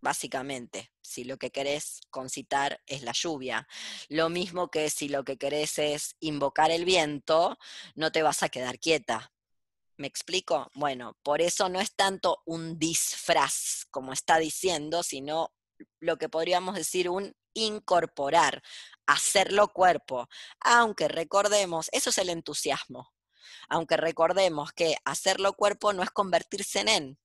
[0.00, 3.66] Básicamente, si lo que querés concitar es la lluvia.
[4.08, 7.58] Lo mismo que si lo que querés es invocar el viento,
[7.94, 9.32] no te vas a quedar quieta.
[9.96, 10.70] ¿Me explico?
[10.74, 15.54] Bueno, por eso no es tanto un disfraz, como está diciendo, sino
[16.00, 18.62] lo que podríamos decir un incorporar,
[19.06, 20.28] hacerlo cuerpo.
[20.60, 23.15] Aunque recordemos, eso es el entusiasmo.
[23.68, 27.18] Aunque recordemos que hacerlo cuerpo no es convertirse en en.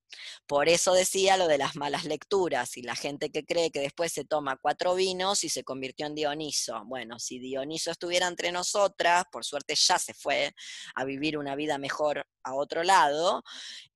[0.45, 4.11] Por eso decía lo de las malas lecturas y la gente que cree que después
[4.11, 6.84] se toma cuatro vinos y se convirtió en Dioniso.
[6.85, 10.53] Bueno, si Dioniso estuviera entre nosotras, por suerte ya se fue
[10.95, 13.43] a vivir una vida mejor a otro lado,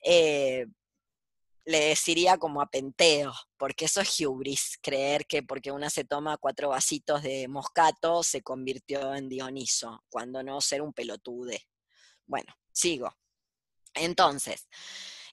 [0.03, 0.67] eh,
[1.65, 6.37] le deciría como a Penteo, porque eso es hubris, creer que porque una se toma
[6.37, 11.65] cuatro vasitos de moscato se convirtió en Dioniso, cuando no ser un pelotude.
[12.25, 13.15] Bueno, sigo.
[13.93, 14.67] Entonces,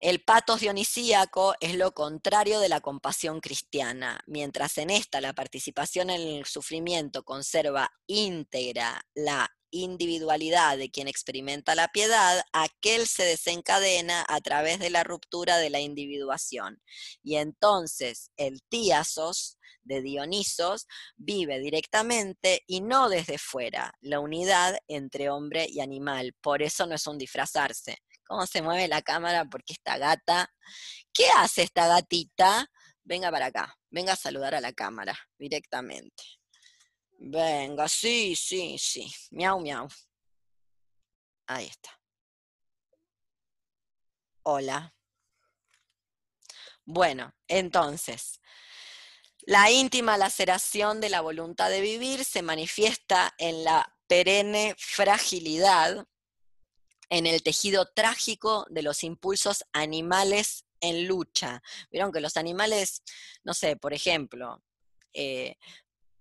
[0.00, 4.20] el patos dionisíaco es lo contrario de la compasión cristiana.
[4.26, 11.74] Mientras en esta la participación en el sufrimiento conserva íntegra la individualidad de quien experimenta
[11.74, 16.80] la piedad, aquel se desencadena a través de la ruptura de la individuación.
[17.24, 20.86] Y entonces el tíasos de Dionisos
[21.16, 26.34] vive directamente y no desde fuera la unidad entre hombre y animal.
[26.40, 27.98] Por eso no es un disfrazarse.
[28.26, 29.44] ¿Cómo se mueve la cámara?
[29.44, 30.52] Porque esta gata,
[31.12, 32.70] ¿qué hace esta gatita?
[33.04, 36.22] Venga para acá, venga a saludar a la cámara directamente.
[37.24, 39.06] Venga, sí, sí, sí.
[39.30, 39.86] Miau, miau.
[41.46, 41.90] Ahí está.
[44.42, 44.92] Hola.
[46.84, 48.40] Bueno, entonces,
[49.42, 56.04] la íntima laceración de la voluntad de vivir se manifiesta en la perenne fragilidad,
[57.08, 61.62] en el tejido trágico de los impulsos animales en lucha.
[61.92, 63.04] Vieron que los animales,
[63.44, 64.60] no sé, por ejemplo,
[65.12, 65.56] eh,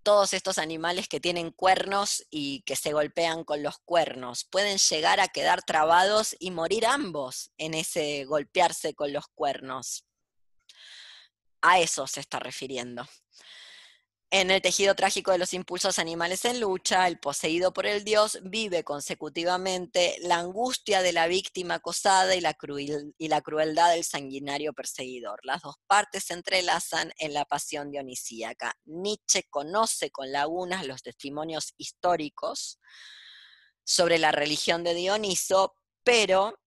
[0.02, 5.20] todos estos animales que tienen cuernos y que se golpean con los cuernos, pueden llegar
[5.20, 10.04] a quedar trabados y morir ambos en ese golpearse con los cuernos.
[11.62, 13.06] A eso se está refiriendo.
[14.34, 18.38] En el tejido trágico de los impulsos animales en lucha, el poseído por el dios
[18.42, 22.56] vive consecutivamente la angustia de la víctima acosada y la,
[23.18, 25.40] y la crueldad del sanguinario perseguidor.
[25.42, 28.74] Las dos partes se entrelazan en la pasión dionisíaca.
[28.86, 32.78] Nietzsche conoce con lagunas los testimonios históricos
[33.84, 36.58] sobre la religión de Dioniso, pero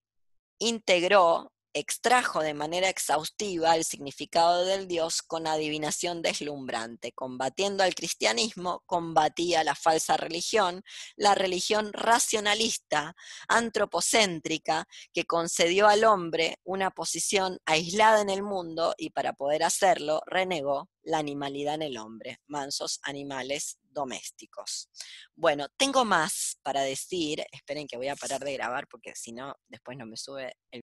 [0.59, 7.11] integró extrajo de manera exhaustiva el significado del Dios con adivinación deslumbrante.
[7.11, 10.83] Combatiendo al cristianismo, combatía la falsa religión,
[11.17, 13.13] la religión racionalista,
[13.49, 20.21] antropocéntrica, que concedió al hombre una posición aislada en el mundo y para poder hacerlo
[20.27, 24.89] renegó la animalidad en el hombre, mansos animales domésticos.
[25.35, 29.55] Bueno, tengo más para decir, esperen que voy a parar de grabar porque si no,
[29.67, 30.83] después no me sube el